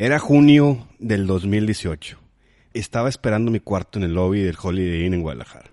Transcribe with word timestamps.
Era 0.00 0.20
junio 0.20 0.86
del 1.00 1.26
2018. 1.26 2.20
Estaba 2.72 3.08
esperando 3.08 3.50
mi 3.50 3.58
cuarto 3.58 3.98
en 3.98 4.04
el 4.04 4.14
lobby 4.14 4.42
del 4.42 4.56
Holiday 4.56 5.04
Inn 5.04 5.14
en 5.14 5.22
Guadalajara. 5.22 5.72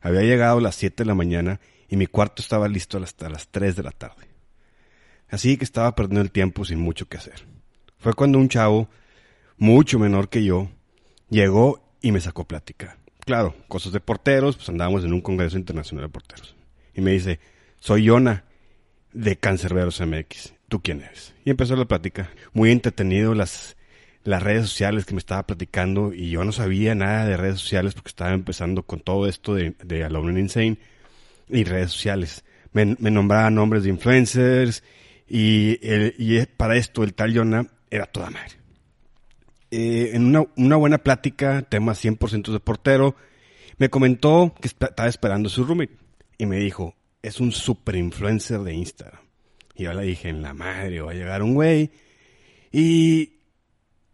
Había 0.00 0.22
llegado 0.22 0.58
a 0.58 0.60
las 0.60 0.74
7 0.74 1.04
de 1.04 1.06
la 1.06 1.14
mañana 1.14 1.60
y 1.88 1.94
mi 1.94 2.08
cuarto 2.08 2.42
estaba 2.42 2.66
listo 2.66 2.98
hasta 2.98 3.30
las 3.30 3.46
3 3.46 3.76
de 3.76 3.84
la 3.84 3.92
tarde. 3.92 4.26
Así 5.28 5.56
que 5.56 5.62
estaba 5.62 5.94
perdiendo 5.94 6.22
el 6.22 6.32
tiempo 6.32 6.64
sin 6.64 6.80
mucho 6.80 7.08
que 7.08 7.18
hacer. 7.18 7.46
Fue 7.98 8.14
cuando 8.14 8.36
un 8.36 8.48
chavo, 8.48 8.88
mucho 9.58 10.00
menor 10.00 10.28
que 10.28 10.42
yo, 10.42 10.68
llegó 11.28 11.80
y 12.02 12.10
me 12.10 12.20
sacó 12.20 12.48
plática. 12.48 12.98
Claro, 13.24 13.54
cosas 13.68 13.92
de 13.92 14.00
porteros, 14.00 14.56
pues 14.56 14.68
andábamos 14.70 15.04
en 15.04 15.12
un 15.12 15.20
congreso 15.20 15.56
internacional 15.56 16.06
de 16.06 16.12
porteros. 16.12 16.56
Y 16.94 17.00
me 17.00 17.12
dice, 17.12 17.38
soy 17.78 18.06
Yona 18.06 18.42
de 19.12 19.36
Cancerberos 19.36 20.00
MX. 20.00 20.54
¿Tú 20.70 20.80
quién 20.80 21.02
eres? 21.02 21.34
Y 21.44 21.50
empezó 21.50 21.76
la 21.76 21.84
plática. 21.84 22.30
Muy 22.54 22.70
entretenido 22.70 23.34
las, 23.34 23.76
las 24.24 24.42
redes 24.42 24.62
sociales 24.68 25.04
que 25.04 25.12
me 25.14 25.18
estaba 25.18 25.44
platicando 25.46 26.14
y 26.14 26.30
yo 26.30 26.44
no 26.44 26.52
sabía 26.52 26.94
nada 26.94 27.26
de 27.26 27.36
redes 27.36 27.58
sociales 27.60 27.92
porque 27.92 28.08
estaba 28.10 28.32
empezando 28.32 28.84
con 28.84 29.00
todo 29.00 29.26
esto 29.26 29.54
de, 29.54 29.74
de 29.84 30.04
Alone 30.04 30.28
and 30.30 30.38
Insane 30.38 30.78
y 31.48 31.64
redes 31.64 31.90
sociales. 31.90 32.44
Me, 32.72 32.96
me 33.00 33.10
nombraba 33.10 33.50
nombres 33.50 33.82
de 33.82 33.90
influencers 33.90 34.84
y, 35.28 35.78
el- 35.82 36.14
y 36.18 36.46
para 36.46 36.76
esto 36.76 37.02
el 37.02 37.14
tal 37.14 37.32
Yona 37.34 37.66
era 37.90 38.06
toda 38.06 38.30
madre. 38.30 38.52
Eh, 39.72 40.10
en 40.14 40.24
una, 40.26 40.44
una 40.56 40.76
buena 40.76 40.98
plática, 40.98 41.62
tema 41.62 41.92
100% 41.94 42.52
de 42.52 42.60
portero, 42.60 43.16
me 43.78 43.90
comentó 43.90 44.54
que 44.60 44.68
estaba 44.68 45.08
esperando 45.08 45.48
su 45.48 45.64
roommate 45.64 45.96
y 46.38 46.46
me 46.46 46.56
dijo, 46.58 46.94
es 47.22 47.40
un 47.40 47.52
super 47.52 47.96
influencer 47.96 48.60
de 48.60 48.74
Instagram. 48.74 49.20
Y 49.80 49.84
yo 49.84 49.94
le 49.94 50.02
dije, 50.02 50.28
en 50.28 50.42
la 50.42 50.52
madre, 50.52 51.00
va 51.00 51.12
a 51.12 51.14
llegar 51.14 51.42
un 51.42 51.54
güey. 51.54 51.90
Y 52.70 53.38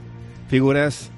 figuras 0.47 1.11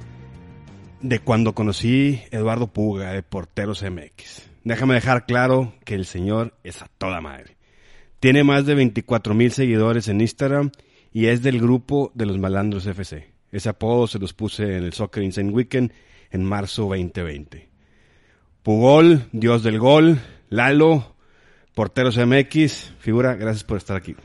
de 1.02 1.18
cuando 1.18 1.54
conocí 1.54 2.22
Eduardo 2.30 2.68
Puga 2.68 3.12
de 3.12 3.22
Porteros 3.22 3.82
MX. 3.82 4.48
Déjame 4.64 4.94
dejar 4.94 5.26
claro 5.26 5.74
que 5.84 5.94
el 5.94 6.06
señor 6.06 6.54
es 6.64 6.80
a 6.80 6.88
toda 6.96 7.20
madre. 7.20 7.58
Tiene 8.18 8.44
más 8.44 8.64
de 8.64 8.74
24 8.76 9.34
mil 9.34 9.52
seguidores 9.52 10.08
en 10.08 10.22
Instagram 10.22 10.70
y 11.12 11.26
es 11.26 11.42
del 11.42 11.60
grupo 11.60 12.12
de 12.14 12.24
los 12.24 12.38
Malandros 12.38 12.86
FC. 12.86 13.30
Ese 13.52 13.68
apodo 13.68 14.06
se 14.06 14.18
los 14.18 14.32
puse 14.32 14.78
en 14.78 14.84
el 14.84 14.94
Soccer 14.94 15.22
Insane 15.22 15.52
Weekend 15.52 15.92
en 16.30 16.44
marzo 16.44 16.84
2020. 16.84 17.68
Pugol, 18.62 19.28
Dios 19.32 19.62
del 19.62 19.78
Gol, 19.78 20.18
Lalo, 20.48 21.14
Porteros 21.74 22.16
MX, 22.16 22.94
figura, 23.00 23.34
gracias 23.34 23.64
por 23.64 23.76
estar 23.76 23.98
aquí. 23.98 24.16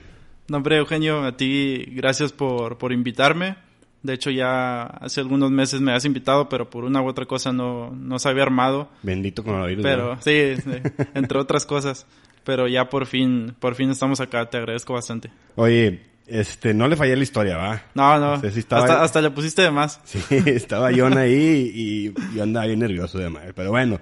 No, 0.48 0.58
hombre, 0.58 0.78
Eugenio, 0.78 1.24
a 1.24 1.38
ti 1.38 1.86
gracias 1.92 2.32
por, 2.34 2.78
por 2.78 2.92
invitarme. 2.92 3.56
De 4.04 4.14
hecho, 4.14 4.32
ya 4.32 4.82
hace 4.84 5.22
algunos 5.22 5.52
meses 5.52 5.80
me 5.80 5.94
has 5.94 6.06
invitado, 6.06 6.50
pero 6.50 6.70
por 6.70 6.84
una 6.84 7.02
u 7.02 7.08
otra 7.08 7.26
cosa 7.26 7.54
no, 7.54 7.92
no 7.92 8.18
se 8.18 8.30
había 8.30 8.44
armado. 8.44 8.90
Bendito 9.04 9.44
coronavirus. 9.44 9.84
Pero 9.84 10.16
¿no? 10.16 10.22
sí, 10.22 10.56
sí, 10.64 10.72
entre 11.14 11.38
otras 11.38 11.66
cosas. 11.66 12.08
Pero 12.44 12.68
ya 12.68 12.90
por 12.90 13.06
fin, 13.06 13.56
por 13.60 13.76
fin 13.76 13.92
estamos 13.92 14.20
acá, 14.20 14.50
te 14.50 14.58
agradezco 14.58 14.94
bastante. 14.94 15.30
Oye, 15.56 16.02
este, 16.26 16.74
no 16.74 16.88
le 16.88 16.96
fallé 16.96 17.16
la 17.16 17.22
historia, 17.24 17.58
¿va? 17.58 17.84
No, 17.94 18.18
no, 18.18 18.36
estaba- 18.44 18.82
hasta, 18.84 19.04
hasta 19.04 19.22
le 19.22 19.30
pusiste 19.30 19.62
de 19.62 19.70
más. 19.70 20.02
Sí, 20.06 20.20
estaba 20.48 20.90
John 20.96 21.18
ahí 21.20 21.72
y 21.74 22.36
yo 22.36 22.42
andaba 22.42 22.66
bien 22.66 22.80
nervioso 22.80 23.20
de 23.20 23.30
madre. 23.30 23.54
Pero 23.54 23.70
bueno, 23.70 24.00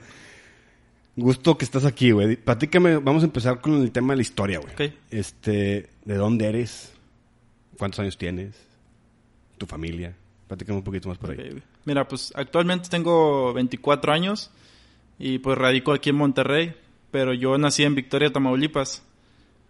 gusto 1.19 1.57
que 1.57 1.65
estás 1.65 1.85
aquí, 1.85 2.11
güey. 2.11 2.35
Platícame, 2.35 2.97
vamos 2.97 3.23
a 3.23 3.25
empezar 3.25 3.61
con 3.61 3.81
el 3.81 3.91
tema 3.91 4.13
de 4.13 4.17
la 4.17 4.21
historia, 4.21 4.59
güey. 4.59 4.73
Ok. 4.73 4.93
Este, 5.11 5.89
¿de 6.05 6.15
dónde 6.15 6.47
eres? 6.47 6.93
¿Cuántos 7.77 7.99
años 7.99 8.17
tienes? 8.17 8.55
¿Tu 9.57 9.65
familia? 9.65 10.15
Platícame 10.47 10.77
un 10.79 10.83
poquito 10.83 11.09
más 11.09 11.17
por 11.17 11.31
ahí. 11.31 11.61
Mira, 11.85 12.07
pues 12.07 12.33
actualmente 12.35 12.89
tengo 12.89 13.53
24 13.53 14.11
años 14.11 14.51
y 15.17 15.39
pues 15.39 15.57
radico 15.57 15.91
aquí 15.93 16.09
en 16.09 16.15
Monterrey, 16.15 16.73
pero 17.11 17.33
yo 17.33 17.57
nací 17.57 17.83
en 17.83 17.95
Victoria, 17.95 18.31
Tamaulipas. 18.31 19.03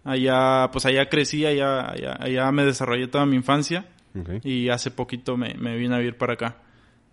Allá, 0.04 0.70
pues 0.72 0.86
allá 0.86 1.08
crecí, 1.10 1.44
allá, 1.44 1.90
allá, 1.90 2.16
allá 2.18 2.50
me 2.52 2.64
desarrollé 2.64 3.06
toda 3.08 3.26
mi 3.26 3.36
infancia 3.36 3.86
Ok. 4.18 4.44
y 4.44 4.70
hace 4.70 4.90
poquito 4.90 5.36
me, 5.36 5.54
me 5.54 5.76
vine 5.76 5.94
a 5.94 5.98
vivir 5.98 6.16
para 6.16 6.32
acá. 6.32 6.56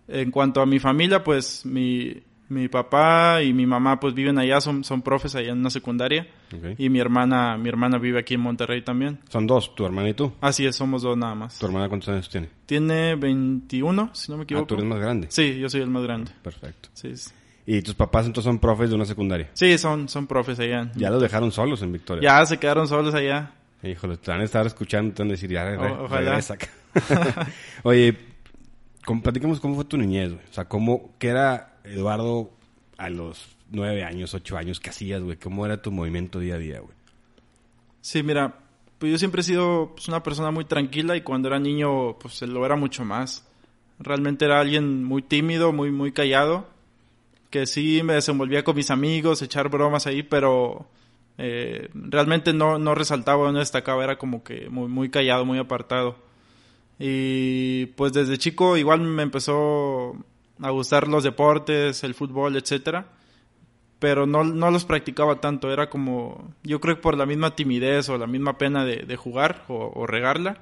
En 0.08 0.30
cuanto 0.30 0.62
a 0.62 0.66
mi 0.66 0.78
familia, 0.78 1.22
pues 1.22 1.66
mi, 1.66 2.22
mi 2.48 2.68
papá 2.68 3.42
y 3.42 3.52
mi 3.52 3.66
mamá 3.66 4.00
pues 4.00 4.14
viven 4.14 4.38
allá, 4.38 4.60
son, 4.60 4.82
son 4.84 5.02
profes 5.02 5.34
allá 5.34 5.52
en 5.52 5.58
una 5.58 5.70
secundaria 5.70 6.26
y 6.78 6.88
mi 6.88 6.98
hermana, 6.98 7.56
mi 7.58 7.68
hermana 7.68 7.98
vive 7.98 8.18
aquí 8.20 8.34
en 8.34 8.40
Monterrey 8.40 8.82
también. 8.82 9.18
Son 9.28 9.46
dos, 9.46 9.74
tu 9.74 9.84
hermana 9.84 10.08
y 10.08 10.14
tú. 10.14 10.32
Así 10.40 10.66
es, 10.66 10.76
somos 10.76 11.02
dos 11.02 11.16
nada 11.16 11.34
más. 11.34 11.58
¿Tu 11.58 11.66
hermana 11.66 11.88
cuántos 11.88 12.08
años 12.08 12.28
tiene? 12.28 12.48
Tiene 12.66 13.14
21, 13.16 14.10
si 14.14 14.30
no 14.32 14.38
me 14.38 14.42
Ah, 14.42 14.44
equivoco. 14.44 14.66
tú 14.66 14.74
eres 14.74 14.86
más 14.86 14.98
grande. 14.98 15.26
Sí, 15.30 15.58
yo 15.58 15.68
soy 15.68 15.82
el 15.82 15.90
más 15.90 16.02
grande. 16.02 16.30
Perfecto. 16.42 16.88
Sí, 16.94 17.16
sí. 17.16 17.30
¿Y 17.66 17.82
tus 17.82 17.94
papás 17.94 18.24
entonces 18.24 18.48
son 18.48 18.58
profes 18.58 18.88
de 18.88 18.94
una 18.96 19.04
secundaria? 19.04 19.50
Sí, 19.52 19.76
son, 19.76 20.08
son 20.08 20.26
profes 20.26 20.58
allá. 20.58 20.90
Ya 20.94 21.10
los 21.10 21.20
dejaron 21.20 21.52
solos 21.52 21.82
en 21.82 21.92
Victoria. 21.92 22.22
Ya 22.22 22.46
se 22.46 22.56
quedaron 22.58 22.88
solos 22.88 23.14
allá. 23.14 23.52
Híjole, 23.82 24.16
te 24.16 24.30
van 24.30 24.40
a 24.40 24.44
estar 24.44 24.66
escuchando, 24.66 25.14
te 25.14 25.22
van 25.22 25.28
a 25.28 25.32
decir, 25.32 25.50
ya, 25.50 25.64
re- 25.64 25.76
O- 25.76 26.04
ojalá. 26.04 26.40
Oye, 27.82 28.16
¿cómo, 29.04 29.22
platícanos 29.22 29.60
cómo 29.60 29.74
fue 29.74 29.84
tu 29.84 29.96
niñez, 29.98 30.32
güey. 30.32 30.44
O 30.50 30.52
sea, 30.52 30.64
cómo, 30.66 31.14
qué 31.18 31.28
era 31.28 31.74
Eduardo 31.88 32.50
a 32.96 33.10
los 33.10 33.56
nueve 33.70 34.04
años, 34.04 34.34
ocho 34.34 34.56
años, 34.56 34.80
qué 34.80 34.90
hacías, 34.90 35.22
güey. 35.22 35.36
¿Cómo 35.36 35.64
era 35.66 35.80
tu 35.80 35.90
movimiento 35.90 36.40
día 36.40 36.56
a 36.56 36.58
día, 36.58 36.80
güey? 36.80 36.94
Sí, 38.00 38.22
mira, 38.22 38.54
pues 38.98 39.12
yo 39.12 39.18
siempre 39.18 39.40
he 39.40 39.44
sido 39.44 39.92
pues, 39.94 40.08
una 40.08 40.22
persona 40.22 40.50
muy 40.50 40.64
tranquila 40.64 41.16
y 41.16 41.22
cuando 41.22 41.48
era 41.48 41.58
niño, 41.58 42.18
pues 42.18 42.42
lo 42.42 42.64
era 42.64 42.76
mucho 42.76 43.04
más. 43.04 43.46
Realmente 43.98 44.44
era 44.44 44.60
alguien 44.60 45.04
muy 45.04 45.22
tímido, 45.22 45.72
muy, 45.72 45.90
muy 45.90 46.12
callado, 46.12 46.66
que 47.50 47.66
sí 47.66 48.02
me 48.02 48.14
desenvolvía 48.14 48.64
con 48.64 48.76
mis 48.76 48.90
amigos, 48.90 49.42
echar 49.42 49.68
bromas 49.68 50.06
ahí, 50.06 50.22
pero 50.22 50.86
eh, 51.36 51.88
realmente 51.94 52.52
no, 52.52 52.78
no 52.78 52.94
resaltaba, 52.94 53.50
no 53.52 53.58
destacaba, 53.58 54.04
era 54.04 54.18
como 54.18 54.42
que 54.44 54.68
muy, 54.68 54.88
muy 54.88 55.10
callado, 55.10 55.44
muy 55.44 55.58
apartado. 55.58 56.16
Y 56.98 57.86
pues 57.86 58.12
desde 58.12 58.38
chico 58.38 58.76
igual 58.76 59.00
me 59.00 59.22
empezó 59.22 60.16
a 60.60 60.70
gustar 60.70 61.08
los 61.08 61.24
deportes, 61.24 62.04
el 62.04 62.14
fútbol, 62.14 62.56
etcétera. 62.56 63.06
pero 63.98 64.26
no, 64.26 64.44
no 64.44 64.70
los 64.70 64.84
practicaba 64.84 65.40
tanto, 65.40 65.72
era 65.72 65.90
como, 65.90 66.54
yo 66.62 66.80
creo 66.80 66.96
que 66.96 67.02
por 67.02 67.16
la 67.16 67.26
misma 67.26 67.56
timidez 67.56 68.08
o 68.08 68.18
la 68.18 68.26
misma 68.26 68.58
pena 68.58 68.84
de, 68.84 68.98
de 68.98 69.16
jugar 69.16 69.64
o, 69.68 69.92
o 69.94 70.06
regarla, 70.06 70.58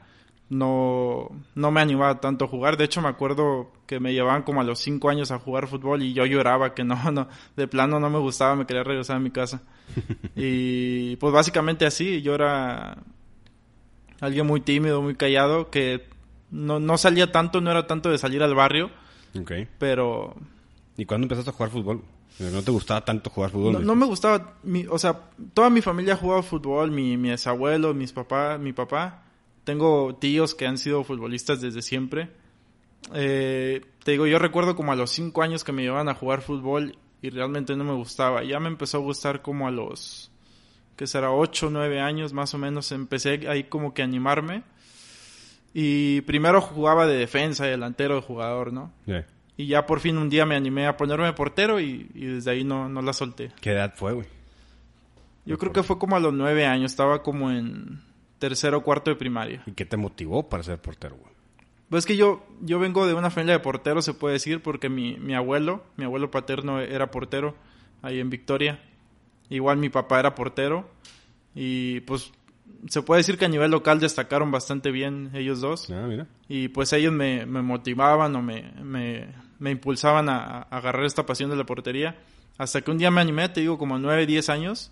no, 0.48 1.28
no 1.54 1.70
me 1.70 1.80
animaba 1.80 2.20
tanto 2.20 2.44
a 2.44 2.48
jugar. 2.48 2.76
De 2.76 2.84
hecho, 2.84 3.02
me 3.02 3.08
acuerdo 3.08 3.72
que 3.86 4.00
me 4.00 4.12
llevaban 4.12 4.42
como 4.42 4.60
a 4.60 4.64
los 4.64 4.78
cinco 4.78 5.10
años 5.10 5.30
a 5.30 5.38
jugar 5.38 5.66
fútbol 5.66 6.02
y 6.02 6.12
yo 6.12 6.24
lloraba 6.24 6.74
que 6.74 6.84
no, 6.84 6.96
no, 7.12 7.28
de 7.56 7.68
plano 7.68 8.00
no 8.00 8.10
me 8.10 8.18
gustaba, 8.18 8.54
me 8.54 8.66
quería 8.66 8.84
regresar 8.84 9.16
a 9.16 9.20
mi 9.20 9.30
casa. 9.30 9.62
y 10.36 11.16
pues 11.16 11.32
básicamente 11.32 11.86
así, 11.86 12.22
yo 12.22 12.34
era 12.34 12.98
alguien 14.20 14.46
muy 14.46 14.60
tímido, 14.60 15.02
muy 15.02 15.16
callado, 15.16 15.70
que 15.70 16.08
no, 16.50 16.78
no 16.78 16.96
salía 16.96 17.32
tanto, 17.32 17.60
no 17.60 17.70
era 17.70 17.86
tanto 17.86 18.10
de 18.10 18.18
salir 18.18 18.42
al 18.42 18.54
barrio, 18.54 18.90
Ok. 19.40 19.52
pero 19.78 20.34
¿Y 20.96 21.04
cuándo 21.04 21.26
empezaste 21.26 21.50
a 21.50 21.52
jugar 21.52 21.70
fútbol? 21.70 22.02
¿No 22.38 22.62
te 22.62 22.70
gustaba 22.70 23.04
tanto 23.04 23.30
jugar 23.30 23.50
fútbol? 23.50 23.72
no, 23.72 23.80
no 23.80 23.94
me 23.94 24.06
gustaba, 24.06 24.58
mi, 24.62 24.86
o 24.86 24.98
sea, 24.98 25.30
toda 25.54 25.70
mi 25.70 25.80
familia 25.80 26.14
ha 26.14 26.16
jugado 26.18 26.42
fútbol, 26.42 26.90
mi, 26.90 27.16
mis 27.16 27.46
abuelos, 27.46 27.94
mis 27.94 28.12
papás, 28.12 28.60
mi 28.60 28.72
papá. 28.72 29.22
Tengo 29.64 30.14
tíos 30.16 30.54
que 30.54 30.66
han 30.66 30.78
sido 30.78 31.02
futbolistas 31.02 31.60
desde 31.60 31.82
siempre. 31.82 32.30
Eh, 33.14 33.84
te 34.04 34.12
digo, 34.12 34.26
yo 34.26 34.38
recuerdo 34.38 34.76
como 34.76 34.92
a 34.92 34.96
los 34.96 35.10
cinco 35.10 35.42
años 35.42 35.64
que 35.64 35.72
me 35.72 35.82
llevaban 35.82 36.08
a 36.08 36.14
jugar 36.14 36.42
fútbol 36.42 36.98
y 37.22 37.30
realmente 37.30 37.74
no 37.74 37.84
me 37.84 37.94
gustaba. 37.94 38.44
Ya 38.44 38.60
me 38.60 38.68
empezó 38.68 38.98
a 38.98 39.00
gustar 39.00 39.42
como 39.42 39.66
a 39.66 39.70
los, 39.70 40.30
que 40.96 41.06
será, 41.06 41.30
ocho, 41.30 41.70
nueve 41.70 42.00
años 42.00 42.32
más 42.32 42.54
o 42.54 42.58
menos. 42.58 42.92
Empecé 42.92 43.48
ahí 43.48 43.64
como 43.64 43.94
que 43.94 44.02
a 44.02 44.04
animarme. 44.04 44.62
Y 45.78 46.22
primero 46.22 46.62
jugaba 46.62 47.06
de 47.06 47.18
defensa, 47.18 47.64
de 47.64 47.72
delantero, 47.72 48.14
de 48.14 48.22
jugador, 48.22 48.72
¿no? 48.72 48.94
Yeah. 49.04 49.26
Y 49.58 49.66
ya 49.66 49.84
por 49.84 50.00
fin 50.00 50.16
un 50.16 50.30
día 50.30 50.46
me 50.46 50.56
animé 50.56 50.86
a 50.86 50.96
ponerme 50.96 51.30
portero 51.34 51.80
y, 51.80 52.10
y 52.14 52.24
desde 52.24 52.50
ahí 52.50 52.64
no, 52.64 52.88
no 52.88 53.02
la 53.02 53.12
solté. 53.12 53.52
¿Qué 53.60 53.72
edad 53.72 53.92
fue, 53.94 54.14
güey? 54.14 54.26
Yo 55.44 55.58
creo 55.58 55.74
que 55.74 55.82
fue 55.82 55.98
como 55.98 56.16
a 56.16 56.20
los 56.20 56.32
nueve 56.32 56.64
años, 56.64 56.92
estaba 56.92 57.22
como 57.22 57.50
en 57.50 58.00
tercero 58.38 58.78
o 58.78 58.82
cuarto 58.82 59.10
de 59.10 59.16
primaria. 59.16 59.64
¿Y 59.66 59.72
qué 59.72 59.84
te 59.84 59.98
motivó 59.98 60.48
para 60.48 60.62
ser 60.62 60.80
portero, 60.80 61.16
güey? 61.16 61.34
Pues 61.90 62.04
es 62.04 62.06
que 62.06 62.16
yo, 62.16 62.46
yo 62.62 62.78
vengo 62.78 63.06
de 63.06 63.12
una 63.12 63.28
familia 63.28 63.52
de 63.52 63.60
porteros, 63.60 64.02
se 64.06 64.14
puede 64.14 64.32
decir, 64.32 64.62
porque 64.62 64.88
mi, 64.88 65.18
mi 65.18 65.34
abuelo, 65.34 65.84
mi 65.98 66.06
abuelo 66.06 66.30
paterno 66.30 66.80
era 66.80 67.10
portero 67.10 67.54
ahí 68.00 68.18
en 68.18 68.30
Victoria. 68.30 68.80
Igual 69.50 69.76
mi 69.76 69.90
papá 69.90 70.20
era 70.20 70.34
portero. 70.34 70.88
Y 71.54 72.00
pues 72.00 72.32
se 72.88 73.02
puede 73.02 73.20
decir 73.20 73.38
que 73.38 73.44
a 73.44 73.48
nivel 73.48 73.70
local 73.70 74.00
destacaron 74.00 74.50
bastante 74.50 74.90
bien 74.90 75.30
ellos 75.34 75.60
dos. 75.60 75.90
Ah, 75.90 76.06
mira. 76.08 76.26
Y 76.48 76.68
pues 76.68 76.92
ellos 76.92 77.12
me, 77.12 77.46
me 77.46 77.62
motivaban 77.62 78.34
o 78.36 78.42
me, 78.42 78.72
me, 78.82 79.28
me 79.58 79.70
impulsaban 79.70 80.28
a, 80.28 80.36
a 80.58 80.60
agarrar 80.70 81.04
esta 81.04 81.26
pasión 81.26 81.50
de 81.50 81.56
la 81.56 81.64
portería. 81.64 82.16
Hasta 82.58 82.80
que 82.80 82.90
un 82.90 82.98
día 82.98 83.10
me 83.10 83.20
animé, 83.20 83.48
te 83.48 83.60
digo, 83.60 83.76
como 83.78 83.98
nueve, 83.98 84.26
diez 84.26 84.48
años. 84.48 84.90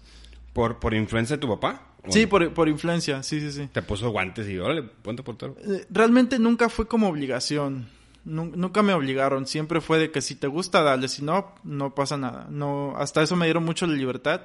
¿Por, 0.53 0.79
por 0.81 0.95
influencia 0.95 1.37
de 1.37 1.41
tu 1.41 1.49
papá? 1.49 1.83
¿O 2.07 2.13
Sí, 2.13 2.27
por, 2.27 2.53
por 2.53 2.69
influencia, 2.69 3.23
sí, 3.23 3.41
sí, 3.41 3.51
sí. 3.51 3.69
Te 3.73 3.81
puso 3.83 4.11
guantes 4.11 4.49
y 4.49 4.59
órale, 4.59 4.83
ponte 4.83 5.23
portero. 5.23 5.57
Eh, 5.67 5.87
Realmente 5.91 6.39
nunca 6.39 6.69
fue 6.69 6.87
como 6.87 7.09
obligación. 7.09 7.87
Nu- 8.27 8.53
nunca 8.55 8.83
me 8.83 8.93
obligaron. 8.93 9.47
Siempre 9.47 9.81
fue 9.81 9.99
de 9.99 10.11
que 10.11 10.21
si 10.21 10.35
te 10.35 10.47
gusta, 10.47 10.83
dale. 10.83 11.09
Si 11.09 11.25
no, 11.25 11.55
no 11.65 11.95
pasa 11.95 12.17
nada. 12.17 12.47
No, 12.51 12.95
hasta 12.97 13.23
eso 13.23 13.37
me 13.37 13.47
dieron 13.47 13.65
mucho 13.65 13.87
la 13.87 13.95
libertad. 13.95 14.43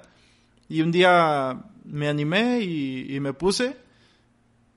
Y 0.70 0.82
un 0.82 0.92
día 0.92 1.60
me 1.90 2.08
animé 2.08 2.62
y, 2.62 3.16
y 3.16 3.20
me 3.20 3.34
puse. 3.34 3.76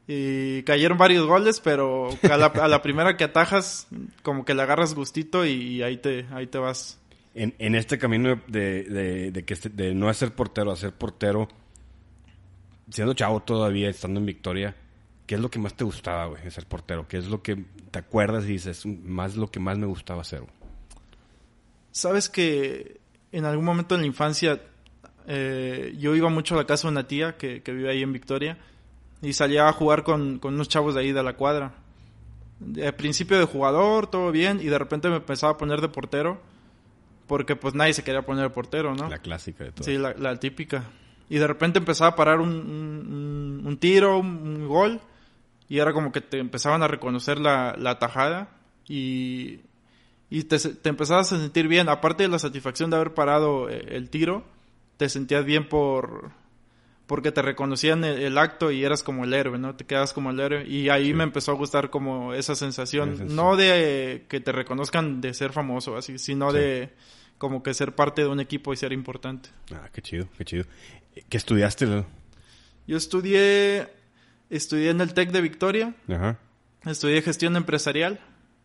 Y 0.09 0.63
cayeron 0.65 0.99
varios 0.99 1.27
goles, 1.27 1.61
pero 1.61 2.09
a 2.25 2.37
la, 2.37 2.47
a 2.47 2.69
la 2.69 2.83
primera 2.83 3.17
que 3.17 3.25
atajas, 3.25 3.87
como 4.23 4.45
que 4.45 4.53
le 4.55 4.63
agarras 4.63 4.95
gustito 4.95 5.47
y, 5.47 5.83
ahí 5.83 5.97
te, 5.99 6.27
ahí 6.33 6.49
te 6.49 6.59
vas. 6.59 6.99
En, 7.35 7.55
en 7.59 7.75
este 7.77 7.99
camino 7.99 8.41
de, 8.49 8.83
de, 8.85 9.31
de 9.31 9.45
que 9.45 9.55
este- 9.55 9.69
de 9.71 9.95
no 9.95 10.13
ser 10.13 10.35
portero 10.35 10.73
a 10.73 10.77
ser 10.77 10.93
portero, 10.93 11.49
siendo 12.91 13.15
chavo 13.15 13.41
todavía, 13.41 13.89
estando 13.89 14.19
en 14.21 14.27
Victoria, 14.27 14.77
¿qué 15.27 15.37
es 15.37 15.41
lo 15.41 15.51
que 15.51 15.59
más 15.61 15.75
te 15.75 15.85
gustaba, 15.85 16.27
güey, 16.27 16.51
ser 16.51 16.67
portero? 16.67 17.07
¿Qué 17.09 17.19
es 17.19 17.27
lo 17.29 17.43
que 17.43 17.65
te 17.91 17.99
acuerdas 18.01 18.45
y 18.45 18.49
dices, 18.49 18.85
más 18.85 19.37
lo 19.37 19.51
que 19.51 19.61
más 19.61 19.79
me 19.79 19.87
gustaba 19.87 20.23
hacer? 20.23 20.41
güey"? 20.41 20.53
Sabes 21.93 22.29
que 22.29 23.01
en 23.31 23.45
algún 23.45 23.65
momento 23.65 23.95
en 23.95 24.01
la 24.03 24.07
infancia 24.09 24.61
eh, 25.27 25.95
yo 25.99 26.15
iba 26.15 26.29
mucho 26.29 26.55
a 26.55 26.59
la 26.59 26.67
casa 26.67 26.89
de 26.89 26.93
una 26.93 27.07
tía 27.07 27.37
que, 27.37 27.63
que 27.63 27.73
vive 27.73 27.91
ahí 27.91 28.03
en 28.03 28.13
Victoria 28.13 28.59
y 29.21 29.33
salía 29.33 29.69
a 29.69 29.73
jugar 29.73 30.03
con, 30.03 30.39
con 30.39 30.55
unos 30.55 30.69
chavos 30.69 30.95
de 30.95 31.01
ahí 31.01 31.13
de 31.13 31.23
la 31.23 31.35
cuadra. 31.35 31.75
Al 32.85 32.95
principio 32.95 33.39
de 33.39 33.45
jugador, 33.45 34.07
todo 34.09 34.31
bien, 34.31 34.61
y 34.61 34.67
de 34.67 34.79
repente 34.79 35.09
me 35.09 35.17
empezaba 35.17 35.55
a 35.55 35.57
poner 35.59 35.81
de 35.81 35.89
portero 35.89 36.41
porque 37.27 37.57
pues 37.57 37.75
nadie 37.75 37.93
se 37.95 38.05
quería 38.05 38.23
poner 38.23 38.45
de 38.45 38.51
portero, 38.51 38.95
¿no? 38.95 39.09
La 39.09 39.19
clásica 39.19 39.65
de 39.65 39.73
todo. 39.73 39.85
Sí, 39.85 39.97
la, 39.99 40.15
la 40.15 40.39
típica. 40.39 40.85
Y 41.29 41.39
de 41.39 41.47
repente 41.47 41.79
empezaba 41.79 42.11
a 42.11 42.17
parar 42.17 42.41
un, 42.41 43.63
un- 43.65 43.77
tiro, 43.79 44.19
un, 44.19 44.27
un 44.27 44.69
gol, 44.69 45.01
y 45.69 45.79
era 45.79 45.93
como 45.93 46.13
que 46.13 46.21
te 46.21 46.39
empezaban 46.39 46.83
a 46.83 46.89
reconocer 46.89 47.39
la, 47.39 47.75
la 47.79 47.99
tajada 47.99 48.51
y, 48.87 49.61
y 50.29 50.45
te, 50.45 50.59
te 50.59 50.89
empezabas 50.91 51.33
a 51.33 51.39
sentir 51.39 51.69
bien. 51.69 51.89
Aparte 51.89 52.25
de 52.25 52.29
la 52.29 52.39
satisfacción 52.39 52.91
de 52.91 52.97
haber 52.97 53.15
parado 53.15 53.71
eh, 53.71 53.83
el 53.97 54.11
tiro, 54.11 54.45
te 54.97 55.09
sentías 55.09 55.45
bien 55.45 55.69
por 55.69 56.31
porque 57.07 57.31
te 57.33 57.43
reconocían 57.43 58.05
el, 58.05 58.21
el 58.23 58.39
acto 58.39 58.71
y 58.71 58.85
eras 58.85 59.03
como 59.03 59.25
el 59.25 59.35
héroe, 59.35 59.59
¿no? 59.59 59.75
Te 59.75 59.85
quedas 59.85 60.13
como 60.15 60.31
el 60.31 60.41
héroe. 60.41 60.67
Y 60.67 60.89
ahí 60.89 61.09
Sí. 61.09 61.15
me 61.15 61.25
empezó 61.25 61.51
a 61.51 61.55
gustar 61.55 61.91
como 61.91 62.33
esa 62.33 62.55
sensación, 62.55 63.35
no 63.35 63.57
de 63.57 64.25
que 64.29 64.41
te 64.41 64.51
reconozcan 64.53 65.21
de 65.21 65.35
ser 65.35 65.53
famoso, 65.53 65.97
así, 65.97 66.19
sino 66.19 66.53
de 66.53 66.91
como 67.37 67.63
que 67.63 67.75
ser 67.75 67.95
parte 67.95 68.23
de 68.23 68.29
un 68.29 68.41
equipo 68.41 68.73
y 68.73 68.77
ser 68.77 68.93
importante. 68.95 69.51
Ah, 69.75 69.91
qué 69.93 70.01
chido, 70.01 70.29
qué 70.39 70.45
chido. 70.45 70.65
¿Qué 71.29 71.37
estudiaste? 71.37 71.87
Yo 72.87 72.97
estudié, 72.97 73.89
estudié 74.49 74.91
en 74.91 75.01
el 75.03 75.13
TEC 75.13 75.33
de 75.33 75.41
Victoria, 75.43 75.95
Ajá. 76.09 76.39
estudié 76.87 77.21
gestión 77.21 77.57
empresarial, 77.57 78.21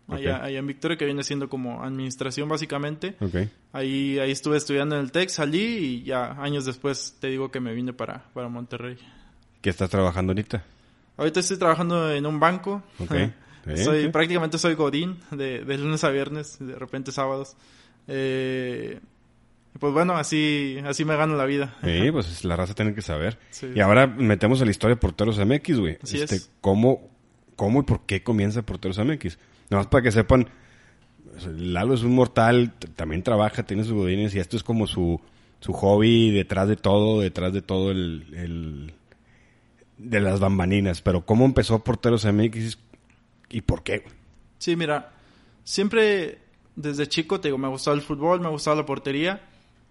allá, 0.08 0.38
Ok. 0.38 0.44
allá 0.44 0.60
en 0.60 0.68
Victoria, 0.68 0.98
que 0.98 1.06
viene 1.06 1.24
siendo 1.24 1.50
como 1.50 1.84
administración 1.84 2.50
básicamente. 2.50 3.16
Ok. 3.20 3.36
Ahí, 3.74 4.20
ahí 4.20 4.32
estuve 4.32 4.58
estudiando 4.58 4.96
en 4.96 5.02
el 5.02 5.12
TEC, 5.12 5.30
salí 5.30 5.60
y 5.60 6.04
ya 6.04 6.32
años 6.42 6.66
después 6.66 7.16
te 7.20 7.28
digo 7.28 7.52
que 7.52 7.60
me 7.60 7.74
vine 7.74 7.94
para, 7.94 8.24
para 8.34 8.50
Monterrey. 8.50 8.98
¿Qué 9.62 9.70
estás 9.70 9.90
trabajando 9.90 10.32
ahorita? 10.32 10.64
Ahorita 11.18 11.40
estoy 11.40 11.58
trabajando 11.58 12.12
en 12.12 12.26
un 12.26 12.40
banco. 12.40 12.84
Ok. 13.00 13.16
Sí, 13.76 13.84
soy, 13.84 14.04
sí. 14.04 14.08
Prácticamente 14.08 14.58
soy 14.58 14.76
Godín, 14.76 15.18
de, 15.30 15.66
de 15.66 15.78
lunes 15.78 16.02
a 16.06 16.10
viernes, 16.10 16.58
de 16.58 16.76
repente 16.76 17.12
sábados. 17.12 17.58
Eh, 18.08 19.00
pues 19.80 19.94
bueno, 19.94 20.16
así, 20.16 20.78
así 20.86 21.06
me 21.06 21.16
gano 21.16 21.36
la 21.36 21.46
vida. 21.46 21.76
Sí, 21.84 22.10
pues 22.12 22.44
la 22.46 22.56
raza 22.56 22.74
tiene 22.74 22.94
que 22.96 23.02
saber. 23.02 23.38
Sí. 23.50 23.68
Y 23.76 23.80
ahora 23.82 24.08
metemos 24.08 24.62
a 24.62 24.66
la 24.66 24.72
historia 24.72 24.96
de 24.96 25.02
Porteros 25.02 25.38
MX, 25.38 25.80
güey. 25.80 25.98
Así 26.02 26.20
este, 26.22 26.36
es. 26.36 26.52
¿cómo, 26.62 27.10
¿Cómo 27.56 27.82
y 27.82 27.84
por 27.84 28.06
qué 28.06 28.24
comienza 28.24 28.62
Porteros 28.62 28.98
MX? 29.00 29.38
Nada 29.70 29.82
más 29.84 29.88
para 29.88 30.02
que 30.04 30.12
sepan, 30.12 30.48
Lalo 31.56 31.94
es 31.94 32.04
un 32.04 32.16
mortal, 32.16 32.74
también 32.96 33.22
trabaja, 33.24 33.64
tiene 33.64 33.84
sus 33.84 33.94
godines 33.94 34.34
y 34.34 34.40
esto 34.40 34.58
es 34.58 34.64
como 34.64 34.88
su, 34.88 35.20
su 35.60 35.74
hobby 35.74 36.32
detrás 36.32 36.68
de 36.68 36.76
todo, 36.78 37.20
detrás 37.22 37.54
de 37.54 37.62
todo 37.62 37.92
el, 37.92 38.26
el- 38.34 38.94
de 39.98 40.20
las 40.20 40.40
bambaninas. 40.40 41.02
Pero 41.02 41.26
¿cómo 41.26 41.46
empezó 41.46 41.84
Porteros 41.84 42.26
MX 42.26 42.78
y 43.50 43.62
por 43.62 43.84
qué? 43.84 44.04
Sí, 44.58 44.76
mira, 44.76 45.12
siempre 45.64 46.40
desde 46.76 47.08
chico, 47.08 47.40
te 47.40 47.48
digo, 47.50 47.58
me 47.58 47.68
ha 47.68 47.72
gustado 47.72 47.96
el 47.96 48.02
fútbol, 48.04 48.40
me 48.40 48.48
ha 48.48 48.52
gustado 48.52 48.76
la 48.78 48.86
portería 48.86 49.42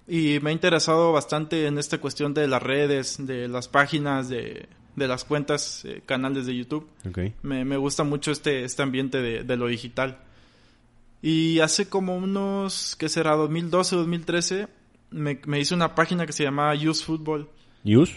y 0.08 0.38
me 0.40 0.50
ha 0.50 0.52
interesado 0.52 1.12
bastante 1.12 1.66
en 1.66 1.78
esta 1.78 1.98
cuestión 1.98 2.32
de 2.34 2.46
las 2.48 2.62
redes, 2.62 3.16
de 3.26 3.48
las 3.48 3.68
páginas, 3.68 4.28
de, 4.28 4.68
de 4.96 5.06
las 5.06 5.24
cuentas, 5.24 5.84
eh, 5.84 6.02
canales 6.04 6.46
de 6.46 6.56
YouTube. 6.56 6.88
Me, 7.42 7.64
me 7.64 7.76
gusta 7.76 8.02
mucho 8.02 8.32
este, 8.32 8.64
este 8.64 8.82
ambiente 8.82 9.22
de, 9.22 9.44
de 9.44 9.56
lo 9.56 9.66
digital. 9.68 10.18
Y 11.22 11.60
hace 11.60 11.88
como 11.88 12.16
unos, 12.16 12.96
¿qué 12.96 13.08
será? 13.08 13.36
2012, 13.36 13.96
2013, 13.96 14.68
me, 15.10 15.40
me 15.46 15.60
hice 15.60 15.74
una 15.74 15.94
página 15.94 16.26
que 16.26 16.32
se 16.32 16.44
llamaba 16.44 16.74
Use 16.74 17.04
Football. 17.04 17.48
¿News? 17.84 18.12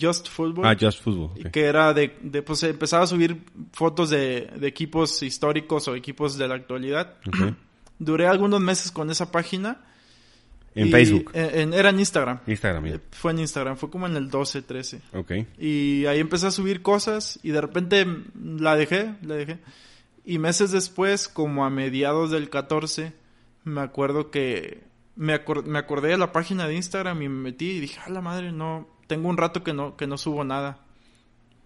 Just 0.00 0.28
Football. 0.28 0.66
Ah, 0.66 0.76
Just 0.78 1.00
Football. 1.00 1.50
Que 1.52 1.64
era 1.64 1.94
de, 1.94 2.16
de, 2.22 2.42
pues 2.42 2.62
empezaba 2.64 3.04
a 3.04 3.06
subir 3.06 3.44
fotos 3.72 4.10
de, 4.10 4.50
de 4.56 4.66
equipos 4.66 5.22
históricos 5.22 5.86
o 5.86 5.94
equipos 5.94 6.36
de 6.38 6.48
la 6.48 6.56
actualidad. 6.56 7.14
Duré 8.00 8.26
algunos 8.26 8.60
meses 8.60 8.90
con 8.90 9.10
esa 9.10 9.30
página. 9.30 9.80
En 10.74 10.88
y- 10.88 10.90
Facebook. 10.90 11.30
en- 11.34 11.58
en- 11.60 11.74
era 11.74 11.90
en 11.90 11.98
Instagram. 11.98 12.40
Instagram. 12.46 12.86
Eh, 12.86 13.00
Fue 13.10 13.32
en 13.32 13.40
Instagram, 13.40 13.76
fue 13.76 13.90
como 13.90 14.06
en 14.06 14.16
el 14.16 14.30
12, 14.30 14.62
13. 14.62 15.02
Ok. 15.12 15.32
Y 15.58 16.06
ahí 16.06 16.18
empecé 16.20 16.46
a 16.46 16.50
subir 16.50 16.80
cosas 16.82 17.38
y 17.42 17.50
de 17.50 17.60
repente 17.60 18.06
la 18.34 18.74
dejé, 18.76 19.14
la 19.22 19.34
dejé. 19.34 19.58
Y 20.24 20.38
meses 20.38 20.70
después, 20.70 21.28
como 21.28 21.64
a 21.64 21.70
mediados 21.70 22.30
del 22.30 22.48
14, 22.48 23.12
me 23.64 23.80
acuerdo 23.80 24.30
que 24.30 24.82
me, 25.14 25.34
acor- 25.34 25.64
me 25.64 25.78
acordé 25.78 26.08
de 26.08 26.16
la 26.18 26.32
página 26.32 26.66
de 26.66 26.74
Instagram 26.74 27.20
y 27.22 27.28
me 27.28 27.42
metí 27.50 27.70
y 27.72 27.80
dije, 27.80 28.00
a 28.00 28.08
la 28.08 28.20
madre, 28.22 28.50
no, 28.52 28.88
tengo 29.08 29.28
un 29.28 29.36
rato 29.36 29.62
que 29.62 29.74
no, 29.74 29.96
que 29.96 30.06
no 30.06 30.16
subo 30.16 30.42
nada. 30.44 30.78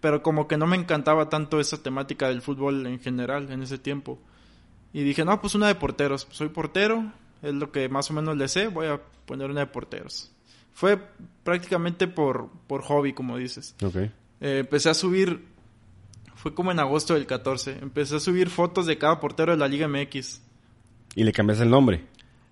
Pero 0.01 0.21
como 0.21 0.47
que 0.47 0.57
no 0.57 0.67
me 0.67 0.75
encantaba 0.75 1.29
tanto 1.29 1.59
esa 1.59 1.81
temática 1.81 2.27
del 2.27 2.41
fútbol 2.41 2.85
en 2.85 2.99
general 2.99 3.51
en 3.51 3.63
ese 3.63 3.77
tiempo. 3.77 4.19
Y 4.93 5.03
dije, 5.03 5.23
no, 5.25 5.39
pues 5.41 5.55
una 5.55 5.67
de 5.67 5.75
porteros. 5.75 6.27
Soy 6.31 6.49
portero, 6.49 7.11
es 7.41 7.53
lo 7.53 7.71
que 7.71 7.89
más 7.89 8.09
o 8.09 8.13
menos 8.13 8.37
le 8.37 8.47
sé, 8.47 8.67
voy 8.67 8.87
a 8.87 9.01
poner 9.25 9.49
una 9.49 9.61
de 9.61 9.67
porteros. 9.67 10.31
Fue 10.73 10.99
prácticamente 11.43 12.07
por, 12.07 12.49
por 12.67 12.81
hobby, 12.83 13.13
como 13.13 13.37
dices. 13.37 13.75
Ok. 13.83 13.95
Eh, 13.95 14.11
empecé 14.59 14.89
a 14.89 14.93
subir, 14.93 15.45
fue 16.35 16.53
como 16.53 16.71
en 16.71 16.79
agosto 16.79 17.13
del 17.15 17.25
14, 17.25 17.79
empecé 17.81 18.17
a 18.17 18.19
subir 18.19 18.49
fotos 18.49 18.85
de 18.85 18.97
cada 18.97 19.19
portero 19.19 19.51
de 19.51 19.57
la 19.57 19.67
Liga 19.67 19.87
MX. 19.87 20.41
¿Y 21.15 21.23
le 21.23 21.31
cambias 21.31 21.59
el 21.61 21.69
nombre? 21.69 22.05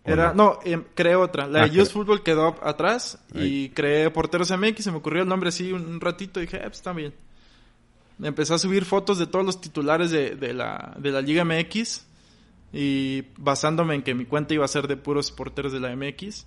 ¿O 0.06 0.10
Era, 0.10 0.34
no, 0.34 0.60
em, 0.63 0.84
creé 0.96 1.15
otra. 1.15 1.48
La 1.48 1.63
Ah, 1.63 1.68
de 1.68 1.86
Football 1.86 2.24
quedó 2.24 2.56
atrás 2.63 3.20
y 3.34 3.70
creé 3.70 4.10
Porteros 4.10 4.51
MX. 4.51 4.84
Se 4.84 4.92
me 4.92 4.98
ocurrió 4.98 5.24
el 5.24 5.30
nombre 5.30 5.50
así 5.50 5.72
un, 5.72 5.86
un 5.86 6.01
ratito 6.01 6.39
y 6.39 6.44
dije, 6.46 6.58
eh, 6.58 6.62
pues 6.62 6.77
está 6.77 6.94
bien. 6.94 7.13
Empecé 8.22 8.54
a 8.54 8.58
subir 8.58 8.86
fotos 8.86 9.18
de 9.20 9.27
todos 9.27 9.46
los 9.46 9.60
titulares 9.60 10.10
de, 10.10 10.36
de 10.36 10.54
la, 10.54 10.96
de 10.98 11.12
la 11.12 11.22
Liga 11.22 11.44
MX 11.44 12.06
y 12.74 13.24
basándome 13.38 13.95
en 13.95 14.03
que 14.03 14.13
mi 14.13 14.25
cuenta 14.25 14.53
iba 14.53 14.65
a 14.65 14.69
ser 14.69 14.88
de 14.88 14.98
puros 14.98 15.31
porteros 15.31 15.72
de 15.72 15.79
la 15.79 15.95
MX. 15.95 16.45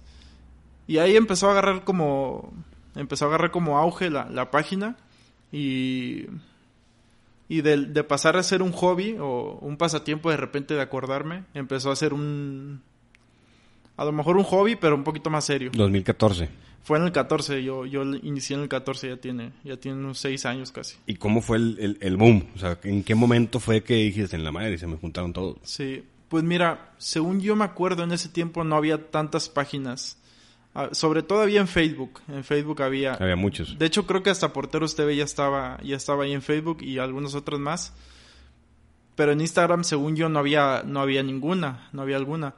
Y 0.87 0.99
ahí 0.99 1.17
empezó 1.17 1.49
a 1.49 1.53
agarrar 1.53 1.85
como, 1.85 2.53
empezó 2.95 3.25
a 3.25 3.29
agarrar 3.29 3.51
como 3.51 3.79
auge 3.79 4.11
la, 4.11 4.29
la 4.31 4.51
página 4.51 4.97
y, 5.53 6.27
y 7.49 7.61
de, 7.63 7.87
de 7.87 8.05
pasar 8.05 8.37
a 8.37 8.43
ser 8.43 8.63
un 8.63 8.73
hobby 8.73 9.17
o 9.19 9.59
un 9.61 9.77
pasatiempo 9.77 10.31
de 10.31 10.37
repente 10.37 10.75
de 10.75 10.83
acordarme, 10.83 11.45
empezó 11.55 11.91
a 11.91 11.97
ser 11.97 12.13
un, 12.13 12.83
a 13.99 14.05
lo 14.05 14.13
mejor 14.13 14.37
un 14.37 14.45
hobby, 14.45 14.77
pero 14.77 14.95
un 14.95 15.05
poquito 15.05 15.29
más 15.29 15.45
serio. 15.45 15.71
2014. 15.75 16.49
Fue 16.89 16.97
en 16.97 17.05
el 17.05 17.13
14, 17.13 17.63
yo, 17.63 17.85
yo 17.85 18.03
inicié 18.03 18.57
en 18.57 18.63
el 18.63 18.69
14, 18.71 19.09
ya 19.11 19.17
tiene, 19.19 19.53
ya 19.63 19.77
tiene 19.77 19.99
unos 19.99 20.21
6 20.21 20.47
años 20.47 20.73
casi. 20.73 20.97
¿Y 21.05 21.17
cómo 21.17 21.43
fue 21.43 21.59
el, 21.59 21.77
el, 21.79 21.99
el 22.01 22.17
boom? 22.17 22.47
O 22.57 22.59
sea, 22.59 22.79
¿en 22.83 23.05
qué 23.05 23.15
momento 23.15 23.61
fue 23.61 23.83
que 23.83 23.93
dijiste 23.93 24.37
en 24.37 24.43
la 24.43 24.53
madre 24.53 24.73
y 24.73 24.79
se 24.79 24.87
me 24.87 24.97
juntaron 24.97 25.35
todos? 25.35 25.59
Sí, 25.65 26.03
pues 26.31 26.45
mira, 26.45 26.95
según 26.97 27.43
yo 27.43 27.57
me 27.57 27.67
acuerdo, 27.67 28.05
en 28.05 28.13
ese 28.13 28.31
tiempo 28.31 28.65
no 28.65 28.75
había 28.75 29.11
tantas 29.11 29.51
páginas. 29.51 30.17
Ah, 30.75 30.89
sobre 30.93 31.23
todo 31.23 31.43
había 31.43 31.61
en 31.61 31.69
Facebook. 31.69 32.23
En 32.27 32.43
Facebook 32.43 32.81
había. 32.81 33.13
Había 33.13 33.37
muchos. 33.37 33.79
De 33.79 33.85
hecho, 33.85 34.07
creo 34.07 34.23
que 34.23 34.31
hasta 34.31 34.55
Porteros 34.55 34.97
TV 34.97 35.15
ya 35.15 35.25
estaba, 35.25 35.79
ya 35.83 35.95
estaba 35.95 36.25
ahí 36.25 36.33
en 36.33 36.41
Facebook 36.41 36.81
y 36.81 36.97
algunos 36.97 37.35
otros 37.35 37.61
más. 37.61 37.93
Pero 39.15 39.33
en 39.33 39.43
Instagram, 39.43 39.85
según 39.85 40.17
yo, 40.17 40.31
no 40.31 40.39
había, 40.39 40.85
no 40.87 41.03
había 41.03 41.23
ninguna, 41.23 41.91
no 41.93 42.01
había 42.01 42.17
alguna. 42.17 42.55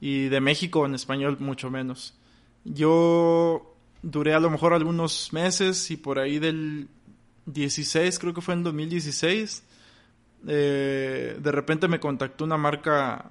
Y 0.00 0.28
de 0.28 0.40
México 0.40 0.86
en 0.86 0.94
español, 0.94 1.38
mucho 1.40 1.68
menos. 1.68 2.16
Yo 2.64 3.71
duré 4.02 4.34
a 4.34 4.40
lo 4.40 4.50
mejor 4.50 4.74
algunos 4.74 5.32
meses 5.32 5.90
y 5.90 5.96
por 5.96 6.18
ahí 6.18 6.38
del 6.38 6.88
16, 7.46 8.18
creo 8.18 8.34
que 8.34 8.40
fue 8.40 8.54
en 8.54 8.62
2016, 8.62 9.62
eh, 10.48 11.38
de 11.40 11.52
repente 11.52 11.88
me 11.88 12.00
contactó 12.00 12.44
una 12.44 12.56
marca 12.56 13.30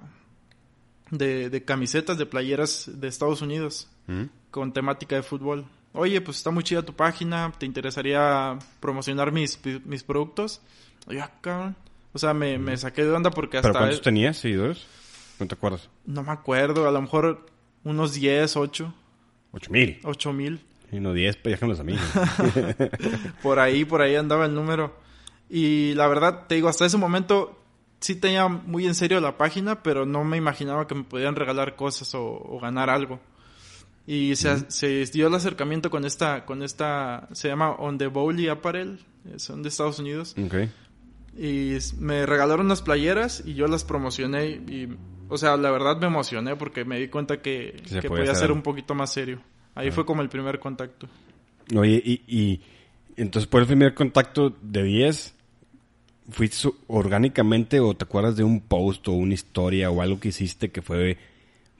de, 1.10 1.50
de 1.50 1.64
camisetas, 1.64 2.18
de 2.18 2.26
playeras 2.26 2.90
de 2.92 3.08
Estados 3.08 3.42
Unidos 3.42 3.88
¿Mm? 4.06 4.24
con 4.50 4.72
temática 4.72 5.16
de 5.16 5.22
fútbol. 5.22 5.66
Oye, 5.92 6.20
pues 6.22 6.38
está 6.38 6.50
muy 6.50 6.64
chida 6.64 6.82
tu 6.82 6.94
página, 6.94 7.52
¿te 7.58 7.66
interesaría 7.66 8.58
promocionar 8.80 9.30
mis, 9.30 9.58
mis 9.84 10.02
productos? 10.02 10.62
Oye, 11.06 11.20
ah, 11.20 11.30
cabrón. 11.40 11.76
O 12.14 12.18
sea, 12.18 12.34
me, 12.34 12.58
me 12.58 12.76
saqué 12.76 13.04
de 13.04 13.10
onda 13.10 13.30
porque 13.30 13.58
¿Pero 13.58 13.68
hasta... 13.68 13.78
cuántos 13.78 14.02
tenías 14.02 14.38
seguidores? 14.38 14.86
¿No 15.38 15.46
te 15.46 15.54
acuerdas? 15.54 15.88
No 16.06 16.22
me 16.22 16.32
acuerdo, 16.32 16.88
a 16.88 16.92
lo 16.92 17.00
mejor 17.00 17.46
unos 17.84 18.14
10, 18.14 18.56
8, 18.56 18.94
Ocho 19.52 19.70
mil. 19.70 20.00
8 20.02 20.32
mil. 20.32 20.60
Y 20.90 21.00
no 21.00 21.14
10, 21.14 21.36
pues 21.36 21.52
déjamelos 21.54 21.80
a 21.80 21.84
mí. 21.84 21.96
Por 23.42 23.58
ahí, 23.58 23.84
por 23.84 24.02
ahí 24.02 24.14
andaba 24.14 24.44
el 24.44 24.54
número. 24.54 24.94
Y 25.48 25.94
la 25.94 26.06
verdad, 26.06 26.46
te 26.48 26.56
digo, 26.56 26.68
hasta 26.68 26.84
ese 26.84 26.98
momento 26.98 27.58
sí 28.00 28.16
tenía 28.16 28.48
muy 28.48 28.86
en 28.86 28.94
serio 28.94 29.20
la 29.20 29.38
página, 29.38 29.82
pero 29.82 30.04
no 30.04 30.24
me 30.24 30.36
imaginaba 30.36 30.86
que 30.86 30.94
me 30.94 31.04
podían 31.04 31.36
regalar 31.36 31.76
cosas 31.76 32.14
o, 32.14 32.22
o 32.22 32.58
ganar 32.60 32.90
algo. 32.90 33.20
Y 34.06 34.34
se, 34.36 34.70
se 34.70 35.04
dio 35.06 35.28
el 35.28 35.34
acercamiento 35.34 35.88
con 35.90 36.04
esta, 36.04 36.44
con 36.44 36.62
esta, 36.62 37.28
se 37.32 37.48
llama 37.48 37.70
On 37.72 37.98
the 37.98 38.08
Bowley 38.08 38.48
Apparel, 38.48 38.98
eh, 39.26 39.38
son 39.38 39.62
de 39.62 39.68
Estados 39.68 39.98
Unidos. 39.98 40.34
ok. 40.44 40.54
Y 41.34 41.78
me 41.98 42.26
regalaron 42.26 42.66
unas 42.66 42.82
playeras 42.82 43.42
y 43.46 43.54
yo 43.54 43.66
las 43.66 43.84
promocioné 43.84 44.48
y, 44.48 44.88
o 45.32 45.38
sea, 45.38 45.56
la 45.56 45.70
verdad 45.70 45.96
me 45.98 46.08
emocioné 46.08 46.56
porque 46.56 46.84
me 46.84 46.98
di 46.98 47.08
cuenta 47.08 47.40
que, 47.40 47.80
Que 47.84 47.88
se 47.88 48.00
que 48.00 48.08
podía 48.08 48.34
ser 48.34 48.52
un 48.52 48.60
poquito 48.60 48.94
más 48.94 49.10
serio. 49.10 49.40
Ahí 49.74 49.90
fue 49.90 50.04
como 50.04 50.20
el 50.20 50.28
primer 50.28 50.58
contacto. 50.58 51.08
Oye, 51.74 52.02
y, 52.04 52.22
y 52.26 52.60
entonces 53.16 53.48
por 53.48 53.62
el 53.62 53.66
primer 53.66 53.94
contacto 53.94 54.50
de 54.60 54.82
10, 54.82 55.34
¿fuiste 56.28 56.68
orgánicamente 56.86 57.80
o 57.80 57.94
te 57.94 58.04
acuerdas 58.04 58.36
de 58.36 58.44
un 58.44 58.60
post 58.60 59.08
o 59.08 59.12
una 59.12 59.32
historia 59.32 59.90
o 59.90 60.02
algo 60.02 60.20
que 60.20 60.28
hiciste 60.28 60.70
que 60.70 60.82
fue, 60.82 61.16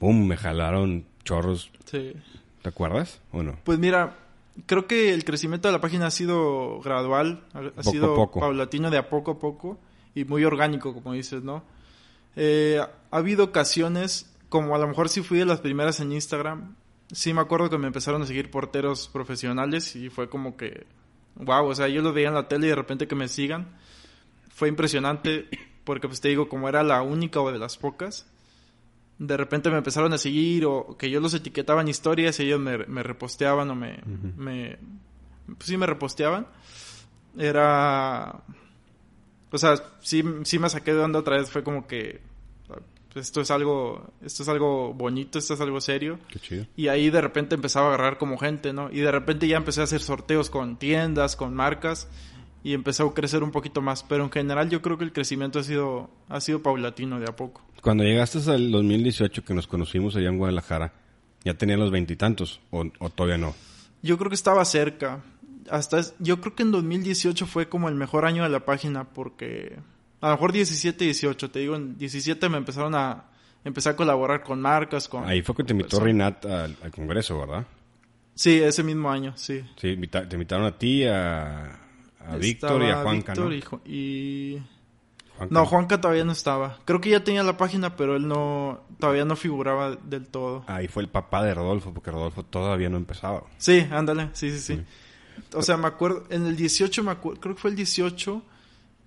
boom, 0.00 0.26
me 0.26 0.38
jalaron 0.38 1.04
chorros? 1.22 1.70
Sí. 1.84 2.14
¿Te 2.62 2.68
acuerdas 2.70 3.20
o 3.32 3.42
no? 3.42 3.58
Pues 3.64 3.78
mira, 3.78 4.16
creo 4.64 4.86
que 4.86 5.12
el 5.12 5.26
crecimiento 5.26 5.68
de 5.68 5.72
la 5.72 5.80
página 5.82 6.06
ha 6.06 6.10
sido 6.10 6.80
gradual, 6.80 7.44
ha, 7.52 7.60
Poco 7.60 7.82
sido 7.82 8.30
paulatino 8.30 8.90
de 8.90 8.96
a 8.96 9.10
poco 9.10 9.32
a 9.32 9.38
poco 9.38 9.78
y 10.14 10.24
muy 10.24 10.42
orgánico, 10.44 10.94
como 10.94 11.12
dices, 11.12 11.42
¿no? 11.42 11.64
Eh, 12.36 12.80
ha 12.80 13.16
habido 13.16 13.44
ocasiones, 13.44 14.32
como 14.48 14.74
a 14.74 14.78
lo 14.78 14.86
mejor 14.86 15.08
sí 15.08 15.22
fui 15.22 15.38
de 15.38 15.44
las 15.44 15.60
primeras 15.60 16.00
en 16.00 16.12
Instagram, 16.12 16.76
sí 17.12 17.32
me 17.34 17.40
acuerdo 17.40 17.70
que 17.70 17.78
me 17.78 17.86
empezaron 17.86 18.22
a 18.22 18.26
seguir 18.26 18.50
porteros 18.50 19.08
profesionales 19.08 19.94
y 19.96 20.08
fue 20.08 20.28
como 20.28 20.56
que, 20.56 20.86
wow, 21.36 21.66
o 21.66 21.74
sea, 21.74 21.88
yo 21.88 22.02
los 22.02 22.14
veía 22.14 22.28
en 22.28 22.34
la 22.34 22.48
tele 22.48 22.66
y 22.66 22.70
de 22.70 22.76
repente 22.76 23.06
que 23.06 23.14
me 23.14 23.28
sigan, 23.28 23.76
fue 24.48 24.68
impresionante 24.68 25.48
porque 25.84 26.08
pues 26.08 26.20
te 26.20 26.28
digo, 26.28 26.48
como 26.48 26.68
era 26.68 26.82
la 26.82 27.02
única 27.02 27.40
o 27.40 27.50
de 27.52 27.58
las 27.58 27.76
pocas, 27.76 28.26
de 29.18 29.36
repente 29.36 29.70
me 29.70 29.76
empezaron 29.76 30.12
a 30.12 30.18
seguir 30.18 30.64
o 30.66 30.96
que 30.96 31.10
yo 31.10 31.20
los 31.20 31.34
etiquetaba 31.34 31.80
en 31.80 31.88
historias 31.88 32.38
y 32.40 32.44
ellos 32.44 32.60
me, 32.60 32.78
me 32.78 33.02
reposteaban 33.02 33.70
o 33.70 33.74
me, 33.74 34.00
me 34.36 34.78
pues 35.46 35.66
sí 35.66 35.76
me 35.76 35.86
reposteaban. 35.86 36.46
Era 37.36 38.42
o 39.52 39.58
sea 39.58 39.74
sí, 40.00 40.24
sí 40.44 40.58
me 40.58 40.68
saqué 40.68 40.92
de 40.94 41.00
onda 41.00 41.18
otra 41.20 41.36
vez 41.36 41.50
fue 41.50 41.62
como 41.62 41.86
que 41.86 42.20
esto 43.14 43.42
es 43.42 43.50
algo 43.50 44.10
esto 44.24 44.42
es 44.42 44.48
algo 44.48 44.94
bonito 44.94 45.38
esto 45.38 45.52
es 45.54 45.60
algo 45.60 45.80
serio 45.82 46.18
Qué 46.28 46.38
chido. 46.38 46.66
y 46.76 46.88
ahí 46.88 47.10
de 47.10 47.20
repente 47.20 47.54
empezaba 47.54 47.86
a 47.86 47.88
agarrar 47.90 48.16
como 48.18 48.38
gente 48.38 48.72
no 48.72 48.90
y 48.90 49.00
de 49.00 49.12
repente 49.12 49.46
ya 49.46 49.58
empecé 49.58 49.82
a 49.82 49.84
hacer 49.84 50.00
sorteos 50.00 50.48
con 50.48 50.76
tiendas 50.78 51.36
con 51.36 51.54
marcas 51.54 52.08
y 52.64 52.72
empezó 52.74 53.06
a 53.08 53.12
crecer 53.14 53.42
un 53.42 53.50
poquito 53.50 53.82
más 53.82 54.02
pero 54.02 54.24
en 54.24 54.30
general 54.30 54.70
yo 54.70 54.80
creo 54.80 54.96
que 54.96 55.04
el 55.04 55.12
crecimiento 55.12 55.58
ha 55.58 55.62
sido 55.62 56.08
ha 56.30 56.40
sido 56.40 56.62
paulatino 56.62 57.20
de 57.20 57.28
a 57.28 57.36
poco 57.36 57.60
Cuando 57.82 58.02
llegaste 58.04 58.38
al 58.50 58.70
2018 58.70 59.44
que 59.44 59.52
nos 59.52 59.66
conocimos 59.66 60.16
allá 60.16 60.28
en 60.28 60.38
Guadalajara, 60.38 60.94
¿ya 61.44 61.52
tenían 61.54 61.80
los 61.80 61.90
veintitantos 61.90 62.60
o, 62.70 62.86
o 62.98 63.10
todavía 63.10 63.36
no? 63.36 63.54
Yo 64.02 64.16
creo 64.16 64.30
que 64.30 64.36
estaba 64.36 64.64
cerca. 64.64 65.22
Hasta 65.70 65.98
es- 66.00 66.14
yo 66.18 66.40
creo 66.40 66.54
que 66.54 66.62
en 66.62 66.72
2018 66.72 67.46
fue 67.46 67.68
como 67.68 67.88
el 67.88 67.94
mejor 67.94 68.24
año 68.24 68.42
de 68.42 68.48
la 68.48 68.64
página 68.64 69.04
porque 69.04 69.78
a 70.20 70.28
lo 70.28 70.32
mejor 70.34 70.52
17, 70.52 71.04
18, 71.04 71.50
te 71.50 71.58
digo, 71.60 71.76
en 71.76 71.96
17 71.98 72.48
me 72.48 72.58
empezaron 72.58 72.94
a 72.94 73.24
empecé 73.64 73.90
a 73.90 73.96
colaborar 73.96 74.42
con 74.42 74.60
marcas, 74.60 75.08
con 75.08 75.24
Ahí 75.24 75.40
fue 75.42 75.54
que 75.54 75.62
te 75.64 75.72
invitó. 75.72 76.00
Rinat 76.00 76.44
al, 76.46 76.76
al 76.82 76.90
Congreso, 76.90 77.38
¿verdad? 77.38 77.64
Sí, 78.34 78.60
ese 78.60 78.82
mismo 78.82 79.10
año, 79.10 79.34
sí. 79.36 79.60
Sí, 79.76 79.96
te 79.96 80.34
invitaron 80.34 80.64
a 80.66 80.76
ti, 80.78 81.04
a, 81.04 81.78
a 82.26 82.36
Víctor 82.38 82.82
y 82.82 82.86
a 82.90 83.02
Juanca, 83.02 83.32
Víctor 83.34 83.48
¿no? 83.50 83.54
y 83.54 83.60
Ju- 83.60 83.80
y 83.84 84.58
Juanca. 85.36 85.54
no, 85.54 85.66
Juanca 85.66 86.00
todavía 86.00 86.24
no 86.24 86.32
estaba. 86.32 86.78
Creo 86.84 87.00
que 87.00 87.10
ya 87.10 87.22
tenía 87.22 87.42
la 87.44 87.56
página, 87.56 87.94
pero 87.94 88.16
él 88.16 88.26
no 88.26 88.80
todavía 88.98 89.24
no 89.24 89.36
figuraba 89.36 89.94
del 89.96 90.26
todo. 90.26 90.64
Ahí 90.66 90.88
fue 90.88 91.02
el 91.02 91.08
papá 91.08 91.44
de 91.44 91.54
Rodolfo, 91.54 91.92
porque 91.92 92.10
Rodolfo 92.10 92.42
todavía 92.44 92.88
no 92.88 92.96
empezaba. 92.96 93.44
Sí, 93.58 93.86
ándale, 93.90 94.30
sí, 94.32 94.50
sí, 94.50 94.58
sí. 94.58 94.82
O 95.54 95.62
sea, 95.62 95.76
me 95.76 95.86
acuerdo, 95.86 96.24
en 96.30 96.46
el 96.46 96.56
18, 96.56 97.02
me 97.02 97.10
acuerdo, 97.10 97.40
creo 97.40 97.54
que 97.54 97.60
fue 97.60 97.70
el 97.70 97.76
18, 97.76 98.42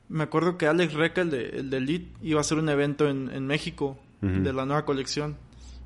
me 0.10 0.24
acuerdo 0.24 0.58
que 0.58 0.68
Alex 0.68 0.94
Reca, 0.94 1.22
el 1.22 1.32
de, 1.32 1.50
el 1.50 1.70
de 1.70 1.78
Elite, 1.78 2.12
iba 2.22 2.40
a 2.40 2.42
hacer 2.42 2.58
un 2.58 2.70
evento 2.70 3.08
en, 3.10 3.30
en 3.32 3.48
México 3.48 3.98
Ujú. 4.22 4.44
de 4.44 4.54
la 4.54 4.66
nueva 4.66 4.86
colección. 4.86 5.38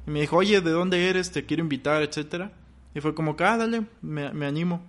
Y 0.08 0.12
me 0.12 0.22
dijo, 0.22 0.38
oye, 0.38 0.62
¿de 0.62 0.72
dónde 0.72 1.10
eres? 1.10 1.32
Te 1.32 1.46
quiero 1.46 1.64
invitar, 1.64 2.02
etcétera. 2.04 2.52
Y 2.94 3.02
fue 3.02 3.14
como 3.14 3.36
que, 3.36 3.44
ah, 3.44 3.58
dale, 3.58 3.86
me, 4.02 4.32
me 4.34 4.46
animo. 4.46 4.82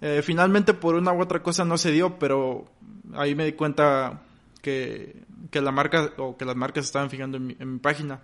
Eh, 0.00 0.22
finalmente, 0.22 0.74
por 0.74 0.94
una 0.94 1.12
u 1.12 1.20
otra 1.20 1.42
cosa 1.42 1.64
no 1.64 1.78
se 1.78 1.90
dio, 1.90 2.18
pero 2.18 2.66
ahí 3.14 3.34
me 3.34 3.44
di 3.44 3.52
cuenta 3.52 4.22
que, 4.62 5.22
que 5.50 5.60
la 5.60 5.72
marca 5.72 6.12
o 6.18 6.36
que 6.36 6.44
las 6.44 6.56
marcas 6.56 6.84
estaban 6.84 7.10
fijando 7.10 7.36
en 7.38 7.46
mi, 7.46 7.56
en 7.58 7.74
mi 7.74 7.78
página. 7.78 8.20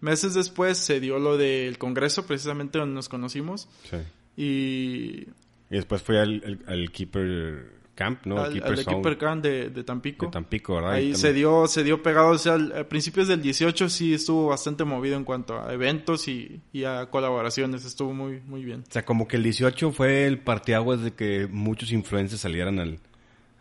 Meses 0.00 0.34
después 0.34 0.78
se 0.78 1.00
dio 1.00 1.18
lo 1.18 1.36
del 1.36 1.78
congreso, 1.78 2.26
precisamente 2.26 2.78
donde 2.78 2.94
nos 2.94 3.08
conocimos. 3.08 3.68
Sí. 3.88 3.98
Y 4.36 5.26
Y 5.72 5.76
después 5.76 6.02
fue 6.02 6.20
al, 6.20 6.42
al- 6.46 6.60
al 6.72 6.90
Keeper 6.92 7.80
Camp, 7.94 8.24
¿no? 8.26 8.38
al, 8.38 8.52
Keeper 8.52 8.70
al 8.72 8.78
Zone 8.78 8.96
Keeper 8.96 9.18
Can 9.18 9.42
de, 9.42 9.70
de 9.70 9.84
Tampico. 9.84 10.26
de 10.26 10.32
Tampico, 10.32 10.74
¿verdad? 10.76 10.92
Ahí 10.92 11.14
se 11.14 11.32
dio, 11.32 11.66
se 11.66 11.82
dio 11.82 12.02
pegado, 12.02 12.28
o 12.30 12.38
sea, 12.38 12.54
al- 12.54 12.72
a 12.78 12.88
principios 12.88 13.26
del 13.28 13.42
18 13.42 13.88
sí 13.88 14.14
estuvo 14.14 14.46
bastante 14.48 14.84
movido 14.84 15.16
en 15.16 15.24
cuanto 15.24 15.58
a 15.60 15.72
eventos 15.72 16.28
y, 16.28 16.60
y 16.72 16.84
a 16.84 17.06
colaboraciones, 17.10 17.84
estuvo 17.84 18.12
muy, 18.14 18.40
muy 18.46 18.64
bien. 18.64 18.84
O 18.88 18.92
sea, 18.92 19.04
como 19.04 19.26
que 19.26 19.36
el 19.36 19.42
18 19.42 19.90
fue 19.92 20.26
el 20.26 20.38
parteaguas 20.38 21.00
de 21.02 21.12
que 21.14 21.48
muchos 21.50 21.90
influencers 21.90 22.40
salieran 22.42 22.78
al, 22.78 22.98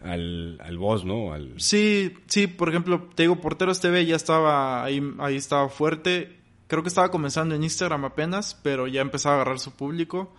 al, 0.04 0.60
al 0.62 0.78
boss, 0.78 1.06
¿no? 1.06 1.34
Al, 1.34 1.54
Sí, 1.58 2.14
sí, 2.28 2.48
por 2.48 2.70
ejemplo, 2.70 3.10
te 3.16 3.24
digo, 3.24 3.40
Porteros 3.40 3.80
TV 3.80 4.06
ya 4.06 4.16
estaba 4.16 4.84
ahí, 4.84 5.02
ahí 5.20 5.36
estaba 5.36 5.70
fuerte. 5.70 6.38
creo 6.68 6.84
que 6.84 6.90
estaba 6.90 7.10
comenzando 7.12 7.54
en 7.56 7.64
Instagram 7.64 8.06
apenas, 8.06 8.60
pero 8.64 8.88
ya 8.88 9.02
empezaba 9.02 9.36
a 9.36 9.42
agarrar 9.42 9.60
su 9.60 9.72
público. 9.72 10.34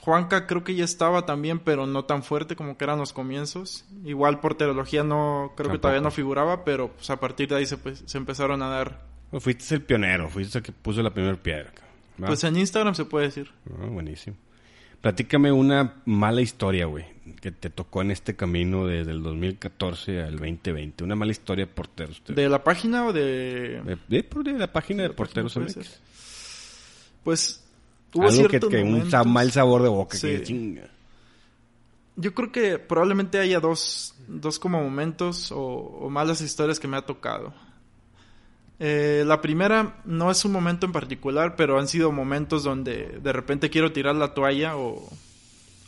Juanca 0.00 0.46
creo 0.46 0.64
que 0.64 0.74
ya 0.74 0.84
estaba 0.84 1.26
también, 1.26 1.58
pero 1.58 1.86
no 1.86 2.04
tan 2.04 2.22
fuerte 2.22 2.56
como 2.56 2.76
que 2.76 2.84
eran 2.84 2.98
los 2.98 3.12
comienzos. 3.12 3.84
Igual 4.04 4.40
porterología 4.40 5.04
no, 5.04 5.52
creo 5.56 5.70
que 5.70 5.78
todavía 5.78 6.00
no 6.00 6.10
figuraba, 6.10 6.64
pero 6.64 6.92
pues, 6.92 7.10
a 7.10 7.18
partir 7.20 7.48
de 7.48 7.56
ahí 7.56 7.66
se, 7.66 7.76
pues, 7.76 8.02
se 8.06 8.18
empezaron 8.18 8.62
a 8.62 8.68
dar. 8.68 9.06
Pues 9.30 9.42
fuiste 9.42 9.74
el 9.74 9.82
pionero, 9.82 10.28
fuiste 10.28 10.58
el 10.58 10.64
que 10.64 10.72
puso 10.72 11.02
la 11.02 11.10
primera 11.10 11.36
piedra. 11.36 11.72
¿va? 12.22 12.28
Pues 12.28 12.44
en 12.44 12.56
Instagram 12.56 12.94
se 12.94 13.04
puede 13.04 13.26
decir. 13.26 13.50
Ah, 13.70 13.86
buenísimo. 13.86 14.36
Platícame 15.00 15.52
una 15.52 16.02
mala 16.06 16.40
historia, 16.40 16.86
güey, 16.86 17.04
que 17.40 17.52
te 17.52 17.70
tocó 17.70 18.02
en 18.02 18.10
este 18.10 18.34
camino 18.34 18.86
desde 18.86 19.12
el 19.12 19.22
2014 19.22 20.22
al 20.22 20.38
2020. 20.38 21.04
Una 21.04 21.14
mala 21.14 21.30
historia 21.30 21.66
de 21.66 21.72
porteros. 21.72 22.20
¿De 22.26 22.48
la 22.48 22.64
página 22.64 23.06
o 23.06 23.12
de...? 23.12 23.80
De, 24.08 24.22
de, 24.22 24.52
la 24.58 24.72
página 24.72 25.04
de, 25.04 25.10
Porteros 25.10 25.56
MX. 25.56 26.00
Pues 27.22 27.67
Hubo 28.14 28.26
Algo 28.26 28.48
que, 28.48 28.60
que 28.60 28.82
un 28.82 29.10
mal 29.26 29.52
sabor 29.52 29.82
de 29.82 29.88
boca. 29.88 30.18
Que 30.18 30.42
chinga. 30.42 30.88
Yo 32.16 32.34
creo 32.34 32.50
que 32.50 32.78
probablemente 32.78 33.38
haya 33.38 33.60
dos, 33.60 34.14
dos 34.26 34.58
como 34.58 34.82
momentos 34.82 35.52
o, 35.54 36.08
malas 36.10 36.40
historias 36.40 36.80
que 36.80 36.88
me 36.88 36.96
ha 36.96 37.02
tocado. 37.02 37.54
Eh, 38.80 39.22
la 39.26 39.40
primera 39.40 40.00
no 40.04 40.30
es 40.30 40.44
un 40.44 40.52
momento 40.52 40.86
en 40.86 40.92
particular, 40.92 41.54
pero 41.54 41.78
han 41.78 41.86
sido 41.86 42.10
momentos 42.10 42.64
donde 42.64 43.20
de 43.22 43.32
repente 43.32 43.70
quiero 43.70 43.92
tirar 43.92 44.16
la 44.16 44.34
toalla 44.34 44.76
o, 44.76 45.08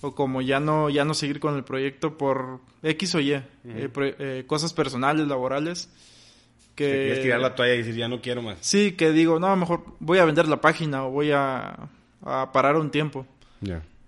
o 0.02 0.14
como 0.14 0.40
ya 0.40 0.60
no, 0.60 0.88
ya 0.88 1.04
no 1.04 1.14
seguir 1.14 1.40
con 1.40 1.56
el 1.56 1.64
proyecto 1.64 2.16
por 2.16 2.60
X 2.82 3.14
o 3.16 3.20
Y, 3.20 3.32
eh, 3.32 3.44
eh, 3.64 4.44
cosas 4.46 4.72
personales, 4.72 5.26
laborales. 5.26 5.88
Que... 6.76 6.86
quieres 6.86 7.22
tirar 7.22 7.40
la 7.40 7.54
toalla 7.56 7.74
y 7.74 7.78
decir 7.78 7.96
ya 7.96 8.08
no 8.08 8.20
quiero 8.20 8.40
más. 8.40 8.58
Sí, 8.60 8.92
que 8.92 9.10
digo, 9.10 9.40
no, 9.40 9.54
mejor 9.56 9.82
voy 9.98 10.18
a 10.18 10.24
vender 10.24 10.46
la 10.46 10.60
página 10.60 11.04
o 11.04 11.10
voy 11.10 11.32
a 11.32 11.88
a 12.22 12.50
parar 12.52 12.76
un 12.76 12.90
tiempo. 12.90 13.26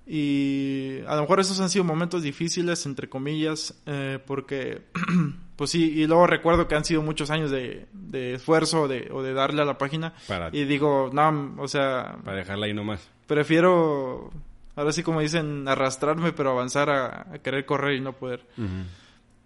Y 0.06 0.98
a 1.06 1.14
lo 1.14 1.22
mejor 1.22 1.40
esos 1.40 1.60
han 1.60 1.70
sido 1.70 1.84
momentos 1.84 2.22
difíciles, 2.22 2.84
entre 2.86 3.08
comillas, 3.08 3.74
eh, 3.86 4.18
porque, 4.26 4.82
pues 5.56 5.70
sí, 5.70 5.92
y 5.92 6.06
luego 6.06 6.26
recuerdo 6.26 6.66
que 6.66 6.74
han 6.74 6.84
sido 6.84 7.02
muchos 7.02 7.30
años 7.30 7.50
de, 7.50 7.86
esfuerzo 8.12 8.88
de, 8.88 9.08
o 9.12 9.22
de 9.22 9.32
darle 9.32 9.62
a 9.62 9.64
la 9.64 9.78
página. 9.78 10.12
Y 10.52 10.64
digo, 10.64 11.10
no, 11.12 11.54
o 11.58 11.68
sea... 11.68 12.16
Para 12.24 12.38
dejarla 12.38 12.66
ahí 12.66 12.74
nomás. 12.74 13.08
Prefiero, 13.26 14.30
ahora 14.74 14.92
sí 14.92 15.02
como 15.02 15.20
dicen, 15.20 15.68
arrastrarme, 15.68 16.32
pero 16.32 16.50
avanzar 16.50 16.90
a, 16.90 17.38
querer 17.42 17.64
correr 17.64 17.96
y 17.96 18.00
no 18.00 18.12
poder. 18.12 18.44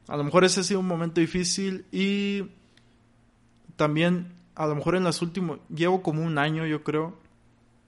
A 0.09 0.17
lo 0.17 0.25
mejor 0.25 0.45
ese 0.45 0.61
ha 0.61 0.65
sido 0.65 0.81
un 0.81 0.87
momento 0.87 1.21
difícil 1.21 1.85
y 1.93 2.45
también, 3.77 4.33
a 4.55 4.67
lo 4.67 4.75
mejor 4.75 4.97
en 4.97 5.05
los 5.05 5.21
últimos, 5.21 5.59
llevo 5.69 6.03
como 6.03 6.23
un 6.23 6.39
año, 6.39 6.65
yo 6.67 6.83
creo, 6.83 7.19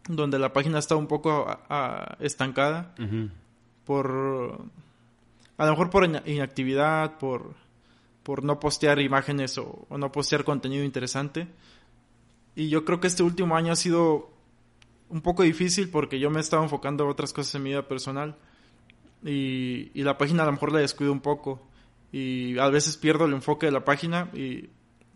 donde 0.09 0.39
la 0.39 0.53
página 0.53 0.79
está 0.79 0.97
un 0.97 1.07
poco 1.07 1.47
estancada 2.19 2.95
por 3.85 4.61
a 5.59 5.67
lo 5.67 5.73
mejor 5.73 5.91
por 5.91 6.05
inactividad, 6.05 7.19
por, 7.19 7.55
por 8.23 8.45
no 8.45 8.61
postear 8.61 9.01
imágenes 9.01 9.59
o, 9.59 9.87
no 9.91 10.11
postear 10.13 10.45
contenido 10.45 10.85
interesante. 10.85 11.49
Y 12.55 12.69
yo 12.69 12.85
creo 12.85 13.01
que 13.01 13.09
este 13.09 13.25
último 13.25 13.57
año 13.57 13.73
ha 13.73 13.77
sido 13.77 14.31
un 15.09 15.21
poco 15.21 15.43
difícil 15.43 15.91
porque 15.91 16.21
yo 16.21 16.31
me 16.31 16.41
estaba 16.41 16.63
enfocando 16.63 17.05
a 17.05 17.09
otras 17.09 17.33
cosas 17.33 17.55
en 17.57 17.65
mi 17.65 17.71
vida 17.71 17.89
personal 17.89 18.37
y, 19.25 19.91
y 19.95 20.03
la 20.05 20.17
página 20.17 20.45
a 20.45 20.47
lo 20.47 20.53
mejor 20.53 20.73
la 20.73 20.79
descuido 20.79 21.13
un 21.13 21.21
poco 21.21 21.61
y 22.13 22.59
a 22.59 22.69
veces 22.69 22.97
pierdo 22.97 23.25
el 23.25 23.33
enfoque 23.33 23.67
de 23.67 23.73
la 23.73 23.85
página 23.85 24.31
y 24.35 24.69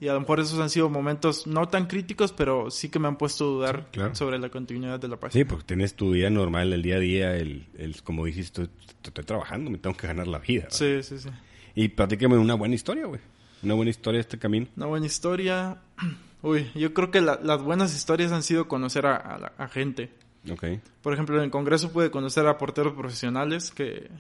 y 0.03 0.09
a 0.09 0.15
lo 0.15 0.21
mejor 0.21 0.41
esos 0.41 0.59
han 0.59 0.69
sido 0.69 0.91
momentos 0.91 1.47
no 1.47 1.69
tan 1.69 1.87
críticos, 1.87 2.33
pero 2.33 2.73
sí 2.73 2.89
que 2.89 2.99
me 2.99 3.07
han 3.07 3.17
puesto 3.17 3.45
a 3.45 3.47
dudar 3.47 3.89
sobre 4.15 4.37
la 4.41 4.49
continuidad 4.49 4.99
de 4.99 5.07
la 5.07 5.15
página. 5.15 5.41
Sí, 5.41 5.45
porque 5.49 5.65
tienes 5.65 5.95
tu 5.95 6.13
día 6.13 6.29
normal, 6.29 6.73
el 6.73 6.83
día 6.83 6.97
a 6.97 6.99
día, 6.99 7.37
el, 7.37 7.69
el 7.79 8.03
como 8.03 8.25
dijiste, 8.25 8.69
estoy, 9.05 9.25
trabajando, 9.25 9.71
me 9.71 9.79
tengo 9.79 9.97
que 9.97 10.09
ganar 10.09 10.27
la 10.27 10.41
vida. 10.41 10.67
Sí, 10.71 11.05
sí, 11.05 11.21
sí. 11.21 11.29
Y 11.77 11.87
platícame 11.87 12.37
una 12.37 12.55
buena 12.55 12.75
historia, 12.75 13.07
güey. 13.07 13.21
Una 13.63 13.75
buena 13.75 13.93
historia 13.93 14.17
de 14.19 14.23
este 14.23 14.41
camino. 14.41 14.67
Una 14.77 14.87
buena 14.87 15.07
historia. 15.07 15.79
Uy, 16.43 16.69
yo 16.75 16.93
creo 16.95 17.13
que 17.13 17.21
las 17.21 17.63
buenas 17.63 17.95
historias 17.95 18.33
han 18.33 18.43
sido 18.43 18.67
conocer 18.67 19.07
a, 19.07 19.53
a, 19.57 19.69
gente. 19.69 20.11
Okay. 20.51 20.81
Por 21.01 21.13
ejemplo, 21.13 21.37
en 21.37 21.45
el 21.45 21.51
Congreso 21.53 21.93
pude 21.93 22.11
conocer 22.11 22.45
a 22.49 22.59
porteros 22.59 22.95
profesionales 22.95 23.71
que, 23.71 24.11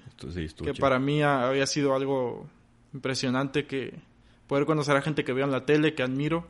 que 0.62 0.74
para 0.74 1.00
mí 1.00 1.24
había 1.24 1.66
sido 1.66 1.96
algo 1.96 2.46
impresionante 2.94 3.66
que 3.66 4.11
poder 4.46 4.66
conocer 4.66 4.96
a 4.96 5.02
gente 5.02 5.24
que 5.24 5.32
veo 5.32 5.44
en 5.44 5.52
la 5.52 5.64
tele, 5.64 5.94
que 5.94 6.02
admiro, 6.02 6.46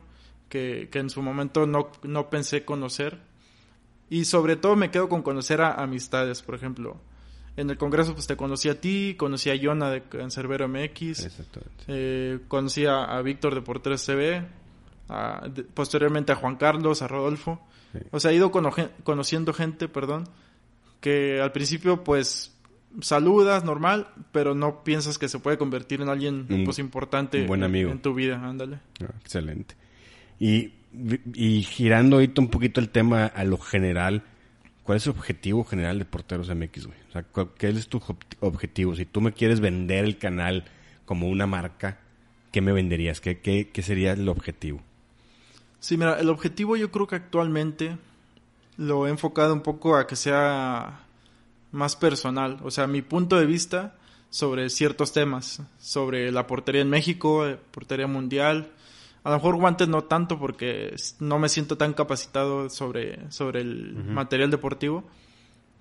que, 0.49 0.89
en 0.93 1.09
su 1.09 1.21
momento 1.21 1.65
no, 1.65 1.89
no, 2.03 2.29
pensé 2.29 2.63
conocer. 2.63 3.19
Y 4.09 4.25
sobre 4.25 4.55
todo 4.55 4.75
me 4.75 4.91
quedo 4.91 5.09
con 5.09 5.23
conocer 5.23 5.61
a 5.61 5.73
amistades, 5.73 6.41
por 6.41 6.55
ejemplo. 6.55 6.97
En 7.55 7.69
el 7.69 7.77
Congreso 7.77 8.13
pues 8.13 8.27
te 8.27 8.35
conocí 8.35 8.69
a 8.69 8.79
ti, 8.79 9.15
conocí 9.17 9.49
a 9.49 9.55
Yona 9.55 9.89
de 9.89 10.03
Cancerbero 10.03 10.67
MX, 10.67 11.27
eh, 11.87 12.39
conocí 12.47 12.85
a, 12.85 13.21
Víctor 13.21 13.53
de 13.53 13.61
Porteros 13.61 14.03
TV, 14.05 14.43
posteriormente 15.73 16.31
a 16.31 16.35
Juan 16.35 16.55
Carlos, 16.55 17.01
a 17.01 17.07
Rodolfo. 17.07 17.59
O 18.09 18.19
sea, 18.19 18.31
he 18.31 18.35
ido 18.35 18.51
conociendo 18.51 19.53
gente, 19.53 19.87
perdón, 19.87 20.27
que 20.99 21.41
al 21.41 21.51
principio 21.51 22.03
pues 22.03 22.52
saludas 23.01 23.63
normal, 23.63 24.07
pero 24.31 24.55
no 24.55 24.83
piensas 24.83 25.17
que 25.17 25.27
se 25.27 25.39
puede 25.39 25.57
convertir 25.57 26.01
en 26.01 26.09
alguien 26.09 26.45
pues 26.65 26.79
importante 26.79 27.45
buen 27.45 27.63
amigo. 27.63 27.91
En, 27.91 27.99
tu 27.99 28.13
vida, 28.13 28.41
ándale. 28.43 28.79
Ah, 29.01 29.13
excelente. 29.19 29.75
Y, 30.39 30.73
y 31.33 31.63
girando 31.63 32.17
ahorita 32.17 32.41
un 32.41 32.49
poquito 32.49 32.79
el 32.79 32.89
tema 32.89 33.25
a 33.25 33.43
lo 33.43 33.57
general, 33.57 34.23
¿cuál 34.83 34.97
es 34.97 35.07
el 35.07 35.11
objetivo 35.11 35.63
general 35.63 35.99
de 35.99 36.05
Porteros 36.05 36.49
MX, 36.53 36.87
güey? 36.87 36.97
O 37.09 37.11
sea, 37.11 37.25
¿qué 37.57 37.69
es 37.69 37.87
tu 37.87 38.01
objetivo? 38.39 38.95
Si 38.95 39.05
tú 39.05 39.21
me 39.21 39.33
quieres 39.33 39.59
vender 39.59 40.05
el 40.05 40.17
canal 40.17 40.65
como 41.05 41.29
una 41.29 41.47
marca, 41.47 41.99
¿qué 42.51 42.61
me 42.61 42.71
venderías? 42.71 43.21
¿Qué, 43.21 43.39
qué, 43.39 43.69
qué 43.71 43.81
sería 43.81 44.13
el 44.13 44.29
objetivo? 44.29 44.81
Sí, 45.79 45.97
mira, 45.97 46.19
el 46.19 46.29
objetivo 46.29 46.77
yo 46.77 46.91
creo 46.91 47.07
que 47.07 47.15
actualmente 47.15 47.97
lo 48.77 49.07
he 49.07 49.09
enfocado 49.09 49.53
un 49.53 49.61
poco 49.61 49.97
a 49.97 50.07
que 50.07 50.15
sea 50.15 51.05
más 51.73 51.97
personal, 51.97 52.59
o 52.63 52.71
sea, 52.71 52.87
mi 52.87 53.01
punto 53.01 53.37
de 53.37 53.45
vista 53.45 53.95
sobre 54.29 54.69
ciertos 54.69 55.11
temas, 55.11 55.61
sobre 55.79 56.31
la 56.31 56.47
portería 56.47 56.81
en 56.81 56.89
México, 56.89 57.45
eh, 57.45 57.57
portería 57.71 58.07
mundial. 58.07 58.71
A 59.23 59.29
lo 59.29 59.35
mejor 59.35 59.55
guantes 59.57 59.87
no 59.87 60.03
tanto 60.05 60.39
porque 60.39 60.95
no 61.19 61.39
me 61.39 61.49
siento 61.49 61.77
tan 61.77 61.93
capacitado 61.93 62.69
sobre, 62.69 63.31
sobre 63.31 63.61
el 63.61 63.93
material 63.93 64.51
deportivo, 64.51 65.03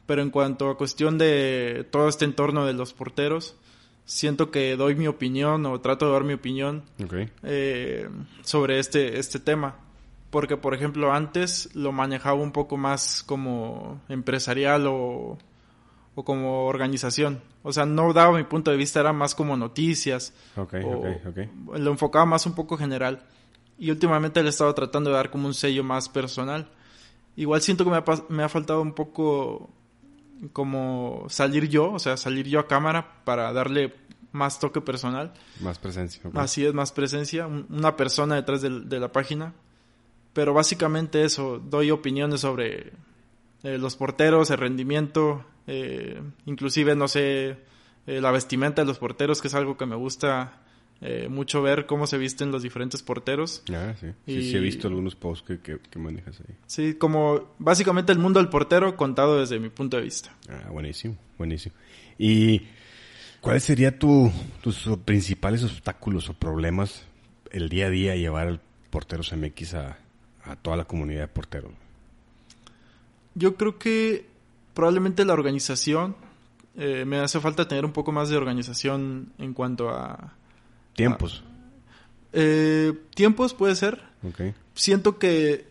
pero 0.07 0.22
en 0.22 0.31
cuanto 0.31 0.70
a 0.70 0.76
cuestión 0.76 1.18
de 1.18 1.87
todo 1.90 2.09
este 2.09 2.24
entorno 2.24 2.66
de 2.66 2.72
los 2.72 2.92
porteros, 2.92 3.57
siento 4.05 4.50
que 4.50 4.76
doy 4.76 4.94
mi 4.94 5.07
opinión 5.07 5.64
o 5.66 5.81
trato 5.81 6.07
de 6.07 6.12
dar 6.12 6.24
mi 6.24 6.35
opinión 6.35 6.83
eh, 7.42 8.09
sobre 8.42 8.78
este, 8.78 9.18
este 9.18 9.40
tema. 9.40 9.76
Porque, 10.31 10.57
por 10.57 10.74
ejemplo, 10.74 11.12
antes 11.12 11.74
lo 11.74 11.92
manejaba 11.92 12.40
un 12.40 12.52
poco 12.52 12.76
más 12.76 13.22
como 13.22 14.00
empresarial 14.09 14.87
o 14.87 15.38
o 16.14 16.25
como 16.25 16.66
organización. 16.66 17.40
O 17.62 17.72
sea, 17.72 17.87
no 17.87 18.12
daba 18.12 18.37
mi 18.37 18.44
punto 18.44 18.70
de 18.70 18.77
vista, 18.77 19.01
era 19.01 19.12
más 19.12 19.35
como 19.35 19.57
noticias. 19.57 20.35
Lo 20.57 21.90
enfocaba 21.90 22.27
más 22.27 22.46
un 22.46 22.55
poco 22.55 22.77
general. 22.77 23.25
Y 23.79 23.90
últimamente 23.90 24.40
le 24.42 24.48
he 24.48 24.51
estado 24.51 24.75
tratando 24.75 25.11
de 25.11 25.16
dar 25.16 25.31
como 25.31 25.46
un 25.46 25.55
sello 25.55 25.83
más 25.83 26.09
personal. 26.09 26.68
Igual 27.37 27.62
siento 27.62 27.85
que 27.85 27.90
me 27.90 27.96
ha, 27.96 28.05
me 28.29 28.42
ha 28.42 28.48
faltado 28.48 28.83
un 28.83 28.92
poco 28.92 29.70
como 30.53 31.25
salir 31.29 31.68
yo, 31.68 31.92
o 31.92 31.98
sea, 31.98 32.16
salir 32.16 32.46
yo 32.46 32.61
a 32.61 32.66
cámara 32.66 33.22
para 33.25 33.53
darle 33.53 33.94
más 34.33 34.59
toque 34.59 34.81
personal. 34.81 35.33
Más 35.61 35.79
presencia. 35.79 36.22
Así 36.35 36.64
es, 36.64 36.75
más 36.75 36.92
presencia. 36.92 37.46
Una 37.46 37.96
persona 37.96 38.35
detrás 38.35 38.61
de, 38.61 38.81
de 38.81 39.01
la 39.01 39.12
página. 39.12 39.55
Pero 40.33 40.55
básicamente 40.55 41.25
eso, 41.25 41.59
doy 41.59 41.90
opiniones 41.90 42.40
sobre 42.40 42.92
eh, 43.62 43.79
los 43.79 43.96
porteros, 43.96 44.51
el 44.51 44.59
rendimiento, 44.59 45.44
eh, 45.66 46.20
inclusive, 46.46 46.96
no 46.96 47.07
sé, 47.07 47.57
eh, 48.07 48.20
la 48.20 48.33
vestimenta 48.33 48.83
de 48.83 48.87
los 48.87 48.98
porteros, 48.98 49.40
que 49.40 49.48
es 49.48 49.55
algo 49.55 49.77
que 49.77 49.87
me 49.87 49.96
gusta 49.96 50.59
mucho 51.31 51.62
ver 51.62 51.87
cómo 51.87 52.07
se 52.07 52.16
visten 52.16 52.53
los 52.53 52.62
diferentes 52.62 53.03
porteros. 53.03 53.64
Ah, 53.72 53.92
sí. 54.01 54.07
Sí, 54.25 54.57
he 54.57 54.61
visto 54.61 54.87
algunos 54.87 55.16
posts 55.16 55.59
que, 55.61 55.81
que, 55.81 55.98
manejas 55.98 56.38
ahí. 56.38 56.55
Sí, 56.68 56.94
como 56.94 57.55
básicamente 57.59 58.12
el 58.12 58.20
mundo 58.20 58.38
del 58.38 58.48
portero 58.48 58.96
contado 58.96 59.40
desde 59.40 59.59
mi 59.59 59.68
punto 59.68 59.96
de 59.96 60.05
vista. 60.05 60.33
Ah, 60.48 60.70
buenísimo, 60.70 61.16
buenísimo. 61.38 61.75
¿Y 62.18 62.68
cuáles 63.40 63.64
serían 63.64 63.98
tu, 63.98 64.31
tus 64.61 64.88
principales 65.05 65.64
obstáculos 65.64 66.29
o 66.29 66.35
problemas 66.35 67.05
el 67.51 67.68
día 67.68 67.87
a 67.87 67.90
día 67.90 68.14
llevar 68.14 68.46
al 68.46 68.61
Porteros 68.90 69.37
MX 69.37 69.75
a, 69.75 69.98
a 70.44 70.55
toda 70.55 70.77
la 70.77 70.85
comunidad 70.85 71.22
de 71.22 71.29
porteros? 71.29 71.72
Yo 73.35 73.57
creo 73.57 73.79
que 73.79 74.27
probablemente 74.75 75.25
la 75.25 75.33
organización, 75.33 76.16
eh, 76.77 77.05
me 77.07 77.18
hace 77.18 77.40
falta 77.40 77.68
tener 77.68 77.85
un 77.85 77.92
poco 77.92 78.12
más 78.12 78.29
de 78.29 78.37
organización 78.37 79.33
en 79.38 79.53
cuanto 79.55 79.90
a... 79.90 80.35
Tiempos. 80.95 81.42
eh, 82.33 82.92
tiempos 83.14 83.55
puede 83.55 83.75
ser. 83.77 84.03
Okay. 84.23 84.55
Siento 84.75 85.18
que 85.18 85.66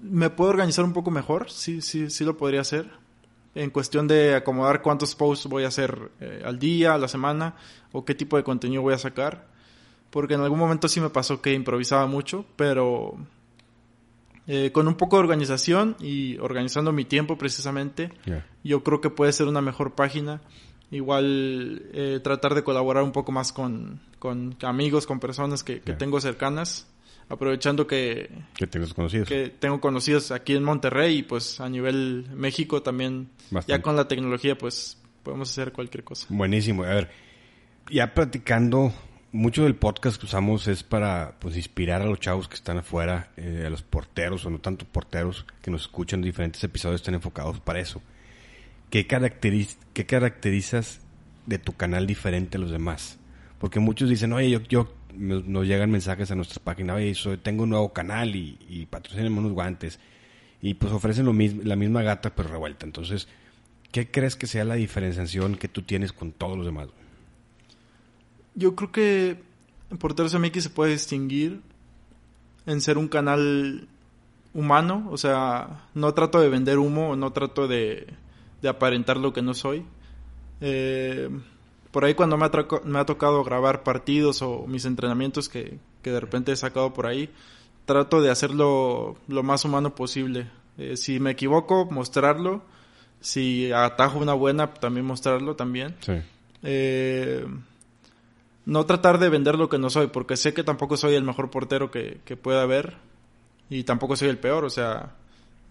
me 0.00 0.30
puedo 0.30 0.50
organizar 0.50 0.84
un 0.84 0.92
poco 0.92 1.10
mejor, 1.10 1.50
sí, 1.50 1.80
sí, 1.80 2.10
sí 2.10 2.24
lo 2.24 2.36
podría 2.36 2.62
hacer. 2.62 2.90
En 3.54 3.70
cuestión 3.70 4.06
de 4.06 4.36
acomodar 4.36 4.80
cuántos 4.80 5.14
posts 5.14 5.48
voy 5.48 5.64
a 5.64 5.68
hacer 5.68 6.10
eh, 6.20 6.42
al 6.44 6.58
día, 6.58 6.94
a 6.94 6.98
la 6.98 7.08
semana, 7.08 7.56
o 7.92 8.04
qué 8.04 8.14
tipo 8.14 8.36
de 8.36 8.44
contenido 8.44 8.82
voy 8.82 8.94
a 8.94 8.98
sacar. 8.98 9.48
Porque 10.10 10.34
en 10.34 10.40
algún 10.40 10.58
momento 10.58 10.88
sí 10.88 11.00
me 11.00 11.10
pasó 11.10 11.40
que 11.40 11.52
improvisaba 11.52 12.06
mucho, 12.06 12.44
pero 12.56 13.16
eh, 14.52 14.72
con 14.72 14.88
un 14.88 14.94
poco 14.94 15.16
de 15.16 15.20
organización 15.22 15.94
y 16.00 16.36
organizando 16.38 16.90
mi 16.92 17.04
tiempo 17.04 17.36
precisamente, 17.38 18.10
Ya. 18.26 18.44
yo 18.64 18.82
creo 18.82 19.00
que 19.00 19.10
puede 19.10 19.32
ser 19.32 19.46
una 19.46 19.60
mejor 19.60 19.94
página. 19.94 20.40
Igual 20.90 21.82
eh, 21.92 22.18
tratar 22.22 22.54
de 22.54 22.64
colaborar 22.64 23.04
un 23.04 23.12
poco 23.12 23.30
más 23.30 23.52
con, 23.52 24.00
con 24.18 24.56
amigos, 24.62 25.06
con 25.06 25.20
personas 25.20 25.62
que, 25.62 25.80
que 25.80 25.92
Ya. 25.92 25.98
tengo 25.98 26.20
cercanas, 26.20 26.88
aprovechando 27.28 27.86
que, 27.86 28.28
Que 28.56 28.66
tengas 28.66 28.92
conocidos. 28.92 29.28
que 29.28 29.50
tengo 29.56 29.80
conocidos 29.80 30.32
aquí 30.32 30.56
en 30.56 30.64
Monterrey 30.64 31.18
y 31.18 31.22
pues 31.22 31.60
a 31.60 31.68
nivel 31.68 32.26
México 32.34 32.82
también, 32.82 33.28
Bastante. 33.52 33.70
ya 33.72 33.82
con 33.82 33.94
la 33.94 34.08
tecnología 34.08 34.58
pues 34.58 34.98
podemos 35.22 35.48
hacer 35.50 35.72
cualquier 35.72 36.02
cosa. 36.02 36.26
Buenísimo. 36.28 36.82
A 36.82 36.88
ver, 36.88 37.10
ya 37.88 38.12
platicando, 38.12 38.92
mucho 39.32 39.62
del 39.64 39.76
podcast 39.76 40.18
que 40.18 40.26
usamos 40.26 40.66
es 40.66 40.82
para 40.82 41.36
pues 41.38 41.56
inspirar 41.56 42.02
a 42.02 42.06
los 42.06 42.18
chavos 42.18 42.48
que 42.48 42.56
están 42.56 42.78
afuera, 42.78 43.30
eh, 43.36 43.64
a 43.66 43.70
los 43.70 43.82
porteros 43.82 44.44
o 44.44 44.50
no 44.50 44.58
tanto 44.58 44.84
porteros 44.86 45.46
que 45.62 45.70
nos 45.70 45.82
escuchan 45.82 46.20
diferentes 46.20 46.62
episodios 46.64 47.00
están 47.00 47.14
enfocados 47.14 47.60
para 47.60 47.80
eso. 47.80 48.02
¿Qué, 48.90 49.06
caracteriz 49.06 49.78
¿Qué 49.92 50.04
caracterizas 50.04 51.00
de 51.46 51.58
tu 51.58 51.74
canal 51.74 52.06
diferente 52.06 52.56
a 52.56 52.60
los 52.60 52.72
demás? 52.72 53.18
Porque 53.58 53.78
muchos 53.78 54.08
dicen, 54.08 54.32
oye, 54.32 54.50
yo, 54.50 54.62
yo 54.62 54.92
nos 55.14 55.66
llegan 55.66 55.90
mensajes 55.90 56.30
a 56.30 56.34
nuestra 56.34 56.62
página, 56.62 56.94
oye, 56.94 57.14
soy, 57.14 57.36
tengo 57.36 57.64
un 57.64 57.70
nuevo 57.70 57.92
canal 57.92 58.34
y, 58.34 58.58
y 58.68 58.88
unos 59.28 59.52
guantes. 59.52 60.00
Y 60.62 60.74
pues 60.74 60.92
ofrecen 60.92 61.24
lo 61.24 61.32
mismo, 61.32 61.62
la 61.64 61.76
misma 61.76 62.02
gata 62.02 62.34
pero 62.34 62.48
revuelta. 62.48 62.84
Entonces, 62.84 63.28
¿qué 63.92 64.10
crees 64.10 64.34
que 64.34 64.46
sea 64.46 64.64
la 64.64 64.74
diferenciación 64.74 65.56
que 65.56 65.68
tú 65.68 65.82
tienes 65.82 66.12
con 66.12 66.32
todos 66.32 66.56
los 66.56 66.66
demás? 66.66 66.88
Yo 68.54 68.74
creo 68.74 68.92
que 68.92 69.42
Porteros 69.98 70.38
MX 70.38 70.62
se 70.64 70.70
puede 70.70 70.92
distinguir 70.92 71.60
en 72.66 72.80
ser 72.80 72.98
un 72.98 73.08
canal 73.08 73.88
humano, 74.54 75.08
o 75.10 75.16
sea, 75.16 75.86
no 75.94 76.12
trato 76.14 76.40
de 76.40 76.48
vender 76.48 76.78
humo, 76.78 77.16
no 77.16 77.32
trato 77.32 77.68
de, 77.68 78.06
de 78.62 78.68
aparentar 78.68 79.16
lo 79.16 79.32
que 79.32 79.42
no 79.42 79.54
soy. 79.54 79.84
Eh, 80.60 81.30
por 81.90 82.04
ahí 82.04 82.14
cuando 82.14 82.36
me 82.36 82.46
ha, 82.46 82.50
me 82.84 82.98
ha 82.98 83.06
tocado 83.06 83.42
grabar 83.42 83.82
partidos 83.82 84.42
o 84.42 84.66
mis 84.66 84.84
entrenamientos 84.84 85.48
que, 85.48 85.78
que 86.02 86.10
de 86.10 86.20
repente 86.20 86.52
he 86.52 86.56
sacado 86.56 86.92
por 86.92 87.06
ahí, 87.06 87.30
trato 87.84 88.20
de 88.20 88.30
hacerlo 88.30 89.16
lo 89.26 89.42
más 89.42 89.64
humano 89.64 89.94
posible. 89.94 90.48
Eh, 90.78 90.96
si 90.96 91.20
me 91.20 91.32
equivoco, 91.32 91.86
mostrarlo. 91.90 92.62
Si 93.20 93.70
atajo 93.72 94.18
una 94.18 94.32
buena, 94.32 94.72
también 94.72 95.04
mostrarlo 95.04 95.56
también. 95.56 95.94
Sí. 96.00 96.14
Eh, 96.62 97.44
no 98.70 98.86
tratar 98.86 99.18
de 99.18 99.28
vender 99.28 99.56
lo 99.58 99.68
que 99.68 99.80
no 99.80 99.90
soy, 99.90 100.06
porque 100.06 100.36
sé 100.36 100.54
que 100.54 100.62
tampoco 100.62 100.96
soy 100.96 101.16
el 101.16 101.24
mejor 101.24 101.50
portero 101.50 101.90
que, 101.90 102.20
que 102.24 102.36
pueda 102.36 102.62
haber 102.62 102.98
y 103.68 103.82
tampoco 103.82 104.14
soy 104.14 104.28
el 104.28 104.38
peor, 104.38 104.64
o 104.64 104.70
sea, 104.70 105.16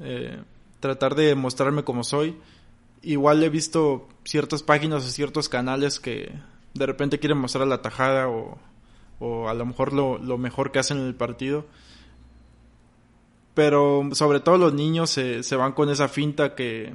eh, 0.02 0.38
tratar 0.82 1.16
de 1.16 1.34
mostrarme 1.34 1.86
como 1.86 2.04
soy. 2.04 2.36
Igual 3.02 3.42
he 3.42 3.48
visto 3.48 4.10
ciertas 4.26 4.64
páginas 4.64 5.06
o 5.06 5.08
ciertos 5.08 5.48
canales 5.48 6.02
que 6.02 6.34
de 6.74 6.86
repente 6.86 7.20
quieren 7.20 7.38
mostrar 7.38 7.66
la 7.68 7.82
tajada 7.82 8.28
o, 8.28 8.60
o 9.20 9.48
a 9.48 9.54
lo 9.54 9.66
mejor 9.66 9.94
lo, 9.94 10.18
lo 10.18 10.38
mejor 10.38 10.74
que 10.74 10.80
hacen 10.80 10.98
en 10.98 11.08
el 11.08 11.16
partido. 11.16 11.68
Pero 13.54 14.10
sobre 14.12 14.42
todo 14.42 14.58
los 14.58 14.74
niños 14.74 15.10
se, 15.10 15.44
se 15.44 15.56
van 15.56 15.72
con 15.72 15.90
esa 15.90 16.10
finta 16.10 16.54
que, 16.54 16.94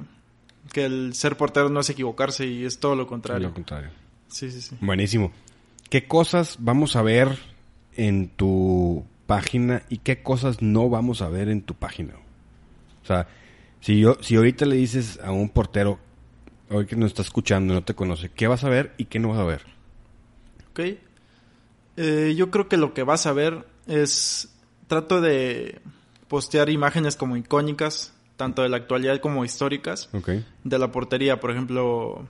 que 0.71 0.85
el 0.85 1.15
ser 1.15 1.35
portero 1.35 1.69
no 1.69 1.79
es 1.79 1.89
equivocarse 1.89 2.45
y 2.45 2.63
es 2.63 2.79
todo 2.79 2.95
lo 2.95 3.07
contrario. 3.07 3.47
Lo 3.47 3.55
contrario. 3.55 3.89
Sí, 4.27 4.51
sí, 4.51 4.61
sí. 4.61 4.77
Buenísimo. 4.81 5.31
¿Qué 5.89 6.07
cosas 6.07 6.57
vamos 6.59 6.95
a 6.95 7.01
ver 7.01 7.37
en 7.95 8.27
tu 8.29 9.05
página 9.27 9.83
y 9.89 9.99
qué 9.99 10.21
cosas 10.21 10.61
no 10.61 10.89
vamos 10.89 11.21
a 11.21 11.29
ver 11.29 11.49
en 11.49 11.61
tu 11.61 11.73
página? 11.75 12.13
O 13.03 13.05
sea, 13.05 13.27
si 13.81 13.99
yo, 13.99 14.17
si 14.21 14.35
ahorita 14.35 14.65
le 14.65 14.75
dices 14.75 15.19
a 15.23 15.31
un 15.31 15.49
portero, 15.49 15.99
hoy 16.69 16.85
que 16.85 16.95
nos 16.95 17.11
está 17.11 17.21
escuchando, 17.21 17.73
no 17.73 17.83
te 17.83 17.93
conoce, 17.93 18.29
¿qué 18.29 18.47
vas 18.47 18.63
a 18.63 18.69
ver 18.69 18.93
y 18.97 19.05
qué 19.05 19.19
no 19.19 19.29
vas 19.29 19.39
a 19.39 19.43
ver? 19.45 19.61
Ok. 20.71 20.79
Eh, 21.97 22.33
yo 22.35 22.51
creo 22.51 22.67
que 22.67 22.77
lo 22.77 22.93
que 22.93 23.03
vas 23.03 23.25
a 23.25 23.33
ver 23.33 23.65
es. 23.87 24.51
Trato 24.87 25.19
de 25.19 25.81
postear 26.27 26.69
imágenes 26.69 27.15
como 27.15 27.37
icónicas, 27.37 28.13
tanto 28.37 28.61
de 28.61 28.69
la 28.69 28.77
actualidad 28.77 29.19
como 29.19 29.43
históricas, 29.43 30.09
Ok. 30.13 30.29
de 30.63 30.77
la 30.79 30.91
portería. 30.91 31.39
Por 31.39 31.49
ejemplo, 31.49 32.27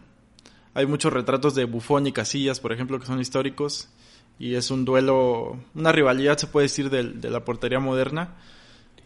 hay 0.75 0.85
muchos 0.85 1.11
retratos 1.11 1.55
de 1.55 1.65
Buffon 1.65 2.05
y 2.05 2.11
Casillas, 2.11 2.59
por 2.59 2.71
ejemplo, 2.71 2.99
que 2.99 3.07
son 3.07 3.19
históricos. 3.19 3.89
Y 4.37 4.55
es 4.55 4.69
un 4.69 4.83
duelo, 4.85 5.57
una 5.73 5.91
rivalidad, 5.93 6.37
se 6.37 6.45
puede 6.47 6.65
decir, 6.65 6.89
del- 6.89 7.19
de, 7.21 7.29
la 7.31 7.43
portería 7.45 7.79
moderna. 7.79 8.35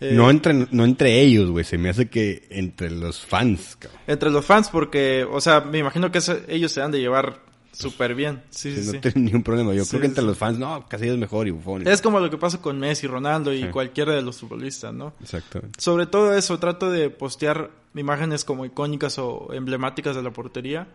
Eh, 0.02 0.14
no, 0.16 0.30
entre, 0.32 0.54
no 0.54 0.84
entre 0.86 1.22
ellos, 1.22 1.52
güey. 1.52 1.64
Se 1.64 1.78
me 1.78 1.90
hace 1.90 2.10
que 2.10 2.48
entre 2.50 2.90
los 2.90 3.20
fans, 3.26 3.76
cabrón. 3.78 4.02
Entre 4.08 4.30
los 4.32 4.44
fans, 4.46 4.70
porque, 4.70 5.26
o 5.30 5.40
sea, 5.40 5.62
me 5.62 5.78
imagino 5.78 6.12
que 6.12 6.20
ellos 6.48 6.72
se 6.72 6.82
han 6.82 6.92
de 6.92 7.00
llevar 7.00 7.42
súper 7.74 8.16
bien. 8.16 8.42
Sí, 8.50 8.74
sí, 8.76 8.82
no 8.88 8.92
sí. 8.94 8.98
tienen 9.00 9.26
ningún 9.26 9.44
problema. 9.44 9.72
Yo 9.76 9.84
Sí, 9.84 9.92
creo 9.92 10.02
que 10.02 10.08
entre 10.08 10.24
los 10.24 10.36
fans, 10.38 10.58
no, 10.58 10.88
Casillas 10.88 11.14
es 11.14 11.20
mejor 11.20 11.48
y 11.48 11.52
Buffon. 11.52 11.88
Es 11.88 12.02
como 12.02 12.20
lo 12.20 12.30
que 12.32 12.38
pasa 12.38 12.60
con 12.60 12.80
Messi, 12.80 13.06
Ronaldo 13.06 13.54
y 13.54 13.62
Sí. 13.64 13.68
cualquiera 13.70 14.14
de 14.16 14.24
los 14.24 14.40
futbolistas, 14.40 14.92
¿no? 14.94 15.14
Exactamente. 15.22 15.80
Sobre 15.80 16.08
todo 16.08 16.34
eso, 16.34 16.58
trato 16.58 16.90
de 16.90 17.12
postear 17.12 17.70
imágenes 17.94 18.44
como 18.46 18.66
icónicas 18.66 19.20
o 19.20 19.50
emblemáticas 19.54 20.16
de 20.16 20.24
la 20.24 20.32
portería, 20.32 20.88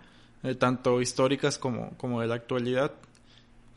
eh, 0.45 0.55
tanto 0.55 1.01
históricas 1.01 1.59
como, 1.59 1.97
como 1.97 2.21
de 2.21 2.29
la 2.29 2.37
actualidad, 2.37 2.93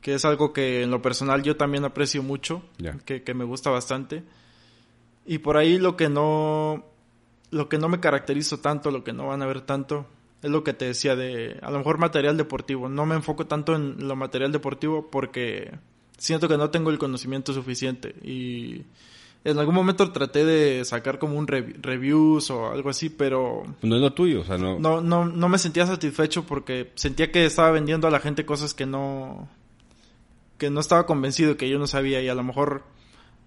que 0.01 0.13
es 0.13 0.25
algo 0.25 0.53
que 0.53 0.84
en 0.84 0.91
lo 0.91 1.01
personal 1.01 1.41
yo 1.41 1.58
también 1.58 1.86
aprecio 1.86 2.21
mucho, 2.21 2.62
que, 3.06 3.23
que 3.23 3.34
me 3.34 3.43
gusta 3.43 3.69
bastante. 3.71 4.23
Y 5.25 5.39
por 5.39 5.58
ahí 5.58 5.80
lo 5.80 5.97
que 5.97 6.10
no 6.10 6.86
lo 7.49 7.69
que 7.69 7.77
no 7.77 7.89
me 7.89 7.99
caracterizo 7.99 8.60
tanto, 8.60 8.91
lo 8.91 9.03
que 9.03 9.13
no 9.13 9.27
van 9.27 9.41
a 9.41 9.45
ver 9.45 9.62
tanto, 9.62 10.06
es 10.41 10.51
lo 10.51 10.63
que 10.63 10.73
te 10.73 10.86
decía 10.86 11.15
de 11.15 11.58
a 11.62 11.71
lo 11.71 11.80
mejor 11.80 11.97
material 11.97 12.38
deportivo. 12.38 12.89
No 12.89 13.06
me 13.06 13.15
enfoco 13.15 13.47
tanto 13.47 13.75
en 13.75 14.08
lo 14.08 14.15
material 14.15 14.51
deportivo 14.51 15.10
porque 15.10 15.71
siento 16.17 16.47
que 16.47 16.58
no 16.58 16.69
tengo 16.69 16.89
el 16.89 16.97
conocimiento 16.97 17.53
suficiente 17.53 18.15
y 18.23 18.84
en 19.50 19.58
algún 19.60 19.74
momento 19.76 20.12
traté 20.12 20.44
de 20.46 20.84
sacar 20.86 21.20
como 21.20 21.38
un 21.38 21.48
rev- 21.48 21.76
reviews 21.82 22.50
o 22.52 22.68
algo 22.72 22.90
así, 22.90 23.10
pero 23.10 23.64
no 23.82 23.96
es 23.96 24.02
lo 24.02 24.14
tuyo, 24.14 24.42
o 24.42 24.44
sea, 24.44 24.58
no. 24.58 24.78
no, 24.80 25.02
no, 25.02 25.26
no 25.26 25.50
me 25.50 25.58
sentía 25.58 25.86
satisfecho 25.88 26.46
porque 26.46 26.92
sentía 26.96 27.32
que 27.32 27.46
estaba 27.46 27.72
vendiendo 27.72 28.08
a 28.08 28.12
la 28.12 28.20
gente 28.20 28.46
cosas 28.46 28.74
que 28.74 28.86
no 28.86 29.48
que 30.58 30.70
no 30.70 30.80
estaba 30.80 31.06
convencido 31.06 31.56
que 31.56 31.70
yo 31.70 31.78
no 31.80 31.86
sabía 31.88 32.22
y 32.22 32.30
a 32.30 32.36
lo 32.36 32.44
mejor 32.44 32.84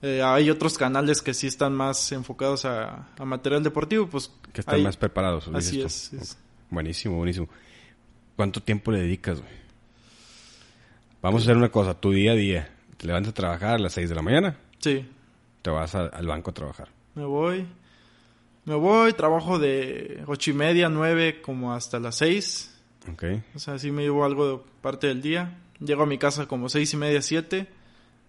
eh, 0.03 0.23
hay 0.25 0.49
otros 0.49 0.79
canales 0.79 1.23
que 1.23 1.35
sí 1.35 1.47
están 1.47 1.75
más 1.75 2.13
enfocados 2.13 2.65
a, 2.65 3.09
a 3.19 3.25
material 3.25 3.63
deportivo, 3.63 4.07
pues 4.09 4.31
que 4.53 4.61
están 4.61 4.77
hay- 4.77 4.83
más 4.85 4.97
preparados. 4.97 5.49
así 5.53 5.83
es. 5.83 6.39
Buenísimo, 6.71 7.17
buenísimo. 7.17 7.49
¿Cuánto 8.37 8.63
tiempo 8.63 8.91
le 8.93 9.01
dedicas, 9.01 9.41
güey? 9.41 9.53
Vamos 11.21 11.43
a 11.43 11.45
hacer 11.45 11.57
una 11.57 11.69
cosa, 11.71 11.93
tu 12.01 12.13
día 12.13 12.33
a 12.33 12.35
día. 12.37 12.71
Te 12.97 13.07
levantas 13.07 13.33
a 13.33 13.35
trabajar 13.35 13.75
a 13.75 13.79
las 13.79 13.93
6 13.93 14.09
de 14.09 14.15
la 14.15 14.23
mañana, 14.23 14.57
Sí, 14.79 15.05
te 15.63 15.71
vas 15.71 15.95
a- 15.95 16.07
al 16.07 16.27
banco 16.27 16.51
a 16.51 16.55
trabajar. 16.55 16.89
me 17.15 17.25
voy, 17.25 17.67
me 18.65 18.75
voy, 18.75 19.13
trabajo 19.15 19.59
de 19.59 20.23
ocho 20.27 20.51
y 20.51 20.55
media, 20.55 20.89
nueve, 20.89 21.41
como 21.43 21.73
hasta 21.75 21.99
las 21.99 22.17
seis, 22.17 22.79
¿Ok? 23.13 23.25
o 23.55 23.59
sea, 23.59 23.79
sí 23.79 23.91
me 23.91 24.03
llevo 24.03 24.25
algo 24.25 24.49
de 24.59 24.63
parte 24.81 25.07
del 25.09 25.23
día. 25.23 25.59
Llego 25.81 26.03
a 26.03 26.07
mi 26.07 26.19
casa 26.19 26.47
como 26.47 26.69
seis 26.69 26.93
y 26.93 26.97
media, 26.99 27.23
siete, 27.23 27.67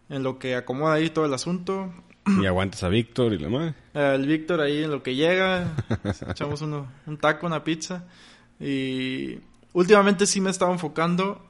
en 0.09 0.23
lo 0.23 0.39
que 0.39 0.55
acomoda 0.55 0.93
ahí 0.93 1.09
todo 1.09 1.25
el 1.25 1.33
asunto. 1.33 1.93
Y 2.39 2.45
aguantas 2.45 2.83
a 2.83 2.87
Víctor 2.89 3.33
y 3.33 3.39
la 3.39 3.49
madre. 3.49 3.73
El 3.93 4.25
Víctor 4.25 4.61
ahí 4.61 4.83
en 4.83 4.91
lo 4.91 5.03
que 5.03 5.15
llega, 5.15 5.75
echamos 6.29 6.61
uno, 6.61 6.87
un 7.07 7.17
taco, 7.17 7.45
una 7.47 7.63
pizza. 7.65 8.05
Y 8.59 9.39
últimamente 9.73 10.25
sí 10.25 10.39
me 10.39 10.47
he 10.49 10.51
estado 10.51 10.71
enfocando. 10.71 11.41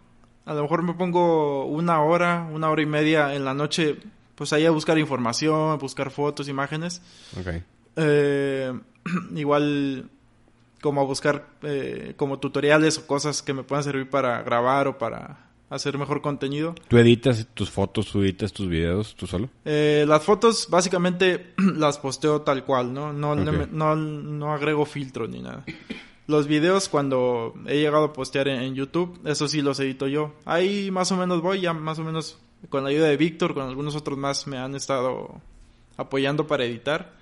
A 0.46 0.54
lo 0.56 0.64
mejor 0.64 0.82
me 0.82 0.94
pongo 0.96 1.66
una 1.66 2.02
hora, 2.02 2.48
una 2.52 2.70
hora 2.72 2.82
y 2.82 2.86
media 2.88 3.36
en 3.36 3.46
la 3.46 3.54
noche, 3.54 3.98
pues 4.42 4.54
ahí 4.54 4.66
a 4.66 4.72
buscar 4.72 4.98
información, 4.98 5.78
buscar 5.78 6.10
fotos, 6.10 6.50
imágenes. 6.50 7.04
Eh, 7.96 8.74
igual 9.36 10.10
como 10.82 11.02
a 11.02 11.04
buscar 11.04 11.48
eh, 11.62 12.16
como 12.18 12.40
tutoriales 12.40 12.98
o 12.98 13.06
cosas 13.06 13.44
que 13.44 13.54
me 13.54 13.62
puedan 13.62 13.84
servir 13.84 14.10
para 14.10 14.42
grabar 14.42 14.88
o 14.88 14.98
para 14.98 15.52
hacer 15.70 15.96
mejor 16.00 16.24
contenido. 16.24 16.74
¿Tú 16.88 16.98
editas 16.98 17.46
tus 17.54 17.70
fotos, 17.70 18.08
tú 18.08 18.24
editas 18.24 18.52
tus 18.52 18.68
videos 18.68 19.16
tú 19.16 19.28
solo? 19.28 19.48
Eh, 19.64 20.06
las 20.08 20.24
fotos 20.24 20.68
básicamente 20.72 21.54
las 21.76 22.00
posteo 22.00 22.42
tal 22.42 22.66
cual, 22.66 22.96
¿no? 22.96 23.14
No, 23.14 23.36
le 23.36 23.68
no, 23.68 23.96
no 23.96 24.54
agrego 24.54 24.88
filtros 24.88 25.30
ni 25.30 25.42
nada. 25.44 25.66
Los 26.26 26.48
videos 26.48 26.90
cuando 26.90 27.54
he 27.68 27.76
llegado 27.76 28.06
a 28.06 28.14
postear 28.14 28.48
en, 28.48 28.64
en 28.64 28.74
YouTube, 28.74 29.20
eso 29.24 29.48
sí 29.48 29.62
los 29.62 29.80
edito 29.80 30.08
yo. 30.08 30.34
Ahí 30.46 30.90
más 30.90 31.12
o 31.12 31.16
menos 31.16 31.44
voy, 31.44 31.62
ya 31.62 31.74
más 31.74 32.00
o 32.00 32.04
menos 32.04 32.40
con 32.70 32.84
la 32.84 32.90
ayuda 32.90 33.08
de 33.08 33.18
Víctor, 33.18 33.54
con 33.54 33.68
algunos 33.68 33.96
otros 33.96 34.18
más 34.18 34.48
me 34.48 34.58
han 34.58 34.76
estado 34.76 35.42
apoyando 35.98 36.48
para 36.48 36.66
editar. 36.66 37.14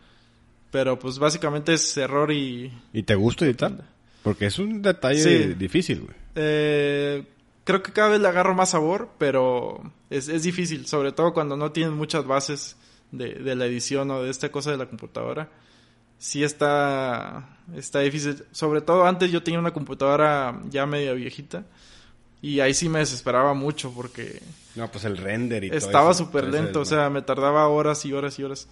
Pero 0.71 0.99
pues 0.99 1.17
básicamente 1.17 1.73
es 1.73 1.97
error 1.97 2.31
y... 2.31 2.71
¿Y 2.93 3.03
te 3.03 3.15
gusta 3.15 3.45
editar? 3.45 3.73
Porque 4.21 4.45
es 4.45 4.59
un 4.59 4.81
detalle 4.83 5.19
Sí. 5.47 5.53
difícil, 5.55 6.01
güey. 6.01 6.15
Eh, 6.35 7.23
creo 7.63 7.81
que 7.81 7.91
cada 7.91 8.09
vez 8.09 8.19
le 8.21 8.27
agarro 8.27 8.53
más 8.53 8.69
sabor, 8.71 9.09
pero 9.17 9.81
es, 10.11 10.27
es 10.29 10.43
difícil, 10.43 10.85
sobre 10.85 11.11
todo 11.11 11.33
cuando 11.33 11.57
no 11.57 11.71
tienes 11.71 11.93
muchas 11.93 12.25
bases 12.27 12.77
de, 13.11 13.33
de 13.33 13.55
la 13.55 13.65
edición 13.65 14.11
o 14.11 14.21
de 14.21 14.29
esta 14.29 14.51
cosa 14.51 14.69
de 14.69 14.77
la 14.77 14.85
computadora. 14.87 15.49
Sí 16.19 16.43
está, 16.43 17.57
está 17.75 18.01
difícil. 18.01 18.43
Sobre 18.51 18.81
todo 18.81 19.05
antes 19.07 19.31
yo 19.31 19.41
tenía 19.41 19.59
una 19.59 19.71
computadora 19.73 20.61
ya 20.69 20.85
media 20.85 21.13
viejita 21.13 21.65
y 22.41 22.59
ahí 22.61 22.73
sí 22.73 22.89
me 22.89 22.99
desesperaba 22.99 23.53
mucho 23.53 23.91
porque 23.93 24.41
No, 24.75 24.89
pues 24.91 25.03
el 25.05 25.17
render 25.17 25.63
y 25.63 25.69
estaba 25.75 26.13
súper 26.13 26.47
lento, 26.47 26.81
o 26.81 26.85
sea, 26.85 27.09
me 27.09 27.21
tardaba 27.21 27.67
horas 27.67 28.05
y 28.05 28.13
horas 28.13 28.37
y 28.39 28.43
horas. 28.43 28.67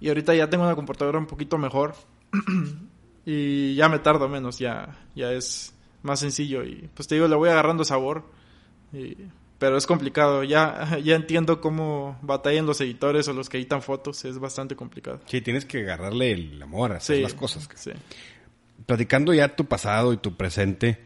Y 0.00 0.08
ahorita 0.08 0.34
ya 0.34 0.50
tengo 0.50 0.64
una 0.64 0.74
computadora 0.74 1.18
un 1.18 1.26
poquito 1.26 1.58
mejor 1.58 1.94
y 3.24 3.74
ya 3.74 3.88
me 3.88 3.98
tardo 3.98 4.28
menos, 4.28 4.58
ya, 4.58 4.96
ya 5.14 5.32
es 5.32 5.72
más 6.02 6.20
sencillo 6.20 6.64
y 6.64 6.90
pues 6.94 7.06
te 7.06 7.14
digo, 7.14 7.28
le 7.28 7.36
voy 7.36 7.48
agarrando 7.50 7.84
sabor, 7.84 8.24
y- 8.92 9.16
pero 9.58 9.76
es 9.76 9.86
complicado, 9.86 10.42
ya, 10.42 10.98
ya 11.04 11.14
entiendo 11.14 11.60
cómo 11.60 12.18
batallan 12.22 12.66
los 12.66 12.80
editores 12.80 13.28
o 13.28 13.32
los 13.32 13.48
que 13.48 13.58
editan 13.58 13.80
fotos, 13.80 14.24
es 14.24 14.40
bastante 14.40 14.74
complicado. 14.74 15.20
Sí, 15.26 15.40
tienes 15.40 15.64
que 15.64 15.82
agarrarle 15.82 16.32
el 16.32 16.60
amor 16.60 16.90
a 16.92 16.96
hacer 16.96 17.16
Sí, 17.18 17.22
las 17.22 17.34
cosas. 17.34 17.68
sí. 17.76 17.92
Platicando 18.86 19.32
ya 19.32 19.54
tu 19.54 19.66
pasado 19.66 20.12
y 20.12 20.16
tu 20.16 20.36
presente, 20.36 20.98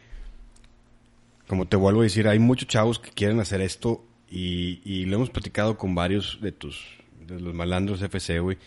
como 1.49 1.67
te 1.67 1.77
vuelvo 1.77 2.01
a 2.01 2.05
decir, 2.05 2.27
hay 2.29 2.39
muchos 2.39 2.69
chavos 2.69 2.99
que 2.99 3.11
quieren 3.11 3.41
hacer 3.41 3.61
esto 3.61 4.05
y, 4.31 4.81
y 4.85 5.05
lo 5.07 5.17
hemos 5.17 5.31
platicado 5.31 5.77
con 5.79 5.95
varios 5.95 6.39
de 6.41 6.53
tus, 6.53 6.85
de 7.27 7.41
los 7.41 7.55
malandros 7.55 8.03
FC, 8.03 8.41
güey, 8.41 8.59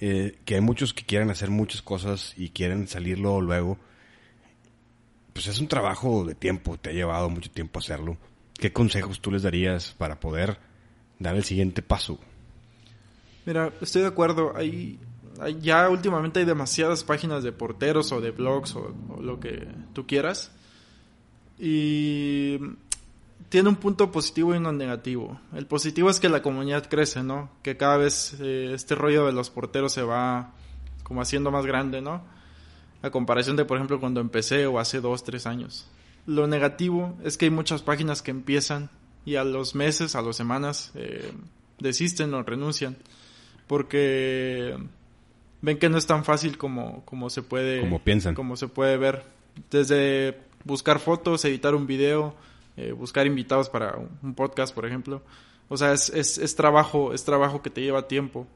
eh, 0.00 0.38
que 0.44 0.54
hay 0.56 0.60
muchos 0.60 0.92
que 0.94 1.04
quieren 1.04 1.30
hacer 1.30 1.50
muchas 1.50 1.82
cosas 1.82 2.34
y 2.36 2.50
quieren 2.50 2.88
salirlo 2.88 3.40
luego. 3.40 3.78
Pues 5.32 5.46
es 5.48 5.60
un 5.60 5.68
trabajo 5.68 6.24
de 6.24 6.34
tiempo, 6.34 6.78
te 6.78 6.90
ha 6.90 6.92
llevado 6.92 7.28
mucho 7.28 7.50
tiempo 7.50 7.78
hacerlo. 7.78 8.16
¿Qué 8.58 8.72
consejos 8.72 9.20
tú 9.20 9.30
les 9.30 9.42
darías 9.42 9.94
para 9.98 10.18
poder 10.18 10.58
dar 11.18 11.36
el 11.36 11.44
siguiente 11.44 11.82
paso? 11.82 12.18
Mira, 13.44 13.70
estoy 13.82 14.00
de 14.02 14.08
acuerdo. 14.08 14.56
Hay, 14.56 14.98
hay- 15.40 15.58
ya 15.60 15.90
últimamente 15.90 16.40
hay 16.40 16.46
demasiadas 16.46 17.04
páginas 17.04 17.42
de 17.44 17.52
porteros 17.52 18.12
o 18.12 18.20
de 18.22 18.30
blogs 18.30 18.74
o, 18.76 18.94
o 19.10 19.20
lo 19.22 19.38
que 19.38 19.68
tú 19.92 20.06
quieras. 20.06 20.52
Y 21.58 22.58
tiene 23.48 23.68
un 23.68 23.76
punto 23.76 24.10
positivo 24.10 24.54
y 24.54 24.58
uno 24.58 24.72
negativo. 24.72 25.40
El 25.54 25.66
positivo 25.66 26.10
es 26.10 26.20
que 26.20 26.28
la 26.28 26.42
comunidad 26.42 26.88
crece, 26.88 27.22
¿no? 27.22 27.50
Que 27.62 27.76
cada 27.76 27.96
vez 27.96 28.36
eh, 28.40 28.72
este 28.74 28.94
rollo 28.94 29.26
de 29.26 29.32
los 29.32 29.50
porteros 29.50 29.92
se 29.92 30.02
va 30.02 30.52
como 31.02 31.22
haciendo 31.22 31.50
más 31.50 31.64
grande, 31.66 32.00
¿no? 32.02 32.22
A 33.02 33.10
comparación 33.10 33.56
de, 33.56 33.64
por 33.64 33.76
ejemplo, 33.76 34.00
cuando 34.00 34.20
empecé 34.20 34.66
o 34.66 34.78
hace 34.78 35.00
dos, 35.00 35.22
tres 35.22 35.46
años. 35.46 35.88
Lo 36.26 36.46
negativo 36.46 37.16
es 37.22 37.36
que 37.36 37.44
hay 37.44 37.50
muchas 37.50 37.82
páginas 37.82 38.20
que 38.20 38.32
empiezan 38.32 38.90
y 39.24 39.36
a 39.36 39.44
los 39.44 39.74
meses, 39.74 40.16
a 40.16 40.22
las 40.22 40.36
semanas, 40.36 40.90
eh, 40.94 41.32
desisten 41.78 42.34
o 42.34 42.42
renuncian. 42.42 42.96
Porque 43.68 44.76
ven 45.62 45.78
que 45.78 45.88
no 45.88 45.98
es 45.98 46.06
tan 46.06 46.24
fácil 46.24 46.58
como, 46.58 47.04
como 47.04 47.30
se 47.30 47.42
puede 47.42 47.80
Como 47.80 48.00
piensan. 48.00 48.34
como 48.34 48.56
se 48.56 48.68
puede 48.68 48.96
ver 48.96 49.24
desde 49.70 50.38
buscar 50.66 50.98
fotos 50.98 51.44
editar 51.44 51.74
un 51.74 51.86
video 51.86 52.34
eh, 52.76 52.92
buscar 52.92 53.26
invitados 53.26 53.70
para 53.70 53.96
un- 54.22 54.34
podcast 54.34 54.74
por 54.74 54.84
ejemplo. 54.84 55.22
O 55.68 55.76
sea 55.76 55.92
es, 55.92 56.10
es, 56.10 56.36
es 56.38 56.54
trabajo 56.56 57.12
es 57.14 57.24
trabajo 57.24 57.62
que 57.62 57.70
te 57.70 57.80
lleva 57.80 58.06
tiempo. 58.08 58.46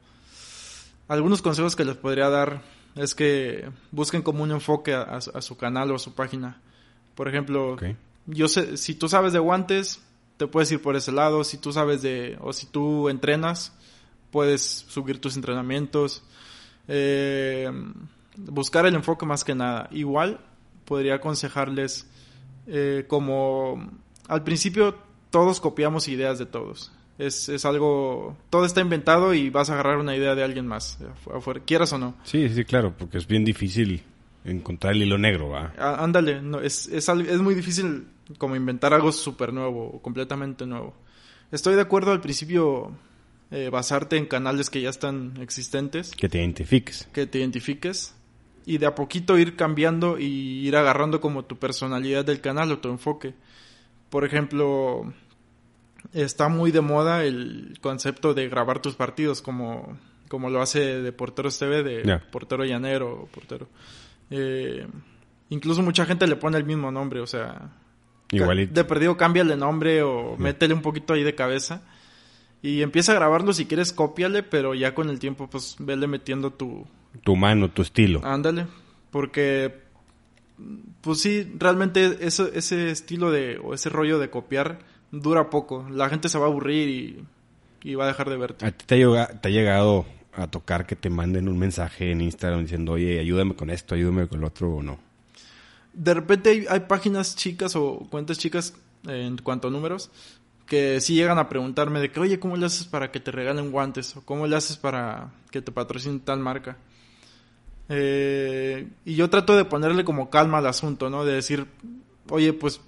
Algunos 1.07 1.41
consejos 1.41 1.75
que 1.75 1.85
les 1.85 1.95
podría 1.97 2.29
dar 2.29 2.61
es 2.95 3.15
que 3.15 3.69
busquen 3.91 4.21
como 4.21 4.43
un 4.43 4.51
enfoque 4.51 4.93
a, 4.93 5.01
a 5.03 5.21
su- 5.21 5.31
a 5.37 5.41
su 5.41 5.57
canal 5.57 5.91
o 5.91 5.95
a 5.95 5.99
su 5.99 6.13
página. 6.13 6.61
Por 7.15 7.27
ejemplo 7.27 7.75
yo 8.27 8.47
sé 8.47 8.77
si 8.77 8.93
tú 8.95 9.09
sabes 9.09 9.33
de 9.33 9.39
guantes 9.39 10.01
te 10.37 10.47
puedes 10.47 10.71
ir 10.71 10.81
por 10.81 10.95
ese 10.95 11.11
lado. 11.11 11.43
Si 11.43 11.57
tú 11.57 11.71
sabes 11.71 12.01
de 12.01 12.37
o 12.41 12.51
si 12.53 12.65
tú 12.67 13.09
entrenas 13.09 13.73
puedes 14.31 14.61
subir 14.61 15.19
tus 15.19 15.35
entrenamientos. 15.35 16.23
Eh, 16.87 17.69
buscar 18.37 18.85
el 18.85 18.95
enfoque 18.95 19.25
más 19.25 19.43
que 19.43 19.53
nada. 19.55 19.87
Igual 19.91 20.39
podría 20.91 21.15
aconsejarles 21.15 22.05
eh, 22.67 23.05
como 23.07 23.89
al 24.27 24.43
principio 24.43 24.93
todos 25.29 25.61
copiamos 25.61 26.09
ideas 26.09 26.37
de 26.37 26.45
todos 26.45 26.91
es, 27.17 27.47
es 27.47 27.63
algo 27.63 28.35
todo 28.49 28.65
está 28.65 28.81
inventado 28.81 29.33
y 29.33 29.49
vas 29.49 29.69
a 29.69 29.73
agarrar 29.73 29.99
una 29.99 30.17
idea 30.17 30.35
de 30.35 30.43
alguien 30.43 30.67
más 30.67 30.97
afuera, 31.33 31.61
quieras 31.65 31.93
o 31.93 31.97
no 31.97 32.13
Sí, 32.25 32.49
sí, 32.49 32.65
claro, 32.65 32.93
porque 32.97 33.17
es 33.19 33.25
bien 33.25 33.45
difícil 33.45 34.03
encontrar 34.43 34.93
el 34.95 35.03
hilo 35.03 35.17
negro, 35.17 35.47
¿va? 35.47 35.71
Á- 35.77 36.03
ándale, 36.03 36.41
no, 36.41 36.59
es, 36.59 36.87
es, 36.89 37.07
muy 37.39 37.55
difícil 37.55 38.07
como 38.37 38.57
inventar 38.57 38.93
algo 38.93 39.13
súper 39.13 39.53
nuevo 39.53 39.87
o 39.95 40.01
completamente 40.01 40.65
nuevo. 40.65 40.93
Estoy 41.53 41.75
de 41.75 41.81
acuerdo 41.81 42.11
al 42.11 42.19
principio 42.19 42.91
eh, 43.51 43.69
basarte 43.71 44.17
en 44.17 44.25
canales 44.25 44.69
que 44.69 44.81
ya 44.81 44.89
están 44.89 45.37
existentes, 45.41 46.11
Que 46.11 46.27
te 46.27 46.39
identifiques. 46.39 47.07
que 47.13 47.27
te 47.27 47.37
identifiques 47.39 48.13
y 48.71 48.77
de 48.77 48.85
a 48.85 48.95
poquito 48.95 49.37
ir 49.37 49.57
cambiando 49.57 50.17
y 50.17 50.65
ir 50.65 50.77
agarrando 50.77 51.19
como 51.19 51.43
tu 51.43 51.57
personalidad 51.57 52.23
del 52.23 52.39
canal 52.39 52.71
o 52.71 52.79
tu 52.79 52.87
enfoque. 52.87 53.33
Por 54.09 54.23
ejemplo, 54.23 55.13
está 56.13 56.47
muy 56.47 56.71
de 56.71 56.79
moda 56.79 57.25
el 57.25 57.77
concepto 57.81 58.33
de 58.33 58.47
grabar 58.47 58.81
tus 58.81 58.95
partidos 58.95 59.41
como, 59.41 59.97
como 60.29 60.49
lo 60.49 60.61
hace 60.61 61.01
de 61.01 61.11
Porteros 61.11 61.59
TV, 61.59 61.83
de 61.83 62.19
portero 62.31 62.63
llanero 62.63 63.27
portero. 63.33 63.67
Eh, 64.29 64.87
incluso 65.49 65.81
mucha 65.81 66.05
gente 66.05 66.25
le 66.25 66.37
pone 66.37 66.57
el 66.57 66.63
mismo 66.63 66.93
nombre, 66.93 67.19
o 67.19 67.27
sea, 67.27 67.71
Igualito. 68.31 68.73
de 68.73 68.85
perdido 68.85 69.17
cámbiale 69.17 69.57
nombre 69.57 70.01
o 70.01 70.37
métele 70.37 70.73
un 70.73 70.81
poquito 70.81 71.11
ahí 71.13 71.23
de 71.23 71.35
cabeza 71.35 71.81
y 72.61 72.81
empieza 72.81 73.11
a 73.11 73.15
grabarlo 73.15 73.53
si 73.53 73.65
quieres 73.65 73.93
cópiale, 73.93 74.43
pero 74.43 74.73
ya 74.75 74.93
con 74.93 75.09
el 75.09 75.19
tiempo 75.19 75.49
pues 75.49 75.75
vele 75.79 76.07
metiendo 76.07 76.51
tu 76.51 76.85
Tu 77.23 77.35
mano, 77.35 77.69
tu 77.71 77.81
estilo. 77.81 78.21
ándale, 78.23 78.67
porque 79.09 79.81
pues 81.01 81.21
sí, 81.21 81.51
realmente 81.57 82.17
eso, 82.21 82.47
ese 82.53 82.91
estilo 82.91 83.31
de 83.31 83.57
o 83.57 83.73
ese 83.73 83.89
rollo 83.89 84.19
de 84.19 84.29
copiar 84.29 84.79
dura 85.11 85.49
poco, 85.49 85.87
la 85.89 86.09
gente 86.09 86.29
se 86.29 86.37
va 86.37 86.45
a 86.45 86.49
aburrir 86.49 86.87
y, 86.89 87.25
y 87.89 87.95
va 87.95 88.05
a 88.05 88.07
dejar 88.07 88.29
de 88.29 88.37
verte. 88.37 88.65
¿A 88.65 88.71
ti 88.71 88.85
te 88.85 89.03
ha, 89.03 89.27
te 89.27 89.47
ha 89.49 89.51
llegado 89.51 90.05
a 90.33 90.47
tocar 90.47 90.85
que 90.85 90.95
te 90.95 91.09
manden 91.09 91.49
un 91.49 91.57
mensaje 91.57 92.11
en 92.11 92.21
Instagram 92.21 92.61
diciendo, 92.61 92.93
oye, 92.93 93.19
ayúdame 93.19 93.55
con 93.55 93.69
esto, 93.69 93.95
ayúdame 93.95 94.27
con 94.27 94.39
lo 94.39 94.47
otro 94.47 94.69
o 94.75 94.83
no? 94.83 94.99
De 95.93 96.13
repente 96.13 96.51
hay, 96.51 96.65
hay 96.69 96.81
páginas 96.81 97.35
chicas 97.35 97.75
o 97.75 98.07
cuentas 98.09 98.37
chicas 98.37 98.73
en 99.07 99.37
cuanto 99.37 99.67
a 99.67 99.71
números 99.71 100.11
que 100.71 101.01
sí 101.01 101.15
llegan 101.15 101.37
a 101.37 101.49
preguntarme 101.49 101.99
de 101.99 102.09
que, 102.13 102.21
oye, 102.21 102.39
¿cómo 102.39 102.55
le 102.55 102.65
haces 102.65 102.85
para 102.87 103.11
que 103.11 103.19
te 103.19 103.29
regalen 103.29 103.71
guantes? 103.73 104.15
¿O 104.15 104.21
cómo 104.21 104.47
le 104.47 104.55
haces 104.55 104.77
para 104.77 105.33
que 105.51 105.61
te 105.61 105.69
patrocine 105.69 106.21
tal 106.23 106.39
marca? 106.39 106.77
Eh, 107.89 108.87
y 109.03 109.15
yo 109.15 109.29
trato 109.29 109.53
de 109.57 109.65
ponerle 109.65 110.05
como 110.05 110.29
calma 110.29 110.59
al 110.59 110.67
asunto, 110.67 111.09
¿no? 111.09 111.25
De 111.25 111.33
decir, 111.33 111.65
oye, 112.29 112.53
pues 112.53 112.79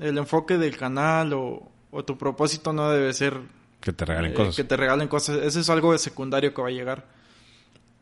el 0.00 0.18
enfoque 0.18 0.58
del 0.58 0.76
canal 0.76 1.32
o, 1.32 1.70
o 1.92 2.04
tu 2.04 2.18
propósito 2.18 2.72
no 2.72 2.90
debe 2.90 3.12
ser 3.12 3.40
Que 3.80 3.92
te 3.92 4.04
regalen 4.04 4.32
eh, 4.32 4.34
cosas. 4.34 4.56
que 4.56 4.64
te 4.64 4.76
regalen 4.76 5.06
cosas. 5.06 5.36
Eso 5.44 5.60
es 5.60 5.70
algo 5.70 5.92
de 5.92 5.98
secundario 5.98 6.52
que 6.52 6.60
va 6.60 6.68
a 6.68 6.72
llegar. 6.72 7.06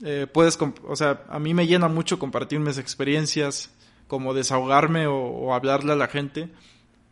Eh, 0.02 0.26
puedes, 0.32 0.58
o 0.88 0.96
sea, 0.96 1.24
a 1.28 1.38
mí 1.38 1.52
me 1.52 1.66
llena 1.66 1.88
mucho 1.88 2.18
compartir 2.18 2.58
mis 2.58 2.78
experiencias, 2.78 3.70
como 4.08 4.32
desahogarme 4.32 5.06
o, 5.06 5.14
o 5.18 5.52
hablarle 5.52 5.92
a 5.92 5.96
la 5.96 6.06
gente, 6.06 6.48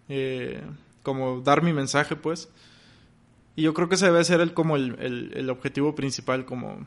eh, 0.09 0.63
como 1.05 1.41
dar 1.43 1.63
mi 1.63 1.73
mensaje, 1.73 2.17
pues. 2.17 2.49
Y 3.55 3.63
yo 3.63 3.73
creo 3.75 3.89
que 3.89 3.95
ese 3.95 4.07
debe 4.07 4.25
ser 4.25 4.41
el, 4.41 4.53
como 4.53 4.75
el, 4.75 4.97
el- 4.99 5.31
el 5.37 5.49
objetivo 5.51 5.95
principal, 5.95 6.45
como 6.45 6.85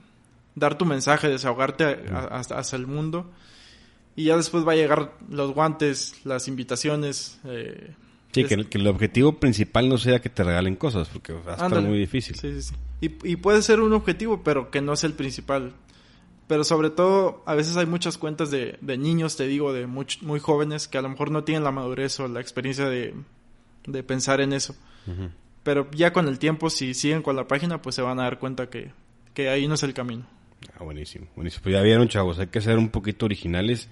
dar 0.56 0.78
tu 0.78 0.84
mensaje, 0.86 1.30
desahogarte 1.30 1.86
a- 1.86 1.98
a- 2.12 2.26
hasta, 2.40 2.58
hacia 2.60 2.76
el 2.76 2.88
mundo. 2.88 3.32
Y 4.18 4.26
ya 4.26 4.36
después 4.36 4.68
va 4.68 4.74
a 4.74 4.76
llegar 4.76 5.14
los 5.30 5.54
guantes, 5.54 6.16
las 6.26 6.50
invitaciones. 6.50 7.40
eh, 7.46 7.94
Sí, 8.34 8.42
es- 8.42 8.48
que, 8.50 8.56
el- 8.56 8.68
que 8.68 8.78
el 8.80 8.88
objetivo 8.88 9.40
principal 9.40 9.88
no 9.88 9.98
sea 9.98 10.20
que 10.20 10.30
te 10.30 10.44
regalen 10.44 10.76
cosas, 10.76 11.08
porque 11.08 11.32
va 11.32 11.52
a 11.52 11.54
estar 11.54 11.66
Ándale. 11.68 11.88
muy 11.88 12.00
difícil. 12.00 12.36
Sí, 12.36 12.52
sí, 12.56 12.62
sí. 12.64 12.76
Y, 13.00 13.32
y 13.32 13.36
puede 13.38 13.62
ser 13.62 13.80
un 13.80 13.94
objetivo, 13.94 14.44
pero 14.44 14.70
que 14.70 14.82
no 14.82 14.92
es 14.94 15.04
el 15.06 15.14
principal. 15.14 15.72
Pero 16.48 16.64
sobre 16.64 16.90
todo, 16.90 17.44
a 17.46 17.56
veces 17.56 17.78
hay 17.78 17.86
muchas 17.86 18.18
cuentas 18.18 18.50
de, 18.52 18.78
de 18.82 18.98
niños, 18.98 19.36
te 19.38 19.46
digo, 19.48 19.72
de 19.74 19.86
muy, 19.86 20.06
muy 20.22 20.40
jóvenes, 20.40 20.88
que 20.88 20.98
a 20.98 21.02
lo 21.02 21.10
mejor 21.10 21.30
no 21.32 21.44
tienen 21.44 21.64
la 21.64 21.72
madurez 21.72 22.20
o 22.20 22.28
la 22.28 22.40
experiencia 22.42 22.88
de, 22.90 23.14
de 23.88 24.04
pensar 24.04 24.40
en 24.42 24.54
eso. 24.54 24.76
Pero 25.64 25.90
ya 25.92 26.14
con 26.14 26.28
el 26.28 26.38
tiempo, 26.38 26.70
si 26.70 26.94
siguen 26.94 27.24
con 27.24 27.36
la 27.36 27.48
página, 27.48 27.82
pues 27.82 27.96
se 27.96 28.02
van 28.04 28.20
a 28.20 28.24
dar 28.24 28.38
cuenta 28.38 28.70
que, 28.70 28.92
que 29.34 29.50
ahí 29.50 29.68
no 29.68 29.74
es 29.74 29.84
el 29.84 29.94
camino. 29.94 30.26
Ah, 30.78 30.84
buenísimo, 30.84 31.28
buenísimo. 31.36 31.64
Pues 31.64 31.74
ya 31.74 31.82
vieron, 31.82 32.08
chavos, 32.08 32.40
hay 32.40 32.48
que 32.48 32.62
ser 32.62 32.78
un 32.78 32.90
poquito 32.90 33.26
originales. 33.26 33.90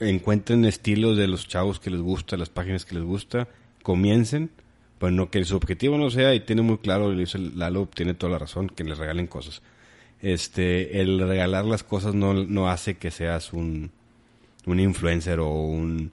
Encuentren 0.00 0.64
estilos 0.64 1.16
de 1.16 1.26
los 1.28 1.46
chavos 1.48 1.80
que 1.80 1.90
les 1.90 2.00
gusta, 2.00 2.36
las 2.36 2.50
páginas 2.50 2.84
que 2.84 2.94
les 2.94 3.04
gusta, 3.04 3.48
comiencen, 3.82 4.50
pero 4.98 5.12
no 5.12 5.30
que 5.30 5.44
su 5.44 5.56
objetivo 5.56 5.96
no 5.98 6.10
sea, 6.10 6.34
y 6.34 6.40
tiene 6.40 6.62
muy 6.62 6.78
claro, 6.78 7.10
lo 7.10 7.18
dice 7.18 7.38
Lalo, 7.38 7.88
tiene 7.92 8.14
toda 8.14 8.32
la 8.32 8.38
razón, 8.38 8.68
que 8.68 8.84
les 8.84 8.98
regalen 8.98 9.26
cosas. 9.26 9.62
este, 10.20 11.00
el 11.00 11.20
regalar 11.20 11.64
las 11.64 11.82
cosas 11.84 12.14
no, 12.14 12.34
no 12.34 12.68
hace 12.68 12.96
que 12.96 13.10
seas 13.10 13.52
un, 13.52 13.90
un 14.66 14.80
influencer 14.80 15.40
o 15.40 15.50
un, 15.50 16.12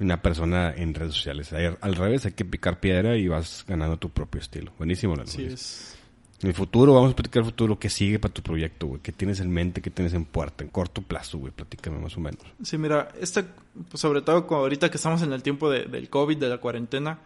una 0.00 0.20
persona 0.22 0.72
en 0.74 0.94
redes 0.94 1.14
sociales. 1.14 1.52
Al 1.52 1.94
revés, 1.94 2.26
hay 2.26 2.32
que 2.32 2.44
picar 2.44 2.80
piedra 2.80 3.16
y 3.16 3.28
vas 3.28 3.64
ganando 3.66 3.96
tu 3.96 4.10
propio 4.10 4.40
estilo. 4.40 4.72
Buenísimo, 4.78 5.14
Lalo. 5.14 5.28
Sí, 5.28 5.44
es. 5.44 5.96
En 6.42 6.48
el 6.48 6.54
futuro, 6.54 6.92
vamos 6.94 7.12
a 7.12 7.16
platicar 7.16 7.40
el 7.40 7.46
futuro. 7.46 7.78
¿Qué 7.78 7.88
sigue 7.88 8.18
para 8.18 8.34
tu 8.34 8.42
proyecto, 8.42 8.86
güey? 8.86 9.00
¿Qué 9.00 9.12
tienes 9.12 9.40
en 9.40 9.50
mente? 9.50 9.80
¿Qué 9.80 9.90
tienes 9.90 10.12
en 10.14 10.24
puerta? 10.26 10.62
En 10.64 10.68
corto 10.70 11.00
plazo, 11.00 11.38
güey. 11.38 11.52
Platícame 11.52 11.98
más 11.98 12.16
o 12.16 12.20
menos. 12.20 12.40
Sí, 12.62 12.76
mira, 12.76 13.08
este, 13.20 13.44
pues 13.88 14.00
sobre 14.00 14.20
todo 14.20 14.46
ahorita 14.54 14.90
que 14.90 14.96
estamos 14.98 15.22
en 15.22 15.32
el 15.32 15.42
tiempo 15.42 15.70
de- 15.70 15.84
del 15.84 16.10
COVID, 16.10 16.36
de 16.36 16.48
la 16.48 16.58
cuarentena, 16.58 17.20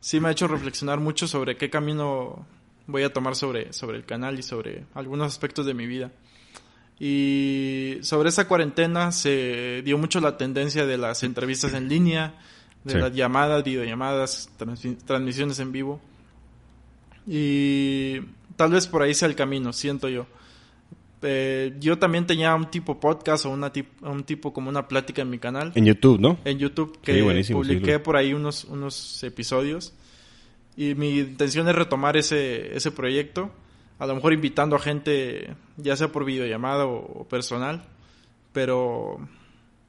sí 0.00 0.18
me 0.18 0.28
ha 0.28 0.32
hecho 0.32 0.48
reflexionar 0.48 0.98
mucho 0.98 1.28
sobre 1.28 1.56
qué 1.56 1.70
camino 1.70 2.46
voy 2.86 3.02
a 3.04 3.12
tomar 3.12 3.36
sobre, 3.36 3.72
sobre 3.72 3.96
el 3.98 4.04
canal 4.04 4.38
y 4.38 4.42
sobre 4.42 4.84
algunos 4.94 5.28
aspectos 5.28 5.66
de 5.66 5.74
mi 5.74 5.86
vida. 5.86 6.10
Y 7.00 7.98
sobre 8.02 8.28
esa 8.28 8.46
cuarentena 8.46 9.10
se 9.12 9.82
dio 9.84 9.98
mucho 9.98 10.20
la 10.20 10.36
tendencia 10.36 10.86
de 10.86 10.96
las 10.96 11.22
entrevistas 11.24 11.74
en 11.74 11.88
línea, 11.88 12.34
de 12.84 12.92
Sí. 12.92 12.98
las 12.98 13.12
llamadas, 13.14 13.64
videollamadas, 13.64 14.48
transmi- 14.58 14.96
transmisiones 15.04 15.58
en 15.58 15.72
vivo. 15.72 16.00
Y 17.26 18.20
tal 18.56 18.72
vez 18.72 18.86
por 18.86 19.02
ahí 19.02 19.14
sea 19.14 19.28
el 19.28 19.34
camino, 19.34 19.72
siento 19.72 20.08
yo. 20.08 20.26
Eh, 21.22 21.74
yo 21.80 21.98
también 21.98 22.26
tenía 22.26 22.54
un 22.54 22.70
tipo 22.70 23.00
podcast 23.00 23.46
o 23.46 23.50
una 23.50 23.72
tip- 23.72 24.02
un 24.02 24.24
tipo 24.24 24.52
como 24.52 24.68
una 24.68 24.86
plática 24.86 25.22
en 25.22 25.30
mi 25.30 25.38
canal 25.38 25.72
En 25.74 25.86
YouTube, 25.86 26.20
¿no? 26.20 26.38
en 26.44 26.58
YouTube 26.58 26.92
Sí, 26.96 27.00
que 27.02 27.44
sí, 27.44 27.52
publiqué 27.54 27.92
lo- 27.94 28.02
por 28.02 28.16
ahí 28.16 28.34
unos, 28.34 28.64
unos 28.64 29.22
episodios. 29.24 29.94
Y 30.76 30.94
mi 30.94 31.18
intención 31.20 31.66
es 31.68 31.74
retomar 31.74 32.16
ese, 32.18 32.76
ese 32.76 32.90
proyecto. 32.90 33.50
A 33.98 34.06
lo 34.06 34.14
mejor 34.14 34.32
invitando 34.32 34.76
a 34.76 34.78
gente, 34.80 35.54
ya 35.76 35.96
sea 35.96 36.08
por 36.10 36.24
videollamada 36.24 36.86
o, 36.86 37.20
o 37.20 37.28
personal. 37.28 37.84
Pero 38.52 39.18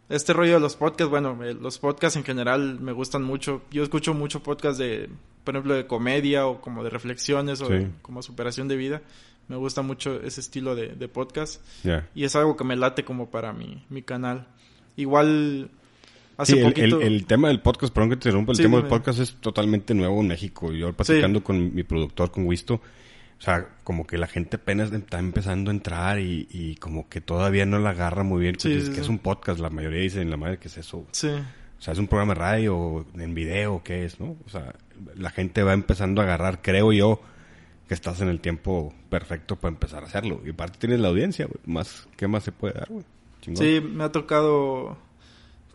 este 0.09 0.33
rollo 0.33 0.53
de 0.55 0.59
los 0.59 0.75
podcasts, 0.75 1.09
bueno, 1.09 1.37
eh, 1.43 1.53
los 1.53 1.77
podcasts 1.79 2.17
en 2.17 2.23
general 2.23 2.79
me 2.79 2.91
gustan 2.91 3.23
mucho. 3.23 3.61
Yo 3.71 3.83
escucho 3.83 4.13
mucho 4.13 4.41
podcasts 4.43 4.77
de, 4.77 5.09
por 5.43 5.55
ejemplo, 5.55 5.73
de 5.75 5.87
comedia 5.87 6.47
o 6.47 6.61
como 6.61 6.83
de 6.83 6.89
reflexiones 6.89 7.61
o 7.61 7.67
Sí. 7.67 7.73
de- 7.73 7.89
como 8.01 8.21
superación 8.21 8.67
de 8.67 8.75
vida. 8.75 9.01
Me 9.47 9.55
gusta 9.55 9.81
mucho 9.83 10.19
ese 10.21 10.41
estilo 10.41 10.75
de, 10.75 10.89
de 10.89 11.07
podcast. 11.07 11.61
Y 12.15 12.23
es 12.23 12.35
algo 12.35 12.57
que 12.57 12.63
me 12.63 12.75
late 12.75 13.03
como 13.05 13.29
para 13.29 13.53
mi, 13.53 13.83
mi 13.89 14.01
canal. 14.01 14.47
Igual 14.95 15.69
hace 16.37 16.53
Sí, 16.53 16.59
el, 16.59 16.65
poquito... 16.73 17.01
el- 17.01 17.07
el 17.13 17.25
tema 17.25 17.49
del 17.49 17.61
podcast, 17.61 17.93
perdón 17.93 18.09
que 18.11 18.15
te 18.17 18.29
interrumpa, 18.29 18.51
el 18.53 18.55
Sí, 18.57 18.63
tema 18.63 18.77
del 18.77 18.87
podcast 18.87 19.19
es 19.19 19.35
totalmente 19.35 19.93
nuevo 19.93 20.21
en 20.21 20.27
México. 20.27 20.71
Yo 20.71 20.93
platicando 20.93 21.43
con 21.43 21.75
mi 21.75 21.83
productor, 21.83 22.31
con 22.31 22.45
Wisto, 22.47 22.81
sea, 23.45 23.69
como 23.83 24.07
que 24.07 24.17
la 24.17 24.27
gente 24.27 24.57
apenas 24.57 24.91
está 24.91 25.19
empezando 25.19 25.69
a 25.69 25.73
entrar 25.73 26.19
y, 26.19 26.47
y 26.49 26.75
como 26.75 27.07
que 27.07 27.21
todavía 27.21 27.65
no 27.65 27.79
la 27.79 27.91
agarra 27.91 28.23
muy 28.23 28.41
bien. 28.41 28.59
Sí, 28.59 28.73
es, 28.73 28.87
sí, 28.87 28.93
que 28.93 29.01
es 29.01 29.09
un 29.09 29.19
podcast, 29.19 29.59
la 29.59 29.69
mayoría 29.69 30.01
dicen, 30.01 30.29
la 30.29 30.37
madre, 30.37 30.57
que 30.57 30.67
es 30.67 30.77
eso? 30.77 31.05
Sí, 31.11 31.29
O 31.29 31.81
sea, 31.81 31.93
es 31.93 31.99
un 31.99 32.07
programa 32.07 32.33
de 32.33 32.39
radio, 32.39 32.77
o 32.77 33.05
en 33.13 33.33
video, 33.35 33.83
¿qué 33.83 34.05
es, 34.05 34.19
no? 34.19 34.35
O 34.45 34.49
sea, 34.49 34.73
la 35.15 35.29
gente 35.29 35.63
va 35.63 35.73
empezando 35.73 36.21
a 36.21 36.25
agarrar, 36.25 36.61
creo 36.61 36.91
yo, 36.91 37.21
que 37.87 37.93
estás 37.93 38.19
en 38.21 38.29
el 38.29 38.39
tiempo 38.39 38.93
perfecto 39.09 39.55
para 39.55 39.73
empezar 39.73 40.03
a 40.03 40.07
hacerlo. 40.07 40.41
Y 40.45 40.49
aparte 40.49 40.79
tienes 40.79 40.99
la 40.99 41.09
audiencia, 41.09 41.45
güey. 41.45 41.59
Más, 41.65 42.07
¿qué 42.17 42.27
más 42.27 42.43
se 42.43 42.51
puede 42.51 42.73
dar, 42.73 42.87
güey? 42.89 43.05
Chingón. 43.41 43.63
sí, 43.63 43.79
me 43.79 44.05
ha 44.05 44.11
tocado... 44.11 44.97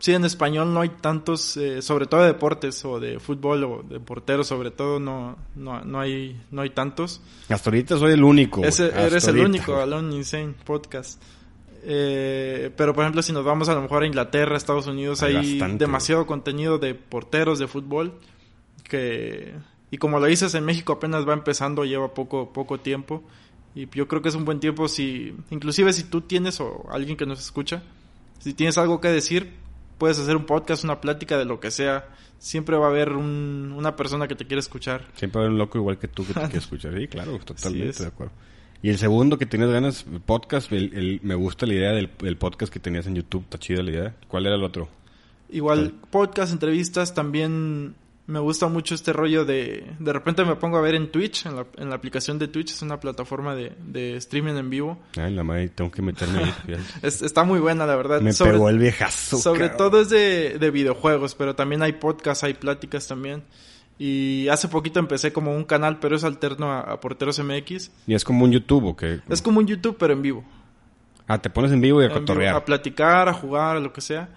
Sí, 0.01 0.13
en 0.13 0.25
español 0.25 0.73
no 0.73 0.81
hay 0.81 0.89
tantos, 0.89 1.55
eh, 1.57 1.83
sobre 1.83 2.07
todo 2.07 2.21
de 2.21 2.27
deportes 2.29 2.83
o 2.85 2.99
de 2.99 3.19
fútbol 3.19 3.63
o 3.63 3.83
de 3.83 3.99
porteros, 3.99 4.47
sobre 4.47 4.71
todo 4.71 4.99
no, 4.99 5.37
no, 5.53 5.85
no 5.85 5.99
hay 5.99 6.41
no 6.49 6.63
hay 6.63 6.71
tantos. 6.71 7.21
Hasta 7.49 7.69
ahorita 7.69 7.99
soy 7.99 8.13
el 8.13 8.23
único. 8.23 8.63
Ese, 8.63 8.87
eres 8.87 9.27
el 9.27 9.37
único. 9.37 9.75
Alone 9.75 10.15
Insane 10.15 10.55
Podcast. 10.65 11.21
Eh, 11.83 12.71
pero 12.75 12.95
por 12.95 13.03
ejemplo, 13.03 13.21
si 13.21 13.31
nos 13.31 13.45
vamos 13.45 13.69
a 13.69 13.75
lo 13.75 13.83
mejor 13.83 14.01
a 14.01 14.07
Inglaterra, 14.07 14.57
Estados 14.57 14.87
Unidos, 14.87 15.21
Hay 15.21 15.35
hay, 15.35 15.77
demasiado 15.77 16.25
contenido 16.25 16.79
de 16.79 16.95
porteros 16.95 17.59
de 17.59 17.67
fútbol 17.67 18.13
que 18.83 19.53
y 19.91 19.97
como 19.97 20.19
lo 20.19 20.25
dices 20.25 20.55
en 20.55 20.65
México 20.65 20.93
apenas 20.93 21.29
va 21.29 21.33
empezando, 21.33 21.85
lleva 21.85 22.11
poco 22.15 22.51
poco 22.53 22.79
tiempo 22.79 23.21
y 23.75 23.87
yo 23.91 24.07
creo 24.07 24.23
que 24.23 24.29
es 24.29 24.35
un 24.35 24.45
buen 24.45 24.59
tiempo 24.59 24.87
si 24.87 25.35
inclusive 25.51 25.93
si 25.93 26.05
tú 26.05 26.21
tienes 26.21 26.59
o 26.59 26.87
alguien 26.91 27.17
que 27.17 27.27
nos 27.27 27.39
escucha, 27.39 27.83
si 28.39 28.55
tienes 28.55 28.79
algo 28.79 28.99
que 28.99 29.09
decir, 29.09 29.61
puedes 30.01 30.17
hacer 30.17 30.35
un 30.35 30.47
podcast, 30.47 30.83
una 30.83 30.99
plática 30.99 31.37
de 31.37 31.45
lo 31.45 31.59
que 31.59 31.69
sea. 31.69 32.09
Siempre 32.39 32.75
va 32.75 32.87
a 32.87 32.89
haber 32.89 33.11
un- 33.11 33.71
una 33.77 33.95
persona 33.95 34.27
que 34.27 34.33
te 34.33 34.47
quiere 34.47 34.59
escuchar. 34.59 35.05
Siempre 35.13 35.37
va 35.37 35.43
a 35.43 35.45
haber 35.45 35.53
un 35.53 35.59
loco 35.59 35.77
igual 35.77 35.99
que 35.99 36.07
tú 36.07 36.25
que 36.25 36.33
te 36.33 36.39
quiere 36.49 36.57
escuchar. 36.57 36.97
Sí, 36.97 37.07
claro, 37.07 37.37
totalmente 37.37 38.01
de 38.01 38.07
acuerdo. 38.07 38.33
Y 38.81 38.89
el 38.89 38.97
segundo 38.97 39.37
que 39.37 39.45
tienes 39.45 39.69
ganas, 39.69 40.03
podcast, 40.25 40.71
el, 40.71 40.91
el- 40.97 41.19
me 41.21 41.35
gusta 41.35 41.67
la 41.67 41.75
idea 41.75 41.91
del 41.91 42.09
el 42.23 42.35
podcast 42.35 42.73
que 42.73 42.79
tenías 42.79 43.05
en 43.05 43.13
YouTube, 43.13 43.43
está 43.43 43.59
chida 43.59 43.83
la 43.83 43.91
idea. 43.91 44.15
¿Cuál 44.27 44.47
era 44.47 44.55
el 44.55 44.63
otro? 44.63 44.89
Igual, 45.51 45.93
podcast, 46.09 46.51
entrevistas, 46.51 47.13
también 47.13 47.93
me 48.27 48.39
gusta 48.39 48.67
mucho 48.67 48.95
este 48.95 49.11
rollo 49.13 49.43
de... 49.45 49.85
De 49.99 50.13
repente 50.13 50.45
me 50.45 50.55
pongo 50.55 50.77
a 50.77 50.81
ver 50.81 50.95
en 50.95 51.11
Twitch, 51.11 51.45
en 51.47 51.55
la, 51.55 51.65
en 51.77 51.89
la 51.89 51.95
aplicación 51.95 52.39
de 52.39 52.47
Twitch, 52.47 52.71
es 52.71 52.81
una 52.81 52.99
plataforma 52.99 53.55
de, 53.55 53.73
de 53.85 54.15
streaming 54.17 54.53
en 54.53 54.69
vivo. 54.69 54.99
Ay, 55.17 55.33
la 55.33 55.43
madre, 55.43 55.69
tengo 55.69 55.91
que 55.91 56.01
meterme 56.01 56.39
ahí. 56.43 56.53
fíjate. 56.65 56.83
Es- 57.07 57.21
está 57.21 57.43
muy 57.43 57.59
buena, 57.59 57.85
la 57.85 57.95
verdad. 57.95 58.21
Me 58.21 58.31
sobre 58.31 58.51
pegó 58.53 58.69
el 58.69 58.77
viejazo. 58.77 59.37
sobre 59.37 59.69
cabrón. 59.69 59.77
todo 59.77 60.01
es 60.01 60.09
de, 60.09 60.57
de 60.59 60.71
videojuegos, 60.71 61.35
pero 61.35 61.55
también 61.55 61.81
hay 61.83 61.93
podcasts, 61.93 62.43
hay 62.43 62.53
pláticas 62.53 63.07
también. 63.07 63.43
Y 63.99 64.47
hace 64.47 64.67
poquito 64.67 64.99
empecé 64.99 65.31
como 65.33 65.53
un 65.55 65.63
canal, 65.63 65.99
pero 65.99 66.15
es 66.15 66.23
alterno 66.23 66.71
a, 66.71 66.79
a 66.81 66.99
Porteros 66.99 67.37
MX. 67.43 67.91
Y 68.07 68.15
es 68.15 68.23
como 68.23 68.45
un 68.45 68.51
YouTube, 68.51 68.85
¿o 68.85 68.95
qué? 68.95 69.19
Es 69.29 69.41
como 69.41 69.59
un 69.59 69.67
YouTube, 69.67 69.95
pero 69.99 70.13
en 70.13 70.21
vivo. 70.21 70.43
Ah, 71.27 71.39
te 71.39 71.49
pones 71.49 71.71
en 71.71 71.81
vivo 71.81 72.01
y 72.01 72.05
a 72.05 72.07
En 72.07 72.13
vivo, 72.13 72.21
cotorrear. 72.21 72.55
a 72.55 72.65
platicar, 72.65 73.29
a 73.29 73.33
jugar, 73.33 73.77
a 73.77 73.79
lo 73.79 73.93
que 73.93 74.01
sea. 74.01 74.29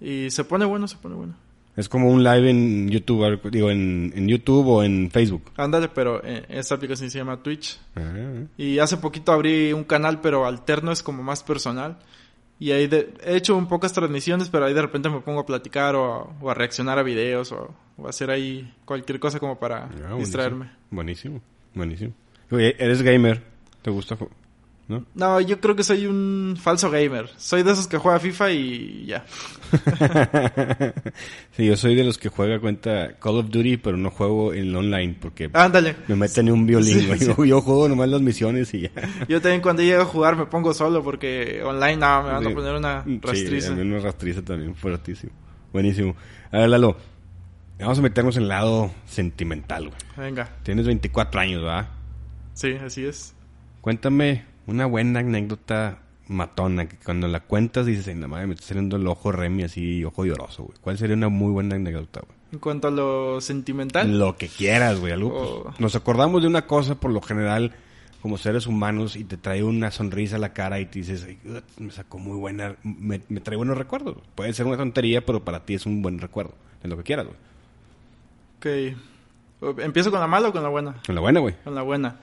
Y 0.00 0.30
se 0.30 0.44
pone 0.44 0.64
bueno, 0.64 0.88
se 0.88 0.96
pone 0.96 1.14
bueno. 1.16 1.34
Es 1.76 1.88
como 1.88 2.08
un 2.08 2.22
live 2.22 2.50
en 2.50 2.88
YouTube, 2.88 3.50
digo, 3.50 3.68
en, 3.70 4.12
en 4.14 4.28
YouTube 4.28 4.66
o 4.68 4.82
en 4.84 5.10
Facebook. 5.10 5.50
Ándale, 5.56 5.88
pero 5.88 6.22
eh, 6.24 6.44
esta 6.48 6.76
aplicación 6.76 7.10
se 7.10 7.18
llama 7.18 7.42
Twitch. 7.42 7.80
Ah, 7.96 8.44
Y 8.56 8.78
hace 8.78 8.96
poquito 8.96 9.32
abrí 9.32 9.72
un 9.72 9.82
canal, 9.84 10.20
pero 10.20 10.46
alterno 10.46 10.92
es 10.92 11.02
como 11.02 11.22
más 11.24 11.42
personal. 11.42 11.98
Y 12.60 12.70
ahí 12.70 12.86
de- 12.86 13.12
he 13.24 13.34
hecho 13.36 13.56
un 13.56 13.66
pocas 13.66 13.92
transmisiones, 13.92 14.48
pero 14.48 14.66
ahí 14.66 14.74
de 14.74 14.82
repente 14.82 15.08
me 15.10 15.20
pongo 15.20 15.40
a 15.40 15.46
platicar 15.46 15.96
o 15.96 16.04
a, 16.04 16.22
o 16.40 16.50
a 16.50 16.54
reaccionar 16.54 16.98
a 17.00 17.02
videos 17.02 17.50
o, 17.50 17.74
o 17.96 18.06
a 18.06 18.10
hacer 18.10 18.30
ahí 18.30 18.72
cualquier 18.84 19.18
cosa 19.18 19.40
como 19.40 19.58
para 19.58 19.86
ah, 19.86 19.88
buenísimo. 19.88 20.18
distraerme. 20.18 20.70
Buenísimo, 20.90 21.40
buenísimo. 21.74 22.12
Oye, 22.52 22.76
eres 22.78 23.02
gamer, 23.02 23.42
¿te 23.82 23.90
gusta? 23.90 24.16
¿No? 24.86 25.06
No, 25.14 25.40
yo 25.40 25.60
creo 25.60 25.74
que 25.74 25.82
soy 25.82 26.06
un 26.06 26.58
falso 26.60 26.90
gamer. 26.90 27.30
Soy 27.38 27.62
de 27.62 27.72
esos 27.72 27.86
que 27.86 27.96
juega 27.96 28.20
FIFA 28.20 28.50
y 28.52 29.06
ya. 29.06 29.24
sí, 31.52 31.66
yo 31.66 31.76
soy 31.76 31.94
de 31.94 32.04
los 32.04 32.18
que 32.18 32.28
juega 32.28 32.58
cuenta 32.60 33.16
Call 33.18 33.38
of 33.38 33.48
Duty, 33.50 33.78
pero 33.78 33.96
no 33.96 34.10
juego 34.10 34.52
en 34.52 34.74
online 34.76 35.16
porque 35.20 35.48
Ándale. 35.52 35.96
me 36.08 36.16
meten 36.16 36.48
en 36.48 36.54
un 36.54 36.66
violín. 36.66 37.00
Sí, 37.00 37.18
sí. 37.18 37.26
Yo, 37.36 37.44
yo 37.46 37.60
juego 37.60 37.88
nomás 37.88 38.08
las 38.08 38.20
misiones 38.20 38.72
y 38.74 38.82
ya. 38.82 38.90
Yo 39.28 39.40
también 39.40 39.62
cuando 39.62 39.82
llego 39.82 40.02
a 40.02 40.06
jugar 40.06 40.36
me 40.36 40.46
pongo 40.46 40.74
solo 40.74 41.02
porque 41.02 41.62
online 41.64 41.96
no, 41.96 42.22
me 42.22 42.28
van 42.32 42.44
a 42.46 42.48
Sí. 42.48 42.54
poner 42.54 42.74
una 42.74 43.04
Sí, 43.04 43.20
rastriza. 43.22 43.72
mí 43.74 43.80
una 43.82 44.00
rastriza 44.00 44.42
también, 44.42 44.74
fuertísimo. 44.74 45.32
Buenísimo. 45.72 46.14
A 46.52 46.58
ver, 46.58 46.68
Lalo, 46.68 46.96
vamos 47.78 47.98
a 47.98 48.02
meternos 48.02 48.36
en 48.36 48.42
el 48.42 48.48
lado 48.48 48.90
sentimental, 49.06 49.88
güey. 49.88 49.98
Venga, 50.28 50.50
Tienes 50.62 50.86
24 50.86 51.40
años, 51.40 51.62
¿verdad? 51.62 51.88
sí, 52.52 52.72
así 52.84 53.04
es. 53.06 53.34
Cuéntame 53.80 54.44
una 54.66 54.86
buena 54.86 55.20
anécdota 55.20 55.98
matona 56.28 56.88
que 56.88 56.96
cuando 56.96 57.28
la 57.28 57.40
cuentas 57.40 57.84
dices, 57.86 58.08
ay, 58.08 58.14
la 58.14 58.28
madre, 58.28 58.46
me 58.46 58.54
está 58.54 58.66
saliendo 58.68 58.96
el 58.96 59.06
ojo 59.06 59.30
Remy 59.30 59.64
así, 59.64 60.04
ojo 60.04 60.24
lloroso, 60.24 60.64
güey. 60.64 60.78
¿Cuál 60.80 60.96
sería 60.98 61.16
una 61.16 61.28
muy 61.28 61.52
buena 61.52 61.74
anécdota, 61.76 62.20
güey? 62.20 62.38
En 62.52 62.58
cuanto 62.60 62.88
a 62.88 62.90
lo 62.90 63.40
sentimental, 63.40 64.18
Lo 64.18 64.36
que 64.36 64.48
quieras, 64.48 65.00
güey. 65.00 65.12
Algo, 65.12 65.30
pues, 65.30 65.74
Oh. 65.76 65.80
nos 65.80 65.94
acordamos 65.96 66.40
de 66.42 66.48
una 66.48 66.66
cosa 66.66 66.94
por 66.94 67.10
lo 67.10 67.20
general 67.20 67.72
como 68.22 68.38
seres 68.38 68.66
humanos 68.66 69.16
y 69.16 69.24
te 69.24 69.36
trae 69.36 69.62
una 69.62 69.90
sonrisa 69.90 70.36
a 70.36 70.38
la 70.38 70.54
cara 70.54 70.80
y 70.80 70.86
te 70.86 71.00
dices, 71.00 71.26
"Ay, 71.28 71.38
me 71.78 71.90
sacó 71.90 72.16
muy 72.18 72.38
buena, 72.38 72.74
me, 72.82 73.20
me 73.28 73.40
trae 73.40 73.56
buenos 73.58 73.76
recuerdos. 73.76 74.16
Puede 74.34 74.54
ser 74.54 74.64
una 74.66 74.78
tontería, 74.78 75.26
pero 75.26 75.44
para 75.44 75.66
ti 75.66 75.74
es 75.74 75.84
un 75.84 76.00
buen 76.00 76.18
recuerdo. 76.18 76.54
Es 76.82 76.88
lo 76.88 76.96
que 76.96 77.02
quieras, 77.02 77.26
güey. 77.26 78.94
ok. 79.60 79.78
¿Empiezo 79.80 80.10
con 80.10 80.20
la 80.20 80.26
mala 80.26 80.48
o 80.48 80.52
con 80.52 80.62
la 80.62 80.68
buena? 80.68 80.94
Con 81.06 81.14
la 81.14 81.20
buena, 81.20 81.40
güey. 81.40 81.54
Con 81.64 81.74
la 81.74 81.82
buena. 81.82 82.16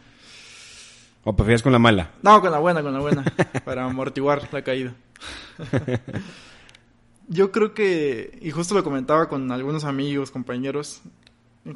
¿O 1.24 1.36
prefieres 1.36 1.62
con 1.62 1.72
la 1.72 1.80
mala? 1.80 2.12
No, 2.24 2.42
con 2.42 2.52
la 2.52 2.60
buena, 2.60 2.82
con 2.82 2.94
la 2.94 3.00
buena. 3.00 3.24
para 3.66 3.86
amortiguar 3.86 4.48
la 4.52 4.64
caída. 4.64 4.94
Yo 7.28 7.52
creo 7.52 7.74
que, 7.74 8.38
y 8.42 8.52
justo 8.52 8.74
lo 8.74 8.84
comentaba 8.84 9.30
con 9.30 9.52
algunos 9.52 9.84
amigos, 9.84 10.32
compañeros, 10.32 11.02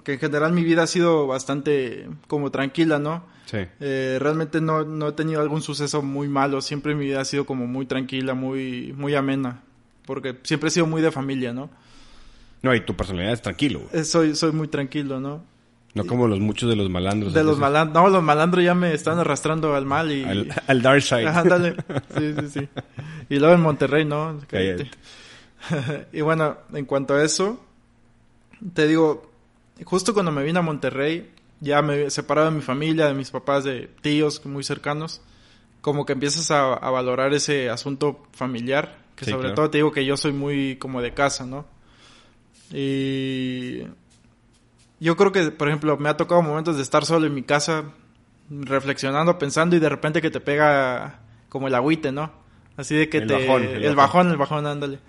que 0.03 0.13
en 0.13 0.19
general 0.19 0.51
mi 0.51 0.63
vida 0.63 0.83
ha 0.83 0.87
sido 0.87 1.27
bastante 1.27 2.09
como 2.27 2.51
tranquila, 2.51 2.99
¿no? 2.99 3.23
Sí. 3.45 3.59
Eh, 3.79 4.17
realmente 4.19 4.59
no, 4.59 4.83
no 4.83 5.09
he 5.09 5.11
tenido 5.11 5.41
algún 5.41 5.61
suceso 5.61 6.01
muy 6.01 6.27
malo, 6.27 6.61
siempre 6.61 6.95
mi 6.95 7.05
vida 7.05 7.21
ha 7.21 7.25
sido 7.25 7.45
como 7.45 7.67
muy 7.67 7.85
tranquila, 7.85 8.33
muy, 8.33 8.93
muy 8.97 9.13
amena, 9.13 9.61
porque 10.05 10.35
siempre 10.43 10.69
he 10.69 10.71
sido 10.71 10.87
muy 10.87 11.01
de 11.01 11.11
familia, 11.11 11.53
¿no? 11.53 11.69
No, 12.63 12.73
y 12.73 12.81
tu 12.81 12.95
personalidad 12.95 13.33
es 13.33 13.43
tranquilo, 13.43 13.81
güey. 13.81 14.01
Eh, 14.01 14.03
soy, 14.03 14.35
soy 14.35 14.51
muy 14.51 14.67
tranquilo, 14.67 15.19
¿no? 15.19 15.43
No 15.95 16.05
como 16.05 16.27
los 16.27 16.39
muchos 16.39 16.69
de 16.69 16.75
los 16.75 16.89
malandros. 16.89 17.33
De 17.33 17.43
los 17.43 17.57
malandros. 17.57 18.03
No, 18.03 18.09
los 18.09 18.21
malandros 18.21 18.63
ya 18.63 18.75
me 18.75 18.93
están 18.93 19.17
arrastrando 19.17 19.73
al 19.75 19.85
mal 19.85 20.11
y... 20.11 20.23
Al, 20.23 20.53
al 20.67 20.81
dark 20.81 21.01
side. 21.01 21.25
Ajá, 21.25 21.39
ándale. 21.41 21.75
Sí, 22.17 22.33
sí, 22.39 22.49
sí. 22.49 22.69
Y 23.29 23.39
luego 23.39 23.55
en 23.55 23.61
Monterrey, 23.61 24.05
¿no? 24.05 24.39
Cállate. 24.47 24.91
y 26.13 26.21
bueno, 26.21 26.57
en 26.73 26.85
cuanto 26.85 27.15
a 27.15 27.23
eso, 27.23 27.63
te 28.73 28.87
digo, 28.87 29.31
justo 29.85 30.13
cuando 30.13 30.31
me 30.31 30.43
vine 30.43 30.59
a 30.59 30.61
Monterrey, 30.61 31.31
ya 31.61 31.81
me 31.81 32.09
separado 32.09 32.49
de 32.51 32.57
mi 32.57 32.61
familia, 32.61 33.07
de 33.07 33.13
mis 33.13 33.31
papás, 33.31 33.63
de 33.63 33.89
tíos 34.01 34.45
muy 34.45 34.63
cercanos, 34.65 35.21
como 35.81 36.05
que 36.05 36.13
empiezas 36.13 36.51
a, 36.51 36.73
a 36.73 36.89
valorar 36.91 37.33
ese 37.33 37.69
asunto 37.69 38.21
familiar, 38.33 38.97
que 39.15 39.23
Sí, 39.25 39.31
sobre 39.31 39.43
claro. 39.43 39.55
todo 39.55 39.69
te 39.69 39.77
digo 39.77 39.93
que 39.93 40.05
yo 40.05 40.17
soy 40.17 40.33
muy 40.33 40.75
como 40.75 41.01
de 41.01 41.13
casa, 41.13 41.45
¿no? 41.45 41.65
Y 42.73 43.83
yo 44.99 45.15
creo 45.17 45.31
que, 45.31 45.51
por 45.51 45.67
ejemplo, 45.67 45.97
me 45.97 46.09
ha 46.09 46.17
tocado 46.17 46.41
momentos 46.41 46.77
de 46.77 46.83
estar 46.83 47.05
solo 47.05 47.25
en 47.27 47.33
mi 47.33 47.43
casa, 47.43 47.85
reflexionando, 48.49 49.37
pensando 49.37 49.75
y 49.75 49.79
de 49.79 49.89
repente 49.89 50.21
que 50.21 50.31
te 50.31 50.39
pega 50.39 51.19
como 51.49 51.67
el 51.67 51.75
agüite, 51.75 52.11
¿no? 52.11 52.31
Así 52.77 52.95
de 52.95 53.09
que 53.09 53.19
El 53.19 53.27
te... 53.27 53.33
bajón, 53.33 53.63
el 53.63 53.83
el 53.85 53.95
bajón. 53.95 53.95
bajón, 53.95 54.31
el 54.31 54.37
bajón, 54.37 54.67
ándale. 54.67 54.99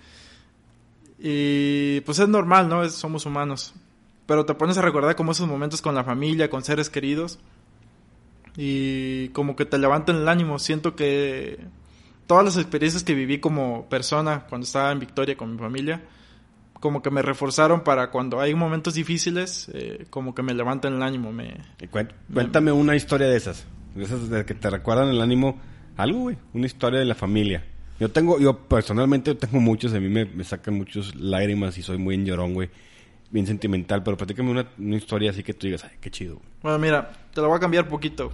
Y 1.18 2.01
pues 2.03 2.18
es 2.18 2.28
normal, 2.28 2.68
¿no? 2.68 2.82
Es- 2.82 2.95
somos 2.95 3.26
humanos. 3.26 3.74
Pero 4.26 4.45
te 4.45 4.55
pones 4.55 4.76
a 4.78 4.82
recordar 4.82 5.14
como 5.16 5.32
esos 5.32 5.47
momentos 5.49 5.80
con 5.82 5.95
la 5.95 6.05
familia, 6.05 6.51
con 6.51 6.62
seres 6.64 6.91
queridos. 6.91 7.39
Y 8.57 9.28
como 9.28 9.55
que 9.57 9.64
te 9.66 9.78
levantan 9.78 10.16
el 10.16 10.28
ánimo. 10.28 10.59
Siento 10.59 10.97
que 10.97 11.59
todas 12.26 12.45
las 12.45 12.57
experiencias 12.57 13.05
que 13.05 13.14
viví 13.14 13.39
como 13.39 13.89
persona 13.89 14.47
cuando 14.49 14.64
estaba 14.64 14.91
en 14.93 14.99
Victoria 14.99 15.37
con 15.37 15.53
mi 15.53 15.59
familia, 15.59 16.03
como 16.87 17.03
que 17.03 17.11
me 17.11 17.20
reforzaron 17.20 17.80
para 17.82 18.12
cuando 18.12 18.41
hay 18.41 18.55
momentos 18.55 18.95
difíciles, 18.95 19.68
eh, 19.74 20.07
como 20.09 20.37
que 20.37 20.43
me 20.45 20.55
levantan 20.55 20.95
el 20.95 21.03
ánimo. 21.03 21.32
Me... 21.32 21.57
Cuéntame 22.32 22.70
una 22.70 22.95
historia 22.95 23.26
de 23.26 23.37
esas. 23.37 23.66
De 23.97 24.05
esas 24.05 24.30
de 24.30 24.45
que 24.45 24.55
te 24.55 24.70
recuerdan 24.70 25.09
el 25.09 25.20
ánimo. 25.20 25.61
Algo, 25.97 26.20
güey. 26.20 26.37
Una 26.55 26.66
historia 26.66 27.01
de 27.01 27.05
la 27.05 27.16
familia. 27.16 27.64
Yo 27.99 28.09
tengo, 28.12 28.39
yo 28.39 28.57
personalmente 28.68 29.34
tengo 29.34 29.59
muchos. 29.59 29.95
A 29.95 29.99
mí 29.99 30.09
me, 30.09 30.26
me 30.26 30.45
sacan 30.45 30.74
muchos 30.74 31.16
lágrimas 31.16 31.76
y 31.76 31.82
soy 31.82 31.99
muy 31.99 32.24
llorón, 32.24 32.55
güey. 32.55 32.70
Bien 33.32 33.49
sentimental. 33.49 34.05
Pero 34.05 34.16
platícame 34.16 34.49
una, 34.53 34.68
una 34.78 34.95
historia 34.95 35.32
así 35.32 35.43
que 35.43 35.55
tú 35.55 35.66
digas, 35.66 35.82
ay, 35.82 35.97
qué 36.01 36.09
chido. 36.09 36.37
güey". 36.37 36.47
Bueno, 36.62 36.78
mira, 36.78 37.11
te 37.34 37.41
lo 37.41 37.49
voy 37.49 37.57
a 37.57 37.61
cambiar 37.61 37.89
poquito. 37.89 38.30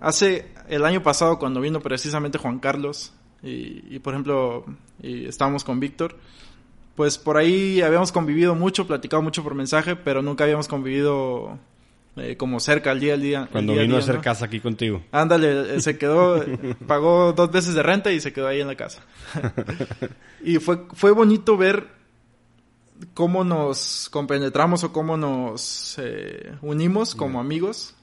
Hace 0.00 0.52
el 0.70 0.86
año 0.86 1.02
pasado, 1.02 1.38
cuando 1.38 1.60
vino 1.60 1.80
precisamente 1.80 2.38
Juan 2.38 2.60
Carlos, 2.60 3.12
y, 3.42 3.94
y, 3.94 3.98
por 3.98 4.14
ejemplo, 4.14 4.64
y 5.02 5.26
estábamos 5.26 5.64
con 5.64 5.80
Víctor, 5.80 6.16
pues 6.98 7.16
por 7.16 7.36
ahí 7.36 7.80
habíamos 7.80 8.10
convivido 8.10 8.56
mucho, 8.56 8.88
platicado 8.88 9.22
mucho 9.22 9.44
por 9.44 9.54
mensaje, 9.54 9.94
pero 9.94 10.20
nunca 10.20 10.42
habíamos 10.42 10.66
convivido 10.66 11.56
eh, 12.16 12.36
como 12.36 12.58
cerca 12.58 12.90
al 12.90 12.98
día 12.98 13.14
al 13.14 13.22
día. 13.22 13.48
Cuando 13.52 13.72
día 13.72 13.82
vino 13.82 13.94
a 13.94 14.00
hacer 14.00 14.16
¿no? 14.16 14.20
casa 14.20 14.46
aquí 14.46 14.58
contigo. 14.58 15.00
Ándale, 15.12 15.76
eh, 15.76 15.80
se 15.80 15.96
quedó, 15.96 16.44
pagó 16.88 17.32
dos 17.34 17.52
veces 17.52 17.74
de 17.74 17.84
renta 17.84 18.10
y 18.10 18.18
se 18.18 18.32
quedó 18.32 18.48
ahí 18.48 18.60
en 18.60 18.66
la 18.66 18.74
casa. 18.74 19.04
y 20.42 20.56
fue, 20.56 20.86
fue 20.92 21.12
bonito 21.12 21.56
ver 21.56 21.86
cómo 23.14 23.44
nos 23.44 24.08
compenetramos 24.10 24.82
o 24.82 24.92
cómo 24.92 25.16
nos 25.16 26.00
eh, 26.02 26.52
unimos 26.62 27.14
como 27.14 27.38
amigos. 27.38 27.94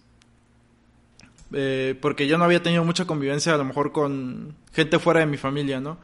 Porque 1.99 2.27
yo 2.27 2.37
no 2.37 2.45
había 2.45 2.63
tenido 2.63 2.85
mucha 2.85 3.03
convivencia 3.03 3.53
a 3.53 3.57
lo 3.57 3.65
mejor 3.65 3.91
con 3.91 4.55
gente 4.71 4.99
fuera 4.99 5.19
de 5.19 5.25
mi 5.25 5.35
familia, 5.35 5.81
¿no? 5.81 5.97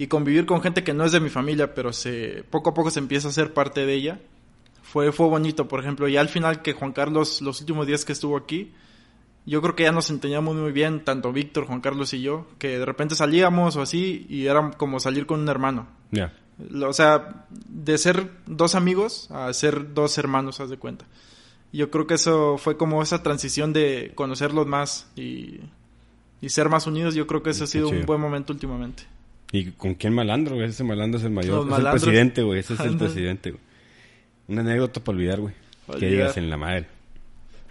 Y 0.00 0.06
convivir 0.06 0.46
con 0.46 0.62
gente 0.62 0.82
que 0.82 0.94
no 0.94 1.04
es 1.04 1.12
de 1.12 1.20
mi 1.20 1.28
familia, 1.28 1.74
pero 1.74 1.92
se 1.92 2.42
poco 2.48 2.70
a 2.70 2.74
poco 2.74 2.90
se 2.90 3.00
empieza 3.00 3.28
a 3.28 3.32
ser 3.32 3.52
parte 3.52 3.84
de 3.84 3.92
ella. 3.92 4.18
Fue, 4.82 5.12
fue 5.12 5.26
bonito, 5.26 5.68
por 5.68 5.78
ejemplo, 5.78 6.08
y 6.08 6.16
al 6.16 6.30
final 6.30 6.62
que 6.62 6.72
Juan 6.72 6.92
Carlos, 6.92 7.42
los 7.42 7.60
últimos 7.60 7.86
días 7.86 8.06
que 8.06 8.12
estuvo 8.12 8.38
aquí, 8.38 8.72
yo 9.44 9.60
creo 9.60 9.76
que 9.76 9.82
ya 9.82 9.92
nos 9.92 10.08
entendíamos 10.08 10.56
muy 10.56 10.72
bien, 10.72 11.04
tanto 11.04 11.34
Víctor, 11.34 11.66
Juan 11.66 11.82
Carlos 11.82 12.14
y 12.14 12.22
yo, 12.22 12.46
que 12.58 12.78
de 12.78 12.86
repente 12.86 13.14
salíamos 13.14 13.76
o 13.76 13.82
así 13.82 14.24
y 14.30 14.46
era 14.46 14.70
como 14.70 15.00
salir 15.00 15.26
con 15.26 15.40
un 15.40 15.50
hermano. 15.50 15.86
Ya. 16.12 16.32
O 16.82 16.94
sea, 16.94 17.44
de 17.50 17.98
ser 17.98 18.30
dos 18.46 18.74
amigos 18.74 19.30
a 19.30 19.52
ser 19.52 19.92
dos 19.92 20.16
hermanos, 20.16 20.60
haz 20.60 20.70
de 20.70 20.78
cuenta. 20.78 21.04
Yo 21.74 21.90
creo 21.90 22.06
que 22.06 22.14
eso 22.14 22.56
fue 22.56 22.78
como 22.78 23.02
esa 23.02 23.22
transición 23.22 23.74
de 23.74 24.12
conocerlos 24.14 24.66
más 24.66 25.10
y, 25.14 25.60
y 26.40 26.48
ser 26.48 26.70
más 26.70 26.86
unidos. 26.86 27.14
Yo 27.14 27.26
creo 27.26 27.42
que 27.42 27.50
ese 27.50 27.64
ha 27.64 27.66
sido 27.66 27.90
un 27.90 28.06
buen 28.06 28.18
momento 28.18 28.50
últimamente. 28.54 29.04
¿Y 29.52 29.72
con 29.72 29.94
quién 29.94 30.14
malandro, 30.14 30.54
güey? 30.56 30.68
Ese 30.68 30.84
malandro 30.84 31.18
es 31.18 31.24
el 31.24 31.32
mayor. 31.32 31.66
Es 31.70 31.78
el 31.78 31.90
presidente, 31.90 32.42
güey. 32.42 32.60
Ese 32.60 32.74
es 32.74 32.80
el 32.80 32.96
presidente, 32.96 33.50
güey. 33.50 33.62
Una 34.48 34.60
anécdota 34.62 35.02
para 35.02 35.16
olvidar, 35.16 35.40
güey. 35.40 35.54
Que 35.98 36.06
digas 36.06 36.36
en 36.36 36.48
la 36.50 36.56
madre. 36.56 36.86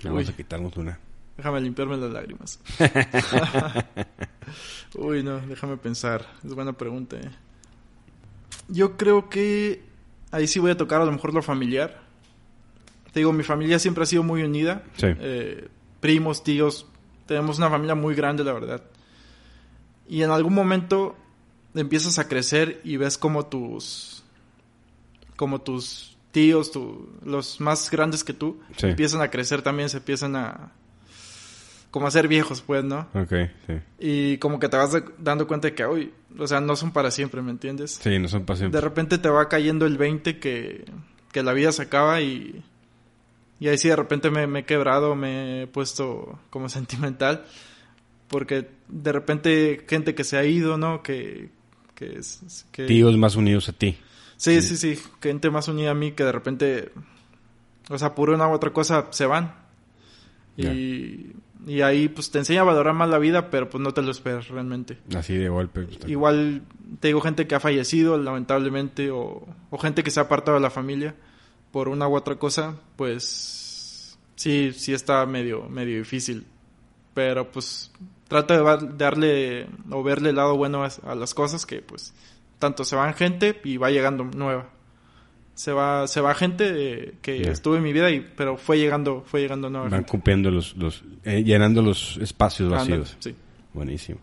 Vamos 0.03 0.25
Uy. 0.25 0.33
a 0.33 0.35
quitarnos 0.35 0.75
una. 0.77 0.99
Déjame 1.37 1.61
limpiarme 1.61 1.95
las 1.97 2.11
lágrimas. 2.11 2.59
Uy, 4.95 5.23
no, 5.23 5.39
déjame 5.41 5.77
pensar. 5.77 6.25
Es 6.45 6.53
buena 6.53 6.73
pregunta. 6.73 7.17
eh. 7.17 7.29
Yo 8.67 8.97
creo 8.97 9.29
que 9.29 9.81
ahí 10.31 10.47
sí 10.47 10.59
voy 10.59 10.71
a 10.71 10.77
tocar 10.77 11.01
a 11.01 11.05
lo 11.05 11.11
mejor 11.11 11.33
lo 11.33 11.41
familiar. 11.41 12.01
Te 13.13 13.21
digo, 13.21 13.31
mi 13.33 13.43
familia 13.43 13.79
siempre 13.79 14.03
ha 14.03 14.05
sido 14.05 14.23
muy 14.23 14.43
unida. 14.43 14.83
Sí. 14.97 15.07
Eh, 15.07 15.67
primos, 15.99 16.43
tíos. 16.43 16.87
Tenemos 17.25 17.57
una 17.57 17.69
familia 17.69 17.95
muy 17.95 18.15
grande, 18.15 18.43
la 18.43 18.53
verdad. 18.53 18.83
Y 20.07 20.23
en 20.23 20.31
algún 20.31 20.53
momento 20.53 21.15
empiezas 21.75 22.19
a 22.19 22.27
crecer 22.27 22.81
y 22.83 22.97
ves 22.97 23.17
como 23.17 23.45
tus... 23.45 24.23
Como 25.35 25.61
tus 25.61 26.17
tíos, 26.31 26.71
tu- 26.71 27.09
los 27.23 27.59
más 27.59 27.89
grandes 27.89 28.23
que 28.23 28.33
tú, 28.33 28.59
Sí. 28.77 28.87
empiezan 28.87 29.21
a 29.21 29.29
crecer 29.31 29.61
también, 29.61 29.89
se 29.89 29.97
empiezan 29.97 30.35
a... 30.35 30.71
Como 31.91 32.05
a 32.05 32.11
ser 32.11 32.27
viejos, 32.27 32.61
pues, 32.61 32.83
¿no? 32.83 33.07
Ok, 33.15 33.33
sí. 33.65 33.73
Y 33.97 34.37
como 34.37 34.59
que 34.59 34.69
te 34.69 34.77
vas 34.77 34.91
de- 34.91 35.03
dando 35.17 35.47
cuenta 35.47 35.69
de 35.69 35.73
que, 35.75 35.87
uy, 35.87 36.13
o 36.37 36.45
sea, 36.45 36.61
no 36.61 36.75
son 36.75 36.91
para 36.91 37.09
siempre, 37.09 37.41
¿me 37.41 37.49
entiendes? 37.49 37.99
Sí, 38.03 38.19
no 38.19 38.27
son 38.27 38.41
De 38.41 38.45
pacientes. 38.45 38.83
repente 38.83 39.17
te 39.17 39.27
va 39.29 39.49
cayendo 39.49 39.87
el 39.87 39.97
20 39.97 40.37
que, 40.39 40.85
que 41.31 41.41
la 41.41 41.51
vida 41.53 41.71
se 41.71 41.81
acaba 41.81 42.21
y, 42.21 42.63
y 43.59 43.67
ahí 43.69 43.77
sí 43.79 43.87
de 43.87 43.95
repente 43.95 44.29
me, 44.29 44.45
me 44.45 44.59
he 44.59 44.65
quebrado, 44.65 45.15
me 45.15 45.63
he 45.63 45.67
puesto 45.67 46.37
como 46.51 46.69
sentimental, 46.69 47.45
porque 48.27 48.69
de 48.87 49.11
repente 49.11 49.83
gente 49.89 50.13
que 50.13 50.23
se 50.23 50.37
ha 50.37 50.43
ido, 50.45 50.77
¿no? 50.77 51.01
Que, 51.01 51.49
que, 51.99 52.17
es- 52.17 52.65
que 52.71 52.85
Tíos 52.85 53.15
más 53.17 53.35
unidos 53.35 53.67
a 53.69 53.73
ti. 53.73 53.97
Sí, 54.37 54.61
sí, 54.61 54.77
sí, 54.77 54.97
gente 55.21 55.51
más 55.51 55.67
unida 55.67 55.91
a 55.91 55.93
mí 55.93 56.13
que 56.13 56.23
de 56.23 56.31
repente, 56.31 56.91
o 57.89 57.97
sea, 57.99 58.15
por 58.15 58.29
una 58.29 58.47
u 58.47 58.51
otra 58.53 58.71
cosa 58.71 59.07
se 59.11 59.25
van. 59.25 59.53
Y, 60.57 61.31
y 61.67 61.81
ahí 61.81 62.09
pues 62.09 62.31
te 62.31 62.37
enseña 62.39 62.61
a 62.61 62.65
valorar 62.65 62.93
más 62.93 63.09
la 63.09 63.17
vida, 63.17 63.49
pero 63.49 63.69
pues 63.69 63.81
no 63.81 63.93
te 63.93 64.01
lo 64.01 64.11
esperas 64.11 64.47
realmente. 64.49 64.97
Así 65.15 65.35
de 65.35 65.47
golpe. 65.49 65.83
pues, 65.83 66.09
Igual 66.09 66.63
te 66.99 67.07
digo 67.09 67.21
gente 67.21 67.47
que 67.47 67.55
ha 67.55 67.59
fallecido 67.59 68.17
lamentablemente 68.17 69.09
o, 69.11 69.45
o 69.69 69.77
gente 69.77 70.03
que 70.03 70.11
se 70.11 70.19
ha 70.19 70.23
apartado 70.23 70.55
de 70.57 70.61
la 70.61 70.69
familia 70.69 71.15
por 71.71 71.87
una 71.87 72.07
u 72.07 72.15
otra 72.15 72.35
cosa, 72.35 72.75
pues 72.95 74.17
sí, 74.35 74.71
sí 74.73 74.93
está 74.93 75.25
medio, 75.25 75.69
medio 75.69 75.97
difícil. 75.97 76.45
Pero 77.13 77.51
pues 77.51 77.91
trata 78.29 78.57
de 78.77 78.87
darle 78.97 79.67
o 79.91 80.01
verle 80.01 80.29
el 80.29 80.37
lado 80.37 80.55
bueno 80.55 80.83
a, 80.85 81.15
las 81.15 81.33
cosas 81.33 81.65
que 81.65 81.81
pues 81.81 82.13
tanto 82.59 82.85
se 82.85 82.95
van 82.95 83.13
gente 83.13 83.59
y 83.65 83.75
va 83.75 83.89
llegando 83.91 84.23
nueva. 84.23 84.69
Se 85.55 85.73
va, 85.73 86.07
se 86.07 86.21
va 86.21 86.33
gente 86.35 86.69
eh, 86.73 87.13
que 87.21 87.41
Ya. 87.43 87.51
estuvo 87.51 87.75
en 87.75 87.83
mi 87.83 87.91
vida 87.91 88.09
y 88.11 88.21
pero 88.37 88.55
fue 88.55 88.77
llegando, 88.77 89.23
fue 89.27 89.41
llegando 89.41 89.69
nueva 89.69 89.89
Van 89.89 89.99
gente. 89.99 90.09
cumpliendo 90.11 90.49
los, 90.51 90.77
los 90.77 91.03
eh, 91.25 91.43
llenando 91.43 91.81
los 91.81 92.15
espacios 92.17 92.69
vacíos. 92.71 93.17
sí. 93.19 93.35
Buenísimo. 93.73 94.19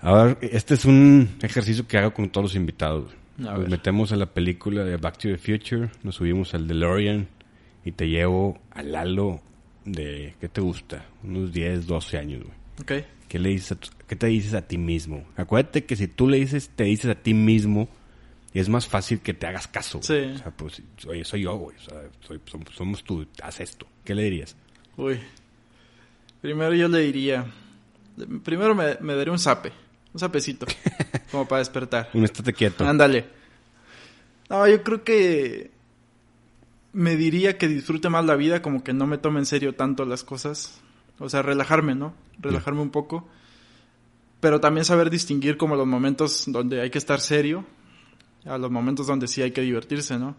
Ahora, 0.00 0.38
este 0.40 0.74
es 0.74 0.84
un 0.84 1.28
ejercicio 1.42 1.88
que 1.88 1.98
hago 1.98 2.14
con 2.14 2.30
todos 2.30 2.44
los 2.44 2.54
invitados. 2.54 3.10
Nos 3.36 3.68
metemos 3.68 4.12
a 4.12 4.16
la 4.16 4.26
película 4.26 4.84
de 4.84 4.96
Back 4.96 5.18
to 5.18 5.28
the 5.28 5.38
Future, 5.38 5.90
nos 6.04 6.16
subimos 6.16 6.54
al 6.54 6.66
DeLorean 6.68 7.28
y 7.84 7.92
te 7.92 8.08
llevo 8.08 8.58
al 8.70 8.92
Lalo 8.92 9.40
de, 9.84 10.34
¿qué 10.40 10.48
te 10.48 10.60
gusta? 10.60 11.04
Unos 11.24 11.52
10, 11.52 11.86
12 11.86 12.18
años, 12.18 12.42
güey. 12.44 12.57
Ok. 12.80 12.92
¿Qué, 13.28 13.38
le 13.38 13.50
dices 13.50 13.72
a 13.72 13.74
tu- 13.76 13.88
¿Qué 14.06 14.16
te 14.16 14.26
dices 14.28 14.54
a 14.54 14.62
ti 14.62 14.78
mismo? 14.78 15.26
Acuérdate 15.36 15.84
que 15.84 15.96
si 15.96 16.08
tú 16.08 16.28
le 16.28 16.38
dices, 16.38 16.70
te 16.74 16.84
dices 16.84 17.10
a 17.10 17.14
ti 17.14 17.34
mismo, 17.34 17.88
es 18.54 18.68
más 18.68 18.86
fácil 18.88 19.20
que 19.20 19.34
te 19.34 19.46
hagas 19.46 19.68
caso. 19.68 20.00
Sí. 20.02 20.14
O 20.34 20.38
sea, 20.38 20.50
pues, 20.56 20.80
oye, 21.06 21.24
soy 21.24 21.42
yo, 21.42 21.56
güey. 21.56 21.76
O 21.76 21.80
sea, 21.80 22.02
soy- 22.26 22.40
somos, 22.46 22.68
somos 22.74 23.04
tú, 23.04 23.26
haz 23.42 23.60
esto. 23.60 23.86
¿Qué 24.04 24.14
le 24.14 24.22
dirías? 24.22 24.56
Uy. 24.96 25.20
Primero 26.40 26.74
yo 26.74 26.88
le 26.88 27.00
diría. 27.00 27.46
Primero 28.44 28.74
me, 28.74 28.96
me 29.00 29.14
daría 29.14 29.32
un 29.32 29.38
zape. 29.38 29.72
Un 30.14 30.20
zapecito. 30.20 30.66
como 31.30 31.46
para 31.46 31.58
despertar. 31.58 32.08
Un 32.14 32.24
estate 32.24 32.52
quieto. 32.54 32.86
Ándale. 32.86 33.26
No, 34.48 34.66
yo 34.66 34.82
creo 34.82 35.04
que. 35.04 35.70
Me 36.94 37.16
diría 37.16 37.58
que 37.58 37.68
disfrute 37.68 38.08
más 38.08 38.24
la 38.24 38.34
vida, 38.34 38.62
como 38.62 38.82
que 38.82 38.94
no 38.94 39.06
me 39.06 39.18
tome 39.18 39.38
en 39.40 39.46
serio 39.46 39.74
tanto 39.74 40.06
las 40.06 40.24
cosas. 40.24 40.80
O 41.18 41.28
sea, 41.28 41.42
relajarme, 41.42 41.94
¿no? 41.94 42.14
Relajarme 42.38 42.80
un 42.80 42.90
poco. 42.90 43.28
Pero 44.40 44.60
también 44.60 44.84
saber 44.84 45.10
distinguir 45.10 45.56
como 45.56 45.76
los 45.76 45.86
momentos 45.86 46.44
donde 46.46 46.80
hay 46.80 46.90
que 46.90 46.98
estar 46.98 47.20
serio. 47.20 47.64
a 48.44 48.56
los 48.56 48.70
momentos 48.70 49.06
donde 49.06 49.26
sí 49.28 49.42
hay 49.42 49.50
que 49.50 49.60
divertirse, 49.60 50.18
¿no? 50.18 50.36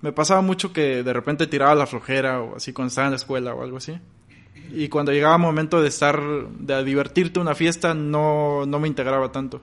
Me 0.00 0.12
pasaba 0.12 0.40
mucho 0.40 0.72
que 0.72 1.02
de 1.02 1.12
repente 1.12 1.46
tiraba 1.46 1.74
la 1.74 1.86
flojera 1.86 2.40
o 2.40 2.56
así 2.56 2.72
cuando 2.72 2.88
estaba 2.88 3.06
en 3.06 3.12
la 3.12 3.16
escuela 3.16 3.54
o 3.54 3.62
algo 3.62 3.76
así. 3.76 3.98
Y 4.72 4.88
cuando 4.88 5.12
llegaba 5.12 5.36
el 5.36 5.42
momento 5.42 5.80
de 5.80 5.88
estar, 5.88 6.20
de 6.20 6.84
divertirte 6.84 7.40
una 7.40 7.54
fiesta, 7.54 7.94
no, 7.94 8.66
no 8.66 8.78
me 8.78 8.88
integraba 8.88 9.32
tanto. 9.32 9.62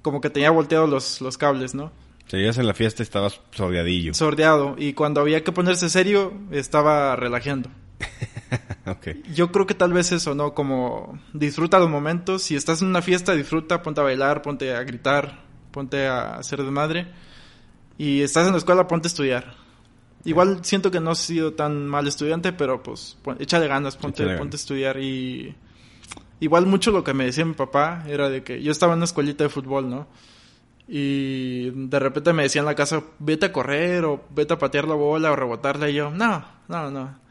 Como 0.00 0.20
que 0.20 0.30
tenía 0.30 0.50
volteados 0.50 0.88
los, 0.88 1.20
los 1.20 1.36
cables, 1.38 1.74
¿no? 1.74 1.92
Seguías 2.26 2.56
en 2.56 2.66
la 2.66 2.74
fiesta 2.74 3.02
y 3.02 3.04
estabas 3.04 3.40
sordeadillo. 3.50 4.14
Sordeado. 4.14 4.74
Y 4.78 4.94
cuando 4.94 5.20
había 5.20 5.44
que 5.44 5.52
ponerse 5.52 5.90
serio, 5.90 6.32
estaba 6.50 7.14
relajando. 7.16 7.68
Yo 9.34 9.50
creo 9.52 9.66
que 9.66 9.74
tal 9.74 9.92
vez 9.92 10.12
eso, 10.12 10.34
¿no? 10.34 10.54
Como 10.54 11.18
disfruta 11.32 11.78
los 11.78 11.88
momentos. 11.90 12.42
Si 12.42 12.54
estás 12.56 12.82
en 12.82 12.88
una 12.88 13.02
fiesta, 13.02 13.34
disfruta, 13.34 13.82
ponte 13.82 14.00
a 14.00 14.04
bailar, 14.04 14.42
ponte 14.42 14.74
a 14.74 14.82
gritar, 14.82 15.40
ponte 15.70 16.06
a 16.06 16.36
hacer 16.36 16.62
de 16.62 16.70
madre. 16.70 17.06
Y 17.98 18.22
estás 18.22 18.46
en 18.46 18.52
la 18.52 18.58
escuela, 18.58 18.86
ponte 18.88 19.06
a 19.06 19.10
estudiar. 19.10 19.54
Igual 20.24 20.64
siento 20.64 20.90
que 20.90 21.00
no 21.00 21.12
he 21.12 21.16
sido 21.16 21.54
tan 21.54 21.86
mal 21.88 22.06
estudiante, 22.06 22.52
pero 22.52 22.82
pues 22.82 23.16
pon- 23.22 23.36
échale 23.40 23.66
ganas, 23.68 23.96
ponte, 23.96 24.22
Échale 24.22 24.38
ponte 24.38 24.56
a 24.56 24.58
estudiar 24.60 24.98
y... 25.00 25.54
Igual 26.40 26.66
mucho 26.66 26.90
lo 26.90 27.04
que 27.04 27.14
me 27.14 27.24
decía 27.24 27.44
mi 27.44 27.54
papá 27.54 28.04
era 28.08 28.28
de 28.28 28.42
que 28.42 28.62
yo 28.62 28.72
estaba 28.72 28.92
en 28.94 28.98
una 28.98 29.04
escuelita 29.04 29.44
de 29.44 29.50
fútbol, 29.50 29.88
¿no? 29.88 30.06
Y 30.88 31.70
de 31.70 31.98
repente 31.98 32.32
me 32.32 32.42
decía 32.44 32.60
en 32.60 32.66
la 32.66 32.74
casa, 32.74 33.02
vete 33.18 33.46
a 33.46 33.52
correr 33.52 34.04
o 34.04 34.24
vete 34.30 34.54
a 34.54 34.58
patear 34.58 34.86
la 34.88 34.94
bola 34.94 35.30
o 35.32 35.36
rebotarla 35.36 35.88
y 35.88 35.94
yo, 35.94 36.10
no, 36.10 36.44
no, 36.68 36.90
no. 36.90 37.21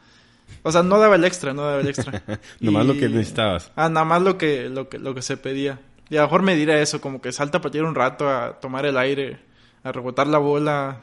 O 0.64 0.70
sea, 0.72 0.82
no 0.82 0.98
daba 0.98 1.16
el 1.16 1.24
extra, 1.24 1.52
no 1.52 1.62
daba 1.62 1.80
el 1.80 1.88
extra. 1.88 2.22
Nomás 2.60 2.86
lo 2.86 2.94
Y- 2.94 2.98
que 3.00 3.08
necesitabas. 3.08 3.72
Ah, 3.76 3.88
nada 3.88 4.04
más 4.04 4.22
lo 4.22 4.38
que, 4.38 4.68
lo 4.68 4.88
que, 4.88 4.98
lo 4.98 5.14
que 5.14 5.22
se 5.22 5.36
pedía. 5.36 5.80
Y 6.08 6.16
a 6.16 6.20
lo 6.20 6.26
mejor 6.28 6.42
me 6.42 6.54
dirá 6.54 6.80
eso, 6.80 7.00
como 7.00 7.20
que 7.20 7.32
salta 7.32 7.58
a 7.58 7.60
patear 7.60 7.84
un 7.84 7.94
rato, 7.94 8.28
a 8.28 8.60
tomar 8.60 8.84
el 8.86 8.96
aire, 8.96 9.38
a 9.82 9.90
rebotar 9.92 10.26
la 10.26 10.38
bola, 10.38 11.00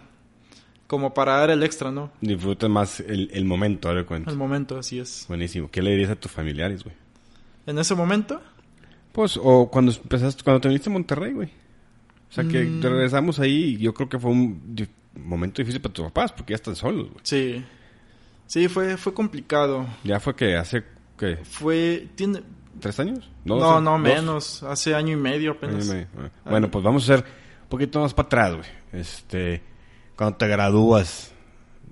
como 0.87 1.13
para 1.13 1.37
dar 1.37 1.49
el 1.49 1.63
extra, 1.63 1.91
¿no? 1.91 2.11
Disfrutas 2.21 2.69
más 2.69 2.99
el, 3.01 3.29
el 3.33 3.43
momento, 3.45 3.89
ahora 3.89 4.05
cuenta. 4.05 4.29
Al 4.31 4.37
momento, 4.37 4.77
así 4.79 4.99
es. 4.99 5.25
Buenísimo. 5.27 5.69
¿Qué 5.71 5.81
le 5.81 5.91
dirías 5.91 6.11
a 6.11 6.15
tus 6.15 6.31
familiares, 6.31 6.83
güey? 6.83 6.95
En 7.65 7.77
ese 7.79 7.95
momento, 7.95 8.41
Pues, 9.11 9.37
o 9.41 9.69
cuando 9.71 9.91
empezaste, 9.91 10.43
cuando 10.43 10.61
te 10.61 10.67
viniste 10.69 10.89
a 10.89 10.93
Monterrey, 10.93 11.33
güey. 11.33 11.49
O 12.29 12.31
sea, 12.33 12.43
que 12.43 12.63
Mm. 12.63 12.81
regresamos 12.81 13.39
ahí 13.39 13.75
y 13.75 13.77
yo 13.77 13.93
creo 13.93 14.07
que 14.07 14.19
fue 14.19 14.29
un 14.31 14.87
momento 15.15 15.61
difícil 15.61 15.81
para 15.81 15.93
tus 15.93 16.05
papás 16.05 16.31
porque 16.31 16.51
ya 16.51 16.55
están 16.55 16.75
solos, 16.75 17.07
güey. 17.09 17.19
sí. 17.23 17.65
Sí, 18.49 18.67
fue, 18.67 18.97
fue 18.97 19.13
complicado. 19.13 19.85
Ya 20.03 20.19
fue 20.19 20.35
que 20.35 20.57
hace, 20.57 20.83
¿qué? 21.15 21.37
Fue, 21.43 22.07
tiene, 22.15 22.41
¿Tres 22.79 22.99
años? 22.99 23.29
no, 23.45 23.79
no, 23.79 23.91
dos. 23.91 23.99
menos, 23.99 24.63
hace 24.63 24.95
año 24.95 25.13
y 25.13 25.17
medio 25.17 25.51
y 25.51 25.55
apenas. 25.55 25.85
medio. 25.85 26.07
Bueno, 26.45 26.71
pues 26.71 26.83
vamos 26.83 27.07
a 27.07 27.13
hacer 27.13 27.25
un 27.61 27.69
poquito 27.69 28.01
más 28.01 28.15
para 28.15 28.25
atrás, 28.25 28.55
güey. 28.55 28.69
Este, 28.91 29.61
cuando 30.15 30.37
te 30.37 30.47
gradúas 30.47 31.31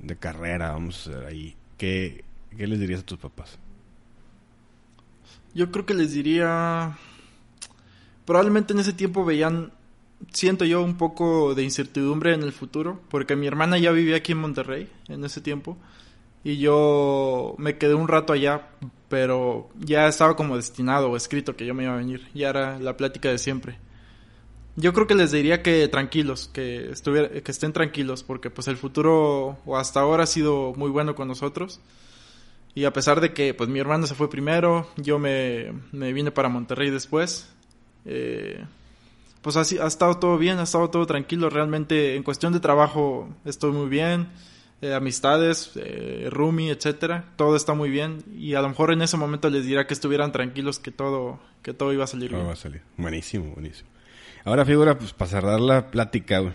de 0.01 0.15
carrera, 0.15 0.71
vamos 0.71 1.05
a 1.05 1.11
hacer 1.11 1.25
ahí. 1.27 1.55
¿Qué, 1.77 2.25
qué 2.57 2.65
les 2.65 2.79
dirías 2.79 3.01
a 3.01 3.05
tus 3.05 3.19
papás? 3.19 3.59
Yo 5.53 5.71
creo 5.71 5.85
que 5.85 5.93
les 5.93 6.11
diría. 6.11 6.97
Probablemente 8.25 8.73
en 8.73 8.79
ese 8.79 8.93
tiempo 8.93 9.23
veían. 9.23 9.73
Siento 10.33 10.65
yo 10.65 10.81
un 10.81 10.97
poco 10.97 11.53
de 11.53 11.61
incertidumbre 11.61 12.33
en 12.33 12.41
el 12.41 12.51
futuro. 12.51 12.99
Porque 13.09 13.35
mi 13.35 13.45
hermana 13.45 13.77
ya 13.77 13.91
vivía 13.91 14.15
aquí 14.15 14.31
en 14.31 14.39
Monterrey 14.39 14.89
en 15.07 15.23
ese 15.23 15.39
tiempo. 15.39 15.77
Y 16.47 16.59
yo 16.59 17.55
me 17.57 17.77
quedé 17.77 17.93
un 17.93 18.07
rato 18.07 18.31
allá. 18.31 18.69
Pero 19.09 19.67
ya 19.77 20.07
estaba 20.07 20.37
como 20.37 20.55
destinado 20.55 21.11
o 21.11 21.17
escrito 21.17 21.57
que 21.57 21.65
yo 21.65 21.73
me 21.73 21.83
iba 21.83 21.93
a 21.93 21.97
venir. 21.97 22.25
Ya 22.33 22.47
era 22.47 22.79
la 22.79 22.95
plática 22.95 23.27
de 23.27 23.37
siempre. 23.37 23.77
Yo 24.77 24.93
creo 24.93 25.07
que 25.07 25.15
les 25.15 25.33
diría 25.33 25.61
que 25.61 25.85
tranquilos, 25.89 26.49
que 26.53 26.89
estuviera, 26.89 27.29
que 27.29 27.51
estén 27.51 27.73
tranquilos, 27.73 28.23
porque 28.23 28.49
pues 28.49 28.69
el 28.69 28.77
futuro 28.77 29.57
o 29.65 29.75
hasta 29.77 29.99
ahora 29.99 30.23
ha 30.23 30.27
sido 30.27 30.73
muy 30.77 30.89
bueno 30.89 31.15
con 31.15 31.27
nosotros. 31.27 31.81
Y 32.73 32.85
a 32.85 32.93
pesar 32.93 33.19
de 33.19 33.33
que 33.33 33.53
pues 33.53 33.67
mi 33.67 33.79
hermano 33.79 34.07
se 34.07 34.15
fue 34.15 34.29
primero, 34.29 34.87
yo 34.95 35.19
me, 35.19 35.73
me 35.91 36.13
vine 36.13 36.31
para 36.31 36.47
Monterrey 36.47 36.91
después. 36.91 37.49
eh, 38.05 38.63
pues 39.41 39.57
así 39.57 39.79
ha 39.79 39.87
estado 39.87 40.17
todo 40.17 40.37
bien, 40.37 40.59
ha 40.59 40.63
estado 40.63 40.89
todo 40.89 41.05
tranquilo. 41.05 41.49
Realmente 41.49 42.15
en 42.15 42.23
cuestión 42.23 42.53
de 42.53 42.61
trabajo 42.61 43.27
estoy 43.43 43.73
muy 43.73 43.89
bien. 43.89 44.29
Eh, 44.81 44.93
amistades, 44.93 45.71
eh, 45.75 46.27
roomie, 46.31 46.71
etcétera, 46.71 47.25
todo 47.35 47.55
está 47.55 47.73
muy 47.73 47.89
bien. 47.89 48.23
Y 48.37 48.53
a 48.55 48.61
lo 48.61 48.69
mejor 48.69 48.91
en 48.91 49.01
ese 49.01 49.17
momento 49.17 49.49
les 49.49 49.65
dirá 49.65 49.87
que 49.87 49.93
estuvieran 49.93 50.31
tranquilos, 50.31 50.79
que 50.79 50.91
todo, 50.91 51.39
que 51.63 51.73
todo 51.73 51.93
iba 51.93 52.03
a 52.03 52.07
salir 52.07 52.29
¿Cómo 52.29 52.41
bien. 52.41 52.49
va 52.49 52.53
a 52.53 52.57
salir? 52.57 52.81
Buenísimo, 52.97 53.53
buenísimo. 53.53 53.89
Ahora, 54.45 54.65
figura, 54.65 54.97
pues 54.97 55.13
para 55.13 55.29
cerrar 55.31 55.59
la 55.59 55.89
plática, 55.91 56.53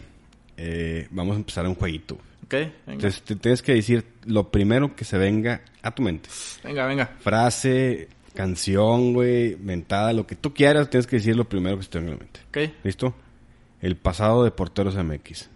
eh, 0.56 1.08
vamos 1.10 1.34
a 1.34 1.38
empezar 1.38 1.66
un 1.66 1.74
jueguito. 1.74 2.14
¿Ok? 2.44 2.52
Venga, 2.52 2.72
Entonces, 2.86 3.22
te 3.22 3.36
tienes 3.36 3.60
que 3.62 3.74
decir 3.74 4.04
lo 4.26 4.50
primero 4.50 4.94
que 4.96 5.04
se 5.04 5.18
venga 5.18 5.62
a 5.82 5.90
tu 5.94 6.02
mente. 6.02 6.28
venga, 6.64 6.86
venga. 6.86 7.06
Frase, 7.20 8.08
canción, 8.34 9.12
güey, 9.14 9.56
mentada, 9.56 10.12
lo 10.12 10.26
que 10.26 10.36
tú 10.36 10.54
quieras, 10.54 10.88
tienes 10.90 11.06
que 11.06 11.16
decir 11.16 11.36
lo 11.36 11.44
primero 11.48 11.76
que 11.76 11.82
se 11.84 11.90
te 11.90 11.98
venga 11.98 12.12
a 12.12 12.14
la 12.14 12.20
mente. 12.20 12.40
¿Ok? 12.48 12.74
¿Listo? 12.84 13.14
El 13.80 13.96
pasado 13.96 14.44
de 14.44 14.50
Porteros 14.52 14.96
MX. 14.96 15.50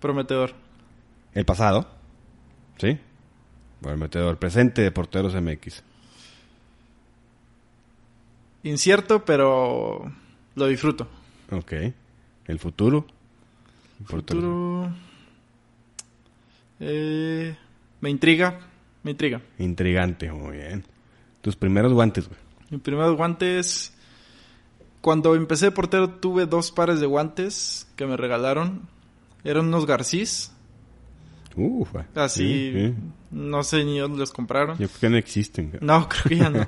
Prometedor. 0.00 0.54
El 1.34 1.44
pasado, 1.44 1.88
¿sí? 2.78 2.98
Prometedor. 3.80 4.38
Presente 4.38 4.82
de 4.82 4.90
Porteros 4.90 5.34
MX. 5.34 5.82
Incierto, 8.62 9.24
pero 9.24 10.10
lo 10.54 10.66
disfruto. 10.66 11.06
Ok. 11.50 11.72
El 12.46 12.58
futuro. 12.58 13.06
Porteros- 14.08 14.42
Futuro. 14.42 14.92
Eh, 16.80 17.56
me 18.00 18.10
intriga. 18.10 18.60
Me 19.02 19.10
intriga. 19.12 19.40
Intrigante, 19.58 20.32
muy 20.32 20.56
bien. 20.56 20.84
Tus 21.42 21.56
primeros 21.56 21.92
guantes, 21.92 22.26
güey. 22.28 22.40
Mis 22.70 22.80
primeros 22.80 23.16
guantes. 23.16 23.92
Cuando 25.02 25.34
empecé 25.34 25.66
de 25.66 25.70
portero 25.72 26.08
tuve 26.08 26.46
dos 26.46 26.72
pares 26.72 27.00
de 27.00 27.06
guantes 27.06 27.86
que 27.96 28.06
me 28.06 28.16
regalaron. 28.16 28.88
Eran 29.44 29.66
unos 29.66 29.84
Garcís. 29.84 30.50
Uf, 31.56 31.92
güey. 31.92 32.04
Así. 32.14 32.42
Sí, 32.46 32.72
sí. 32.74 32.94
No 33.30 33.62
sé 33.64 33.84
ni 33.84 33.98
dónde 33.98 34.18
los 34.18 34.32
compraron. 34.32 34.76
No 34.78 35.16
existen. 35.16 35.76
No, 35.80 36.08
creo 36.08 36.22
que 36.28 36.36
ya 36.36 36.50
no. 36.50 36.66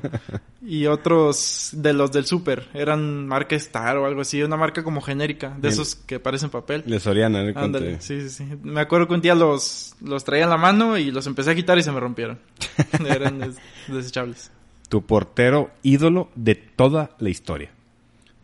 Y 0.67 0.87
otros 0.87 1.71
de 1.73 1.93
los 1.93 2.11
del 2.11 2.25
super. 2.27 2.69
Eran 2.75 3.27
marca 3.29 3.55
Star 3.57 3.97
o 3.99 4.07
algo 4.07 4.23
así. 4.23 4.43
Una 4.43 4.57
marca 4.57 4.83
como 4.83 5.01
genérica. 5.01 5.51
De 5.51 5.61
Bien. 5.63 5.73
esos 5.73 5.95
que 5.95 6.19
parecen 6.19 6.51
papel. 6.51 6.83
De 6.85 6.99
Soriana, 6.99 7.45
¿no? 7.45 7.59
Ándale, 7.61 8.01
sí, 8.01 8.21
sí, 8.23 8.31
sí. 8.31 8.45
Me 8.65 8.81
acuerdo 8.81 9.07
que 9.07 9.15
un 9.15 9.21
día 9.21 9.35
los, 9.37 9.95
los 10.01 10.25
traía 10.25 10.45
en 10.45 10.51
la 10.51 10.57
mano 10.57 10.99
y 10.99 11.11
los 11.13 11.27
empecé 11.29 11.51
a 11.51 11.55
quitar 11.55 11.79
y 11.79 11.83
se 11.85 11.93
me 11.93 12.01
rompieron. 12.01 12.39
Eran 13.07 13.39
des- 13.39 13.57
desechables. 13.87 14.51
Tu 14.89 15.03
portero 15.05 15.71
ídolo 15.83 16.31
de 16.35 16.55
toda 16.57 17.11
la 17.19 17.29
historia. 17.29 17.71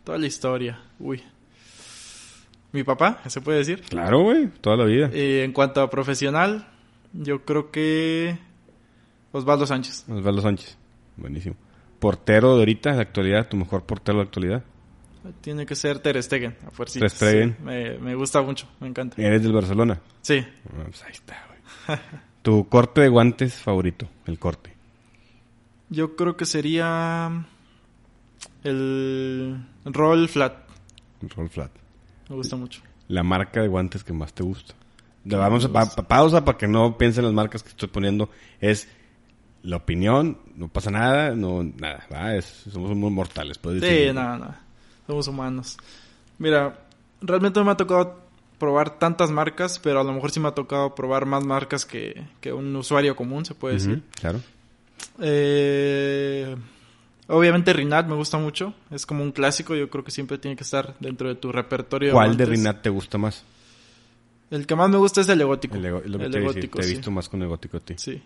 Toda 0.05 0.17
la 0.17 0.27
historia. 0.27 0.79
Uy. 0.99 1.21
Mi 2.73 2.83
papá, 2.83 3.21
¿se 3.27 3.39
puede 3.39 3.59
decir? 3.59 3.81
Claro, 3.83 4.23
güey. 4.23 4.47
Toda 4.59 4.75
la 4.77 4.85
vida. 4.85 5.09
Eh, 5.13 5.43
en 5.43 5.53
cuanto 5.53 5.81
a 5.81 5.89
profesional, 5.89 6.67
yo 7.13 7.45
creo 7.45 7.71
que 7.71 8.37
Osvaldo 9.31 9.65
Sánchez. 9.65 10.05
Osvaldo 10.09 10.41
Sánchez. 10.41 10.77
Buenísimo. 11.15 11.55
Portero 11.99 12.53
de 12.55 12.59
ahorita, 12.61 12.89
de 12.91 12.95
la 12.97 13.01
actualidad, 13.03 13.47
tu 13.47 13.55
mejor 13.57 13.83
portero 13.85 14.17
de 14.17 14.23
la 14.23 14.27
actualidad. 14.27 14.63
Tiene 15.39 15.65
que 15.65 15.75
ser 15.75 15.99
Ter 15.99 16.21
Stegen, 16.21 16.57
a 16.67 16.71
fuerza. 16.71 16.99
Ter 16.99 17.09
Stegen. 17.09 17.55
me, 17.63 17.97
me 17.99 18.15
gusta 18.15 18.41
mucho, 18.41 18.67
me 18.81 18.87
encanta. 18.89 19.21
Eres 19.21 19.41
del 19.43 19.53
Barcelona. 19.53 20.01
Sí, 20.21 20.39
Ah, 20.65 20.83
pues 20.85 21.03
ahí 21.03 21.11
está, 21.13 21.37
güey. 21.47 21.99
tu 22.41 22.67
corte 22.67 23.01
de 23.01 23.07
guantes 23.07 23.53
favorito. 23.55 24.09
El 24.25 24.37
corte. 24.39 24.73
yo 25.89 26.15
creo 26.17 26.35
que 26.35 26.45
sería 26.45 27.45
el 28.63 29.63
roll 29.85 30.27
flat. 30.27 30.55
El 31.21 31.29
roll 31.29 31.49
flat. 31.49 31.71
Me 32.33 32.37
gusta 32.37 32.55
mucho. 32.55 32.81
La 33.09 33.21
marca 33.21 33.61
de 33.61 33.67
guantes 33.67 34.03
que 34.03 34.11
más 34.11 34.33
te 34.33 34.41
gusta. 34.43 34.73
Le 35.25 35.35
vamos 35.37 35.63
a 35.65 35.71
pa- 35.71 35.85
pa- 35.85 36.01
pausa 36.07 36.43
para 36.43 36.57
que 36.57 36.67
no 36.67 36.97
piensen 36.97 37.23
las 37.25 37.33
marcas 37.33 37.61
que 37.63 37.69
estoy 37.69 37.87
poniendo. 37.89 38.29
Es 38.59 38.87
la 39.61 39.77
opinión, 39.77 40.39
no 40.55 40.67
pasa 40.67 40.89
nada, 40.91 41.35
no 41.35 41.63
nada. 41.63 42.05
va, 42.11 42.35
es- 42.35 42.63
somos 42.71 42.95
muy 42.95 43.11
mortales. 43.11 43.57
puedes 43.59 43.81
Sí, 43.81 43.87
decir. 43.87 44.13
nada, 44.15 44.37
nada. 44.37 44.61
Somos 45.05 45.27
humanos. 45.27 45.77
Mira, 46.39 46.79
realmente 47.21 47.59
no 47.59 47.65
me 47.65 47.71
ha 47.71 47.77
tocado 47.77 48.19
probar 48.57 48.97
tantas 48.97 49.29
marcas, 49.31 49.79
pero 49.79 49.99
a 49.99 50.03
lo 50.03 50.11
mejor 50.13 50.31
sí 50.31 50.39
me 50.39 50.47
ha 50.47 50.55
tocado 50.55 50.95
probar 50.95 51.25
más 51.25 51.45
marcas 51.45 51.85
que, 51.85 52.25
que 52.41 52.51
un 52.51 52.75
usuario 52.75 53.15
común, 53.15 53.45
se 53.45 53.53
puede 53.53 53.75
decir. 53.75 54.01
claro. 54.19 54.39
Eh, 55.21 56.55
obviamente 57.27 57.73
Rinat 57.73 58.07
me 58.07 58.15
gusta 58.15 58.37
mucho. 58.37 58.73
Es 58.91 59.05
como 59.05 59.23
un 59.23 59.31
clásico, 59.31 59.75
yo 59.75 59.89
creo 59.89 60.03
que 60.03 60.11
siempre 60.11 60.37
tiene 60.37 60.55
que 60.57 60.63
estar 60.63 60.95
dentro 60.99 61.27
de 61.29 61.35
tu 61.35 61.51
repertorio. 61.51 62.13
¿Cuál 62.13 62.35
de. 62.37 62.45
Rinat 62.45 62.81
te 62.81 62.89
gusta 62.89 63.17
más? 63.17 63.43
El 64.51 64.67
que 64.67 64.75
más 64.75 64.89
me 64.89 64.97
gusta 64.97 65.21
es 65.21 65.29
el 65.29 65.41
egótico. 65.41 65.75
El, 65.75 65.85
ego- 65.85 66.01
lo 66.05 66.19
que 66.19 66.25
El 66.25 66.31
te, 66.31 66.79
he 66.79 66.83
sí. 66.83 66.95
visto 66.95 67.09
más 67.11 67.27
con 67.29 67.41
egótico 67.41 67.77
a 67.77 67.79
ti. 67.79 67.95
Sí. 67.97 68.21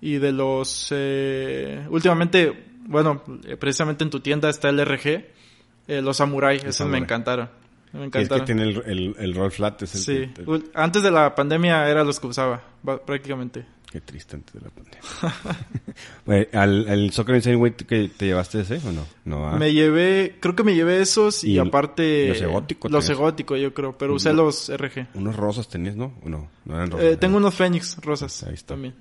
Y 0.00 0.18
de 0.18 0.30
los... 0.32 0.88
eh, 0.90 1.86
últimamente, 1.90 2.66
bueno, 2.86 3.22
eh, 3.46 3.56
precisamente 3.56 4.04
en 4.04 4.10
tu 4.10 4.20
tienda 4.20 4.48
está 4.50 4.68
el 4.68 4.78
RG. 4.84 5.06
eh, 5.88 6.00
los 6.02 6.16
Samurai, 6.18 6.58
esos 6.64 6.86
me 6.86 6.98
encantaron. 6.98 7.48
Me 7.92 8.00
Y 8.00 8.02
es 8.02 8.06
encantaron. 8.08 8.40
que 8.40 8.46
tiene 8.54 8.62
el, 8.70 8.82
el, 8.86 9.16
el 9.18 9.34
roll 9.34 9.50
flat. 9.50 9.82
Es 9.82 9.94
el 9.94 10.00
Sí, 10.26 10.32
que- 10.34 10.62
antes 10.74 11.02
de 11.02 11.10
la 11.10 11.34
pandemia 11.34 11.88
era 11.88 12.04
los 12.04 12.20
que 12.20 12.26
usaba, 12.28 12.62
ba- 12.82 13.04
prácticamente. 13.04 13.64
Qué 13.94 14.00
triste 14.00 14.34
antes 14.34 14.52
de 14.52 14.60
la 14.60 14.70
pandemia. 14.70 16.50
¿Al, 16.60 16.88
al 16.88 17.10
Soccer 17.12 17.36
Insane 17.36 17.54
Way 17.54 17.74
que 17.74 18.08
te 18.08 18.26
llevaste 18.26 18.62
ese 18.62 18.80
o 18.84 18.90
no? 18.90 19.06
No, 19.24 19.46
¿ah? 19.48 19.56
Me 19.56 19.72
llevé, 19.72 20.34
creo 20.40 20.56
que 20.56 20.64
me 20.64 20.74
llevé 20.74 21.00
esos 21.00 21.44
y, 21.44 21.52
Y 21.52 21.58
aparte... 21.60 22.26
los 22.30 22.40
egóticos 22.42 22.90
Los 22.90 23.08
egóticos, 23.08 23.60
yo 23.60 23.72
creo, 23.72 23.96
pero 23.96 24.14
usé 24.14 24.32
los 24.32 24.68
RG. 24.68 25.06
Unos 25.14 25.36
rosas 25.36 25.68
tenías, 25.68 25.94
¿no? 25.94 26.12
¿O 26.24 26.28
no? 26.28 26.48
No 26.64 26.74
eran 26.74 26.90
rosas. 26.90 27.04
Eh, 27.04 27.08
eran- 27.10 27.20
tengo 27.20 27.36
unos 27.36 27.54
Fénix 27.54 27.96
rosas 27.98 28.42
Ahí 28.42 28.54
está. 28.54 28.74
también. 28.74 28.94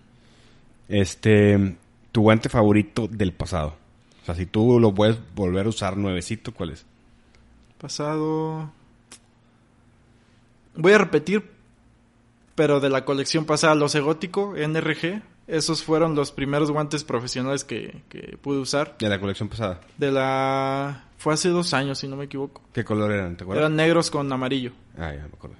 Este, 0.88 1.76
tu 2.12 2.22
guante 2.22 2.50
favorito 2.50 3.08
del 3.08 3.34
pasado. 3.34 3.76
O 4.22 4.26
sea, 4.28 4.36
si 4.36 4.46
tú 4.46 4.80
lo 4.80 4.94
puedes 4.94 5.18
volver 5.34 5.66
a 5.66 5.70
usar 5.70 5.98
nuevecito, 5.98 6.54
¿cuál 6.54 6.70
es? 6.70 6.86
Pasado... 7.80 8.72
Voy 10.76 10.92
a 10.92 10.98
repetir, 11.00 11.44
pero 12.56 12.80
de 12.80 12.90
la 12.90 13.06
colección 13.06 13.46
pasada, 13.46 13.76
los 13.76 13.96
egótico 13.96 14.54
NRG. 14.56 15.22
Esos 15.46 15.84
fueron 15.84 16.16
los 16.16 16.32
primeros 16.32 16.72
guantes 16.72 17.04
profesionales 17.04 17.64
que, 17.66 18.02
que 18.10 18.38
pude 18.42 18.60
usar. 18.60 18.96
De 19.00 19.10
la 19.10 19.20
colección 19.20 19.50
pasada. 19.50 19.82
De 19.98 20.10
la... 20.12 21.04
Fue 21.18 21.34
hace 21.34 21.50
dos 21.50 21.74
años, 21.74 22.00
si 22.00 22.08
no 22.08 22.16
me 22.16 22.26
equivoco. 22.26 22.62
¿Qué 22.74 22.84
color 22.86 23.12
eran? 23.12 23.36
¿Te 23.36 23.44
acuerdas? 23.44 23.62
Eran 23.64 23.76
negros 23.76 24.10
con 24.10 24.32
amarillo. 24.32 24.72
Ah, 24.98 25.12
ya 25.14 25.22
me 25.22 25.34
acuerdo. 25.34 25.56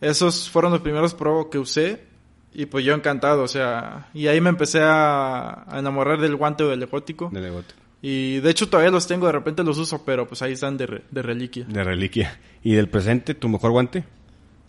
Esos 0.00 0.50
fueron 0.50 0.72
los 0.72 0.80
primeros 0.82 1.14
Pro 1.14 1.48
que 1.50 1.58
usé. 1.58 2.04
Y 2.52 2.66
pues 2.66 2.84
yo 2.84 2.94
encantado, 2.94 3.42
o 3.42 3.48
sea... 3.48 4.08
Y 4.14 4.26
ahí 4.28 4.40
me 4.40 4.48
empecé 4.50 4.80
a, 4.82 5.64
a 5.66 5.78
enamorar 5.78 6.20
del 6.20 6.36
guante 6.36 6.64
o 6.64 6.68
del 6.68 6.82
egótico. 6.82 7.28
De 7.32 7.40
Legote. 7.40 7.74
Y 8.02 8.40
de 8.40 8.50
hecho 8.50 8.68
todavía 8.68 8.90
los 8.90 9.06
tengo, 9.06 9.26
de 9.26 9.32
repente 9.32 9.62
los 9.64 9.76
uso, 9.78 10.04
pero 10.04 10.26
pues 10.28 10.40
ahí 10.42 10.52
están 10.52 10.76
de, 10.76 10.86
re- 10.86 11.02
de 11.10 11.22
reliquia. 11.22 11.64
De 11.68 11.82
reliquia. 11.84 12.38
¿Y 12.62 12.74
del 12.74 12.88
presente, 12.88 13.34
tu 13.34 13.48
mejor 13.48 13.70
guante? 13.72 14.04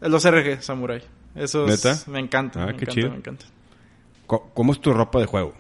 Los 0.02 0.26
RG 0.30 0.62
Samurai. 0.62 1.02
Esos 1.38 1.70
¿Neta? 1.70 1.98
me 2.12 2.20
encantan. 2.20 2.64
Ah, 2.64 2.66
me 2.68 2.72
qué 2.74 2.84
encantan, 2.86 2.96
chido. 2.96 3.10
me 3.12 3.18
encantan. 3.18 3.50
Co- 4.26 4.50
¿Cómo 4.54 4.74
es 4.74 4.82
tu 4.82 4.94
ropa 4.94 5.20
de 5.20 5.26
juego? 5.26 5.54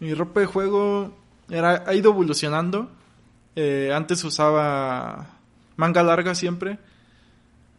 Mi 0.00 0.14
ropa 0.14 0.40
de 0.40 0.46
juego 0.46 1.12
era, 1.50 1.84
ha 1.86 1.94
ido 1.94 2.10
evolucionando. 2.10 2.90
Eh, 3.56 3.92
antes 3.94 4.24
usaba 4.24 5.30
manga 5.76 6.02
larga 6.02 6.34
siempre. 6.34 6.78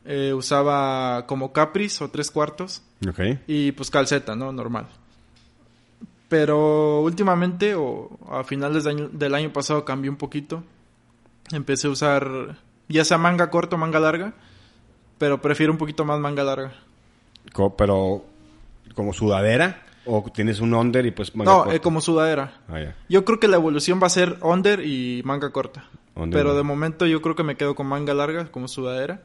Eh, 0.06 0.34
usaba 0.34 1.26
como 1.28 1.54
Caprice 1.54 2.04
o 2.04 2.10
tres 2.10 2.30
cuartos. 2.30 2.82
Y 3.48 3.72
pues 3.72 3.90
calceta, 3.90 4.36
¿no? 4.36 4.52
Normal. 4.52 4.88
Pero 6.30 7.02
últimamente, 7.02 7.76
o 7.76 8.18
a 8.32 8.44
finales 8.44 8.84
de 8.86 8.90
año- 8.92 9.10
del 9.12 9.36
año 9.36 9.54
pasado, 9.54 9.86
cambié 9.86 10.10
un 10.10 10.18
poquito. 10.18 10.64
Empecé 11.52 11.88
a 11.88 11.92
usar 11.92 12.58
ya 12.90 13.06
sea 13.06 13.18
manga 13.18 13.50
corta 13.50 13.76
o 13.76 13.80
manga 13.80 14.00
larga. 14.00 14.34
Pero 15.24 15.40
prefiero 15.42 15.72
un 15.72 15.78
poquito 15.78 16.04
más 16.04 16.20
manga 16.20 16.44
larga. 16.44 16.74
Co- 17.54 17.78
pero, 17.78 18.26
¿como 18.94 19.14
sudadera? 19.14 19.82
¿O 20.06 20.22
tienes 20.34 20.60
un 20.60 20.74
under 20.74 21.06
y 21.06 21.12
pues 21.12 21.34
manga 21.34 21.50
no, 21.50 21.58
corta? 21.60 21.76
eh, 21.76 21.80
como 21.80 22.02
sudadera. 22.02 22.60
Ah. 22.68 22.94
Yo 23.08 23.24
creo 23.24 23.40
que 23.40 23.48
la 23.48 23.56
evolución 23.56 24.02
va 24.04 24.08
a 24.08 24.10
ser 24.10 24.38
under 24.42 24.86
y 24.86 25.22
manga 25.24 25.50
corta. 25.54 25.86
Under, 26.14 26.38
Pero 26.38 26.56
de 26.58 26.64
momento 26.64 27.06
yo 27.06 27.22
creo 27.22 27.36
que 27.38 27.44
me 27.44 27.56
quedo 27.56 27.74
con 27.74 27.88
manga 27.88 28.14
larga 28.14 28.52
como 28.52 28.68
sudadera. 28.68 29.22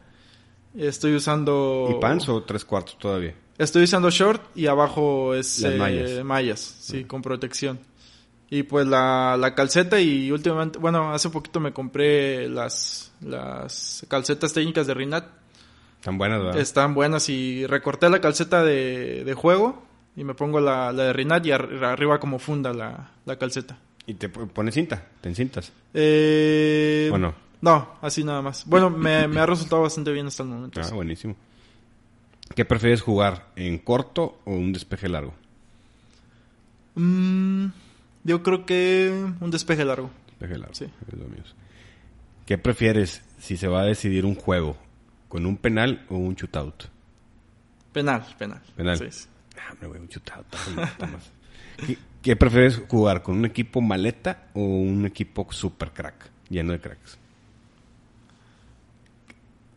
Estoy 0.76 1.16
usando... 1.16 1.88
¿Y 1.90 2.00
pants 2.00 2.28
o 2.28 2.44
tres 2.44 2.64
cuartos 2.64 2.96
todavía? 2.96 3.34
Estoy 3.58 3.82
usando 3.82 4.08
short 4.08 4.40
y 4.54 4.66
abajo 4.68 5.34
es 5.34 5.58
Las 5.58 5.72
eh, 5.72 5.78
mallas. 5.78 6.24
mallas, 6.24 6.60
sí, 6.60 7.02
con 7.06 7.22
protección. 7.22 7.80
Y 8.50 8.62
pues 8.62 8.86
la, 8.86 9.36
la 9.36 9.56
calceta 9.56 9.98
y 10.00 10.30
últimamente, 10.30 10.78
bueno, 10.78 11.12
hace 11.12 11.28
poquito 11.28 11.58
me 11.58 11.72
compré 11.72 12.48
las, 12.48 13.10
las 13.20 14.06
calcetas 14.08 14.52
técnicas 14.52 14.86
de 14.86 14.94
Rinat. 14.94 15.24
Tan 16.02 16.16
buenas, 16.18 16.38
¿verdad? 16.42 16.60
Están 16.60 16.94
buenas 16.94 17.28
y 17.28 17.66
recorté 17.66 18.08
la 18.08 18.20
calceta 18.20 18.62
de, 18.64 19.24
de 19.24 19.34
juego 19.34 19.82
y 20.16 20.24
me 20.24 20.34
pongo 20.34 20.60
la, 20.60 20.92
la 20.92 21.04
de 21.04 21.12
Rinat 21.12 21.44
y 21.46 21.52
ar- 21.52 21.84
arriba 21.84 22.18
como 22.20 22.38
funda 22.38 22.72
la, 22.72 23.10
la 23.24 23.36
calceta. 23.36 23.78
¿Y 24.06 24.14
te 24.14 24.28
pones 24.28 24.74
cinta? 24.74 25.04
¿Te 25.20 25.28
encintas? 25.28 25.72
Eh, 25.94 27.10
¿O 27.12 27.18
no? 27.18 27.34
No, 27.60 27.96
así 28.00 28.22
nada 28.24 28.40
más. 28.40 28.64
Bueno, 28.66 28.88
me, 28.88 29.26
me 29.28 29.40
ha 29.40 29.46
resultado 29.46 29.82
bastante 29.82 30.12
bien 30.12 30.26
hasta 30.28 30.44
el 30.44 30.48
momento. 30.48 30.80
Ah, 30.82 30.94
buenísimo. 30.94 31.34
¿Qué 32.54 32.64
prefieres 32.64 33.02
jugar? 33.02 33.48
¿En 33.56 33.78
corto 33.78 34.38
o 34.44 34.52
un 34.52 34.72
despeje 34.72 35.08
largo? 35.08 35.34
Mm, 36.94 37.66
yo 38.24 38.42
creo 38.42 38.64
que 38.64 39.12
un 39.40 39.50
despeje 39.50 39.84
largo. 39.84 40.10
Despeje 40.28 40.58
largo. 40.58 40.74
Sí. 40.74 40.84
es 41.06 41.18
lo 41.18 41.24
mío. 41.26 41.42
¿Qué 42.46 42.56
prefieres 42.58 43.22
si 43.38 43.56
se 43.56 43.68
va 43.68 43.82
a 43.82 43.84
decidir 43.84 44.24
un 44.24 44.34
juego? 44.34 44.76
¿Con 45.28 45.46
un 45.46 45.56
penal 45.56 46.06
o 46.08 46.16
un 46.16 46.34
shootout? 46.34 46.84
Penal, 47.92 48.24
penal. 48.38 48.62
Penal. 48.76 48.98
Sí, 48.98 49.06
sí. 49.10 49.28
Ah, 49.58 49.72
hombre, 49.72 49.88
güey, 49.88 50.00
un 50.00 50.08
shootout. 50.08 50.46
más. 51.00 51.30
¿Qué, 51.86 51.98
qué 52.22 52.36
prefieres 52.36 52.82
jugar? 52.88 53.22
¿Con 53.22 53.36
un 53.36 53.44
equipo 53.44 53.80
maleta 53.80 54.48
o 54.54 54.60
un 54.60 55.04
equipo 55.06 55.46
super 55.50 55.92
crack? 55.92 56.30
Lleno 56.48 56.72
de 56.72 56.80
cracks. 56.80 57.18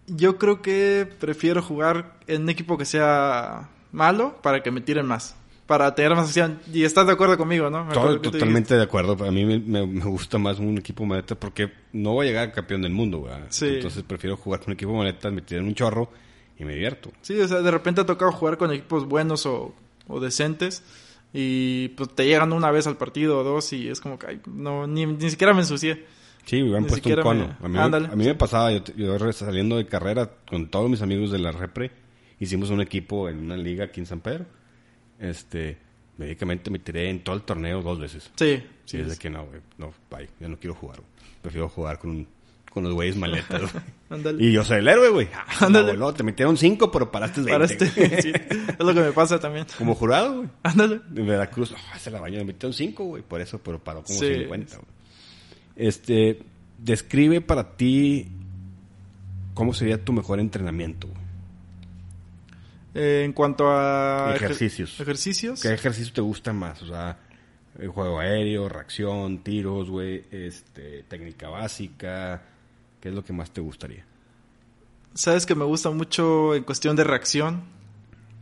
Yo 0.08 0.38
creo 0.38 0.62
que 0.62 1.08
prefiero 1.20 1.62
jugar 1.62 2.18
en 2.28 2.44
un 2.44 2.50
equipo 2.50 2.78
que 2.78 2.86
sea 2.86 3.70
malo 3.92 4.42
para 4.42 4.64
que 4.64 4.72
me 4.72 4.82
tiren 4.82 5.06
más. 5.06 5.36
Para 5.72 5.96
tener 5.96 6.14
más 6.14 6.28
acción. 6.28 6.60
Y 6.74 6.84
estás 6.84 7.08
de 7.08 7.14
acuerdo 7.14 7.38
conmigo, 7.38 7.70
¿no? 7.70 7.86
Me 7.86 7.94
Todo- 7.94 8.20
totalmente 8.20 8.76
de 8.76 8.84
acuerdo. 8.84 9.16
A 9.26 9.32
mí 9.32 9.46
me, 9.46 9.58
me- 9.58 9.88
me 9.88 10.04
gusta 10.04 10.38
más 10.38 10.60
un 10.60 10.78
equipo 10.78 11.06
maleta 11.06 11.34
porque 11.36 11.72
no 11.94 12.12
voy 12.12 12.26
a 12.28 12.30
llegar 12.30 12.52
campeón 12.52 12.82
del 12.82 12.92
mundo, 12.92 13.20
güey. 13.20 13.34
Sí. 13.48 13.68
Entonces 13.68 14.04
prefiero 14.04 14.36
jugar 14.36 14.60
con 14.60 14.72
un 14.72 14.74
equipo 14.74 14.94
maleta, 14.94 15.32
me 15.32 15.42
tiran 15.42 15.64
un 15.64 15.74
chorro 15.74 16.10
y 16.60 16.66
me 16.66 16.74
divierto. 16.74 17.10
Sí, 17.22 17.40
o 17.40 17.48
sea, 17.48 17.62
de 17.62 17.72
repente 17.72 18.02
ha 18.02 18.06
tocado 18.06 18.34
jugar 18.34 18.58
con 18.58 18.70
equipos 18.74 19.06
buenos 19.08 19.46
o, 19.46 19.74
o 20.08 20.20
decentes. 20.20 20.84
Y 21.34 21.88
pues 21.96 22.10
te 22.14 22.26
llegan 22.26 22.52
una 22.52 22.70
vez 22.72 22.86
al 22.88 22.98
partido 22.98 23.40
o 23.40 23.44
dos 23.46 23.72
y 23.72 23.88
es 23.88 24.02
como 24.02 24.20
que 24.20 24.28
ay, 24.28 24.42
no, 24.48 24.86
ni, 24.88 25.06
ni 25.06 25.30
siquiera 25.30 25.54
me 25.54 25.62
ensucié. 25.62 26.06
Sí, 26.46 26.62
me 26.64 26.82
Ni 26.82 26.86
puesto 26.88 27.08
un 27.08 27.16
cono. 27.22 27.56
me- 27.62 27.66
A, 27.66 27.70
mí, 27.70 27.78
Ándale. 27.78 28.08
a 28.08 28.16
mí 28.18 28.26
me 28.26 28.36
pasaba, 28.36 28.72
yo, 28.74 28.82
yo 28.98 29.32
saliendo 29.32 29.78
de 29.78 29.86
carrera 29.88 30.30
con 30.50 30.68
todos 30.70 30.90
mis 30.90 31.02
amigos 31.02 31.32
de 31.32 31.40
la 31.40 31.54
repre, 31.54 31.92
hicimos 32.42 32.70
un 32.72 32.82
equipo 32.82 33.30
en 33.30 33.40
una 33.40 33.56
liga 33.56 33.86
aquí 33.86 34.02
en 34.02 34.06
San 34.08 34.20
Pedro. 34.20 34.46
Este, 35.22 35.78
médicamente 36.18 36.70
me 36.70 36.80
tiré 36.80 37.10
en 37.10 37.24
todo 37.24 37.36
el 37.36 37.44
torneo 37.44 37.82
dos 37.82 38.00
veces. 38.00 38.30
Sí, 38.36 38.62
Sí, 38.86 38.98
sí. 39.04 39.10
es 39.10 39.18
que 39.20 39.30
no, 39.30 39.46
güey, 39.46 39.62
no, 39.78 39.94
bye, 40.10 40.28
yo 40.40 40.50
no 40.50 40.58
quiero 40.58 40.74
jugar. 40.76 40.98
güey. 40.98 41.10
Prefiero 41.42 41.70
jugar 41.70 41.98
con, 42.00 42.10
un- 42.10 42.28
con 42.70 42.84
los 42.84 42.94
güeyes 42.94 43.16
maletas. 43.16 43.62
güey. 43.72 43.84
Ándale. 44.10 44.44
y 44.44 44.52
yo 44.52 44.64
soy 44.66 44.80
el 44.80 44.88
héroe, 44.88 45.10
güey. 45.10 45.30
Ah, 45.34 45.46
Ándale. 45.66 45.96
no, 45.96 46.14
te 46.14 46.24
metieron 46.24 46.58
cinco, 46.58 46.92
pero 46.92 47.10
paraste 47.12 47.42
20. 47.42 47.52
Para 47.52 47.66
este, 47.66 47.90
güey. 48.08 48.22
sí, 48.22 48.32
es 48.34 48.80
lo 48.80 48.94
que 48.94 49.00
me 49.00 49.12
pasa 49.14 49.40
también. 49.40 49.66
Como 49.78 49.96
jurado, 49.96 50.38
güey. 50.38 50.50
Ándale. 50.64 51.02
En 51.16 51.26
Veracruz, 51.28 51.72
oh, 51.74 51.98
se 52.00 52.12
la 52.12 52.20
bañó, 52.20 52.40
me 52.40 52.46
metieron 52.46 52.74
cinco, 52.74 53.06
güey. 53.06 53.24
Por 53.24 53.40
eso, 53.42 53.60
pero 53.60 53.80
paró 53.80 54.04
como 54.04 54.20
Sí. 54.20 54.34
50, 54.34 54.76
güey. 54.78 54.88
Este, 55.76 56.40
describe 56.78 57.40
para 57.42 57.76
ti 57.78 58.28
cómo 59.54 59.74
sería 59.74 60.04
tu 60.04 60.12
mejor 60.14 60.40
entrenamiento, 60.40 61.08
güey. 61.08 61.21
Eh, 62.94 63.24
en 63.26 63.34
cuanto 63.34 63.70
a 63.70 64.34
ejer- 64.36 64.46
Ejercicios. 64.46 65.00
ejercicios. 65.00 65.62
¿Qué 65.62 65.74
ejercicio 65.74 66.14
te 66.14 66.22
gusta 66.22 66.52
más? 66.54 66.82
O 66.82 66.88
sea, 66.88 67.18
el 67.80 67.88
juego 67.90 68.20
aéreo, 68.20 68.68
reacción, 68.68 69.40
tiros, 69.44 69.90
güey, 69.90 70.24
este, 70.32 71.04
técnica 71.08 71.50
básica. 71.50 72.42
¿Qué 73.00 73.10
es 73.10 73.16
lo 73.16 73.24
que 73.24 73.34
más 73.34 73.52
te 73.52 73.62
gustaría? 73.62 74.06
Sabes 75.14 75.46
que 75.46 75.56
me 75.56 75.66
gusta 75.66 75.90
mucho 75.90 76.54
en 76.56 76.64
cuestión 76.64 76.96
de 76.96 77.04
reacción. 77.04 77.64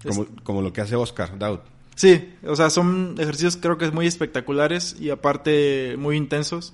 Como, 0.04 0.26
como 0.44 0.62
lo 0.62 0.72
que 0.74 0.82
hace 0.82 0.96
Oscar 0.96 1.38
Daud. 1.38 1.60
Sí, 1.96 2.34
o 2.46 2.56
sea, 2.56 2.70
son 2.70 3.16
ejercicios 3.20 3.58
creo 3.58 3.78
que 3.78 3.92
muy 3.92 4.08
espectaculares 4.08 4.96
y 5.00 5.10
aparte 5.10 5.96
muy 5.98 6.16
intensos. 6.16 6.74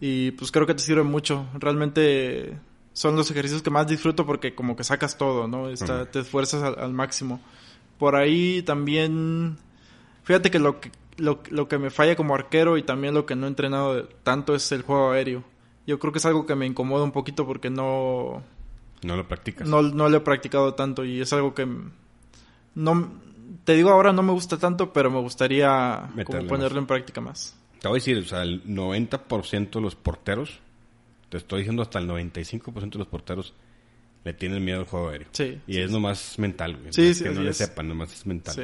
Y 0.00 0.32
pues 0.32 0.50
creo 0.52 0.66
que 0.66 0.74
te 0.74 0.82
sirven 0.82 1.06
mucho. 1.06 1.46
Realmente 1.54 2.52
son 2.94 3.16
los 3.16 3.30
ejercicios 3.30 3.62
que 3.62 3.68
más 3.70 3.86
disfruto 3.86 4.24
porque 4.24 4.54
como 4.54 4.74
que 4.76 4.84
sacas 4.84 5.18
todo, 5.18 5.46
¿no? 5.46 5.68
Está-. 5.68 6.06
Te 6.06 6.20
esfuerzas 6.20 6.62
al, 6.62 6.78
al 6.78 6.92
máximo. 6.94 7.40
Por 7.98 8.16
ahí 8.16 8.62
también, 8.62 9.58
fíjate 10.22 10.50
que 10.50 10.58
lo, 10.58 10.80
que 10.80 10.90
lo, 11.18 11.42
lo 11.50 11.68
que 11.68 11.78
me 11.78 11.90
falla 11.90 12.16
como 12.16 12.34
arquero 12.34 12.78
y 12.78 12.82
también 12.82 13.12
lo 13.14 13.26
que 13.26 13.36
no 13.36 13.44
he 13.44 13.48
entrenado 13.48 14.04
tanto 14.22 14.54
es 14.54 14.72
el 14.72 14.82
juego 14.82 15.10
aéreo. 15.10 15.44
Yo 15.86 15.98
creo 15.98 16.12
que 16.12 16.18
es 16.18 16.24
algo 16.26 16.46
que 16.46 16.54
me 16.54 16.64
incomoda 16.66 17.04
un 17.04 17.12
poquito 17.12 17.46
porque 17.46 17.68
no, 17.68 18.42
No 19.02 19.16
lo 19.16 19.28
practicas. 19.28 19.68
no, 19.68 19.82
no 19.82 20.08
lo 20.08 20.16
he 20.16 20.20
practicado 20.20 20.74
tanto 20.74 21.04
y 21.04 21.20
es 21.20 21.32
algo 21.34 21.52
que 21.54 21.68
no 22.74 23.12
te 23.64 23.74
digo 23.74 23.90
ahora 23.90 24.12
no 24.12 24.22
me 24.22 24.32
gusta 24.32 24.58
tanto, 24.58 24.92
pero 24.92 25.10
me 25.10 25.20
gustaría 25.20 26.10
más. 26.14 26.24
ponerlo 26.48 26.78
en 26.78 26.86
práctica 26.86 27.20
más. 27.20 27.56
Te 27.80 27.88
voy 27.88 27.96
a 27.96 28.00
decir, 28.00 28.18
o 28.18 28.24
sea, 28.24 28.42
el 28.42 28.64
90% 28.64 29.70
de 29.70 29.80
los 29.80 29.94
porteros, 29.94 30.58
te 31.34 31.38
estoy 31.38 31.62
diciendo 31.62 31.82
hasta 31.82 31.98
el 31.98 32.08
95% 32.08 32.90
de 32.92 32.98
los 32.98 33.08
porteros 33.08 33.54
le 34.22 34.34
tienen 34.34 34.64
miedo 34.64 34.78
al 34.78 34.86
juego 34.86 35.08
aéreo. 35.08 35.26
Sí. 35.32 35.60
Y 35.66 35.78
es 35.78 35.90
nomás 35.90 36.38
mental, 36.38 36.76
güey. 36.76 36.92
Sí, 36.92 37.12
sí, 37.12 37.24
que 37.24 37.30
no 37.30 37.42
le 37.42 37.50
es. 37.50 37.56
sepan, 37.56 37.88
nomás 37.88 38.12
es 38.12 38.24
mental. 38.24 38.54
Sí. 38.54 38.62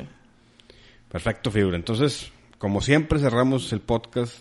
Perfecto, 1.08 1.50
figura. 1.50 1.76
Entonces, 1.76 2.30
como 2.58 2.80
siempre 2.80 3.18
cerramos 3.18 3.72
el 3.72 3.80
podcast, 3.80 4.38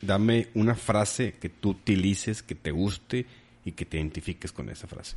dame 0.00 0.48
una 0.54 0.74
frase 0.74 1.34
que 1.34 1.50
tú 1.50 1.70
utilices, 1.70 2.42
que 2.42 2.54
te 2.54 2.70
guste 2.70 3.26
y 3.62 3.72
que 3.72 3.84
te 3.84 3.98
identifiques 3.98 4.50
con 4.52 4.70
esa 4.70 4.86
frase. 4.86 5.16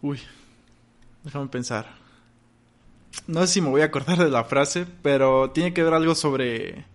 Uy, 0.00 0.18
déjame 1.24 1.48
pensar. 1.48 1.94
No 3.26 3.42
sé 3.42 3.48
si 3.48 3.60
me 3.60 3.68
voy 3.68 3.82
a 3.82 3.84
acordar 3.84 4.16
de 4.16 4.30
la 4.30 4.44
frase, 4.44 4.86
pero 5.02 5.50
tiene 5.50 5.74
que 5.74 5.82
ver 5.82 5.92
algo 5.92 6.14
sobre 6.14 6.86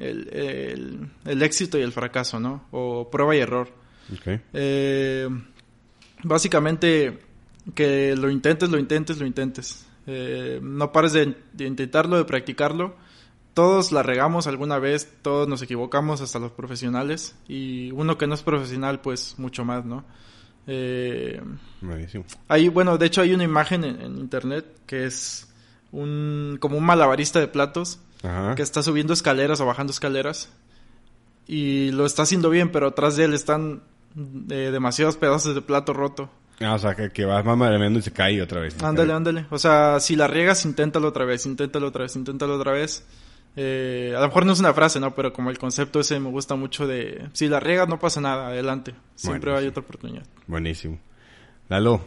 el, 0.00 1.42
éxito 1.42 1.78
y 1.78 1.82
el 1.82 1.92
fracaso, 1.92 2.40
¿no? 2.40 2.64
O 2.70 3.10
prueba 3.10 3.36
y 3.36 3.40
error. 3.40 3.68
Eh, 4.52 5.28
básicamente, 6.22 7.18
que 7.74 8.16
lo 8.16 8.30
intentes, 8.30 8.70
lo 8.70 8.78
intentes, 8.78 9.18
lo 9.18 9.26
intentes. 9.26 9.86
Eh, 10.06 10.60
no 10.62 10.92
pares 10.92 11.12
de, 11.12 11.36
intentarlo, 11.58 12.16
de 12.16 12.24
practicarlo. 12.24 12.96
Todos 13.54 13.92
la 13.92 14.02
regamos 14.02 14.46
alguna 14.46 14.78
vez, 14.78 15.12
todos 15.22 15.46
nos 15.48 15.60
equivocamos, 15.62 16.20
hasta 16.20 16.38
los 16.38 16.52
profesionales. 16.52 17.36
Y 17.48 17.90
uno 17.92 18.16
que 18.16 18.26
no 18.26 18.34
es 18.34 18.42
profesional, 18.42 19.00
pues 19.00 19.38
mucho 19.38 19.64
más, 19.64 19.84
¿no? 19.84 20.04
Eh, 20.66 21.40
Buenísimo. 21.80 22.24
Hay, 22.48 22.68
bueno, 22.68 22.96
de 22.96 23.06
hecho 23.06 23.22
hay 23.22 23.32
una 23.32 23.44
imagen 23.44 23.84
en, 23.84 24.18
internet 24.18 24.66
que 24.86 25.04
es 25.04 25.48
un 25.92 26.58
como 26.60 26.78
un 26.78 26.84
malabarista 26.84 27.40
de 27.40 27.48
platos 27.48 27.98
que 28.56 28.62
está 28.62 28.82
subiendo 28.82 29.12
escaleras 29.12 29.60
o 29.60 29.66
bajando 29.66 29.92
escaleras 29.92 30.50
y 31.46 31.90
lo 31.90 32.06
está 32.06 32.22
haciendo 32.22 32.50
bien, 32.50 32.70
pero 32.70 32.88
atrás 32.88 33.16
de 33.16 33.24
él 33.24 33.34
están 33.34 33.82
eh, 34.50 34.70
demasiados 34.72 35.16
pedazos 35.16 35.54
de 35.54 35.62
plato 35.62 35.92
roto. 35.92 36.30
Ah, 36.60 36.74
o 36.74 36.78
sea, 36.78 36.94
que, 36.94 37.10
que 37.10 37.24
vas 37.24 37.44
mamareando 37.44 37.98
y 37.98 38.02
se 38.02 38.12
cae 38.12 38.40
otra 38.42 38.60
vez. 38.60 38.80
Ándale, 38.82 39.12
ándale. 39.14 39.46
O 39.50 39.58
sea, 39.58 39.98
si 39.98 40.14
la 40.14 40.26
riegas, 40.26 40.64
inténtalo 40.64 41.08
otra 41.08 41.24
vez, 41.24 41.46
inténtalo 41.46 41.88
otra 41.88 42.02
vez, 42.02 42.14
inténtalo 42.16 42.56
otra 42.56 42.72
vez. 42.72 43.04
Eh, 43.56 44.12
a 44.16 44.20
lo 44.20 44.26
mejor 44.26 44.46
no 44.46 44.52
es 44.52 44.60
una 44.60 44.74
frase, 44.74 45.00
¿no? 45.00 45.14
Pero 45.14 45.32
como 45.32 45.50
el 45.50 45.58
concepto 45.58 46.00
ese 46.00 46.20
me 46.20 46.28
gusta 46.30 46.54
mucho 46.54 46.86
de... 46.86 47.28
Si 47.32 47.48
la 47.48 47.60
riegas, 47.60 47.88
no 47.88 47.98
pasa 47.98 48.20
nada, 48.20 48.48
adelante. 48.48 48.94
Siempre 49.14 49.56
hay 49.56 49.66
otra 49.66 49.82
oportunidad. 49.82 50.24
Buenísimo. 50.46 50.98
Lalo, 51.68 52.04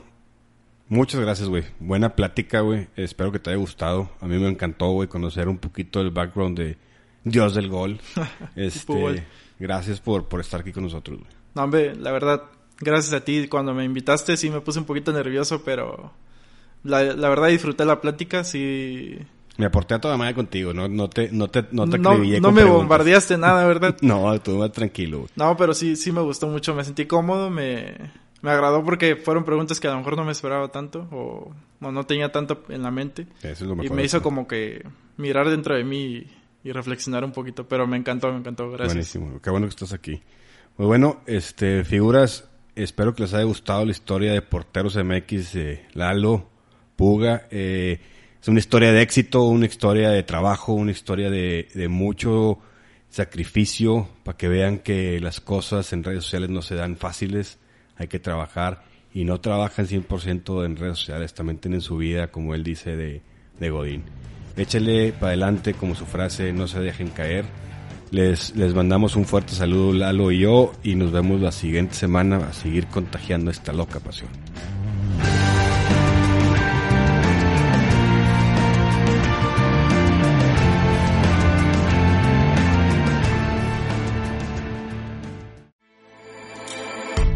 muchas 0.87 1.21
gracias, 1.21 1.49
güey. 1.49 1.63
Buena 1.79 2.15
plática, 2.15 2.61
güey. 2.61 2.87
Espero 2.95 3.31
que 3.31 3.39
te 3.39 3.49
haya 3.49 3.59
gustado. 3.59 4.09
A 4.21 4.27
mí 4.27 4.37
me 4.37 4.49
encantó, 4.49 4.91
güey, 4.91 5.07
conocer 5.07 5.47
un 5.47 5.57
poquito 5.57 6.01
el 6.01 6.11
background 6.11 6.57
de 6.57 6.77
Dios 7.23 7.55
del 7.55 7.69
Gol. 7.69 7.99
este, 8.55 9.25
gracias 9.59 9.99
por, 9.99 10.27
por 10.27 10.39
estar 10.39 10.61
aquí 10.61 10.71
con 10.71 10.83
nosotros, 10.83 11.19
güey. 11.19 11.31
No, 11.55 11.63
hombre, 11.63 11.95
la 11.95 12.11
verdad, 12.11 12.43
gracias 12.79 13.13
a 13.13 13.23
ti. 13.23 13.47
Cuando 13.47 13.73
me 13.73 13.83
invitaste 13.83 14.37
sí 14.37 14.49
me 14.49 14.61
puse 14.61 14.79
un 14.79 14.85
poquito 14.85 15.11
nervioso, 15.13 15.63
pero 15.63 16.13
la, 16.83 17.03
la 17.03 17.29
verdad 17.29 17.47
disfruté 17.47 17.85
la 17.85 18.01
plática, 18.01 18.43
sí... 18.43 19.17
Me 19.55 19.67
aporté 19.67 19.93
a 19.93 20.01
toda 20.01 20.17
madre 20.17 20.33
contigo, 20.33 20.73
no, 20.73 20.87
no 20.87 21.11
te, 21.11 21.31
no 21.31 21.47
te, 21.47 21.67
no 21.71 21.87
te 21.87 21.99
no, 21.99 22.17
no 22.17 22.51
me 22.51 22.63
bombardeaste 22.63 23.37
nada, 23.37 23.67
¿verdad? 23.67 23.95
no, 24.01 24.33
estuve 24.33 24.57
más 24.57 24.71
tranquilo. 24.71 25.27
No, 25.35 25.55
pero 25.55 25.75
sí, 25.75 25.95
sí 25.95 26.11
me 26.11 26.21
gustó 26.21 26.47
mucho, 26.47 26.73
me 26.73 26.83
sentí 26.83 27.05
cómodo, 27.05 27.51
me, 27.51 27.95
me 28.43 28.51
agradó 28.51 28.83
porque 28.83 29.15
fueron 29.15 29.45
preguntas 29.45 29.79
que 29.79 29.87
a 29.87 29.91
lo 29.91 29.97
mejor 29.99 30.17
no 30.17 30.25
me 30.25 30.33
esperaba 30.33 30.67
tanto 30.67 31.07
o, 31.11 31.53
no 31.79 32.05
tenía 32.05 32.29
tanto 32.29 32.61
en 32.67 32.83
la 32.83 32.91
mente. 32.91 33.25
Eso 33.39 33.47
es 33.47 33.61
lo 33.61 33.75
mejor 33.77 33.85
y 33.85 33.95
me 33.95 34.03
hizo 34.03 34.21
como 34.21 34.47
que 34.49 34.85
mirar 35.15 35.49
dentro 35.49 35.75
de 35.75 35.85
mí 35.85 36.27
y, 36.63 36.71
reflexionar 36.71 37.23
un 37.23 37.31
poquito, 37.31 37.67
pero 37.67 37.87
me 37.87 37.97
encantó, 37.97 38.31
me 38.31 38.39
encantó, 38.39 38.69
gracias. 38.69 38.93
Buenísimo, 38.93 39.41
qué 39.41 39.49
bueno 39.49 39.65
que 39.65 39.71
estás 39.71 39.93
aquí. 39.93 40.21
Pues 40.75 40.87
bueno, 40.87 41.21
este, 41.25 41.85
figuras, 41.85 42.49
espero 42.75 43.15
que 43.15 43.23
les 43.23 43.33
haya 43.33 43.43
gustado 43.45 43.85
la 43.85 43.91
historia 43.91 44.33
de 44.33 44.41
Porteros 44.41 44.97
MX 44.97 45.53
de 45.53 45.85
Lalo, 45.93 46.49
Puga, 46.97 47.47
eh, 47.49 48.01
es 48.41 48.47
una 48.49 48.59
historia 48.59 48.91
de 48.91 49.01
éxito, 49.01 49.43
una 49.43 49.65
historia 49.67 50.09
de 50.09 50.23
trabajo, 50.23 50.73
una 50.73 50.91
historia 50.91 51.29
de, 51.29 51.69
de 51.73 51.87
mucho 51.87 52.59
sacrificio 53.09 54.09
para 54.23 54.37
que 54.37 54.49
vean 54.49 54.79
que 54.79 55.19
las 55.21 55.39
cosas 55.39 55.93
en 55.93 56.03
redes 56.03 56.25
sociales 56.25 56.49
no 56.49 56.61
se 56.61 56.75
dan 56.75 56.97
fáciles, 56.97 57.59
hay 57.97 58.07
que 58.07 58.19
trabajar 58.19 58.83
y 59.13 59.25
no 59.25 59.39
trabajan 59.39 59.87
100% 59.87 60.65
en 60.65 60.75
redes 60.75 60.97
sociales, 60.97 61.33
también 61.33 61.59
tienen 61.59 61.81
su 61.81 61.97
vida, 61.97 62.27
como 62.27 62.55
él 62.55 62.63
dice, 62.63 62.95
de, 62.95 63.21
de 63.59 63.69
Godín. 63.69 64.03
Échale 64.57 65.13
para 65.13 65.27
adelante, 65.27 65.73
como 65.73 65.95
su 65.95 66.05
frase, 66.05 66.53
no 66.53 66.67
se 66.67 66.79
dejen 66.79 67.09
caer. 67.09 67.45
Les, 68.11 68.55
les 68.55 68.73
mandamos 68.73 69.15
un 69.15 69.25
fuerte 69.25 69.53
saludo, 69.53 69.93
Lalo 69.93 70.31
y 70.31 70.39
yo, 70.39 70.73
y 70.83 70.95
nos 70.95 71.11
vemos 71.11 71.41
la 71.41 71.51
siguiente 71.51 71.95
semana 71.95 72.37
a 72.37 72.53
seguir 72.53 72.87
contagiando 72.87 73.49
esta 73.49 73.73
loca 73.73 73.99
pasión. 73.99 74.29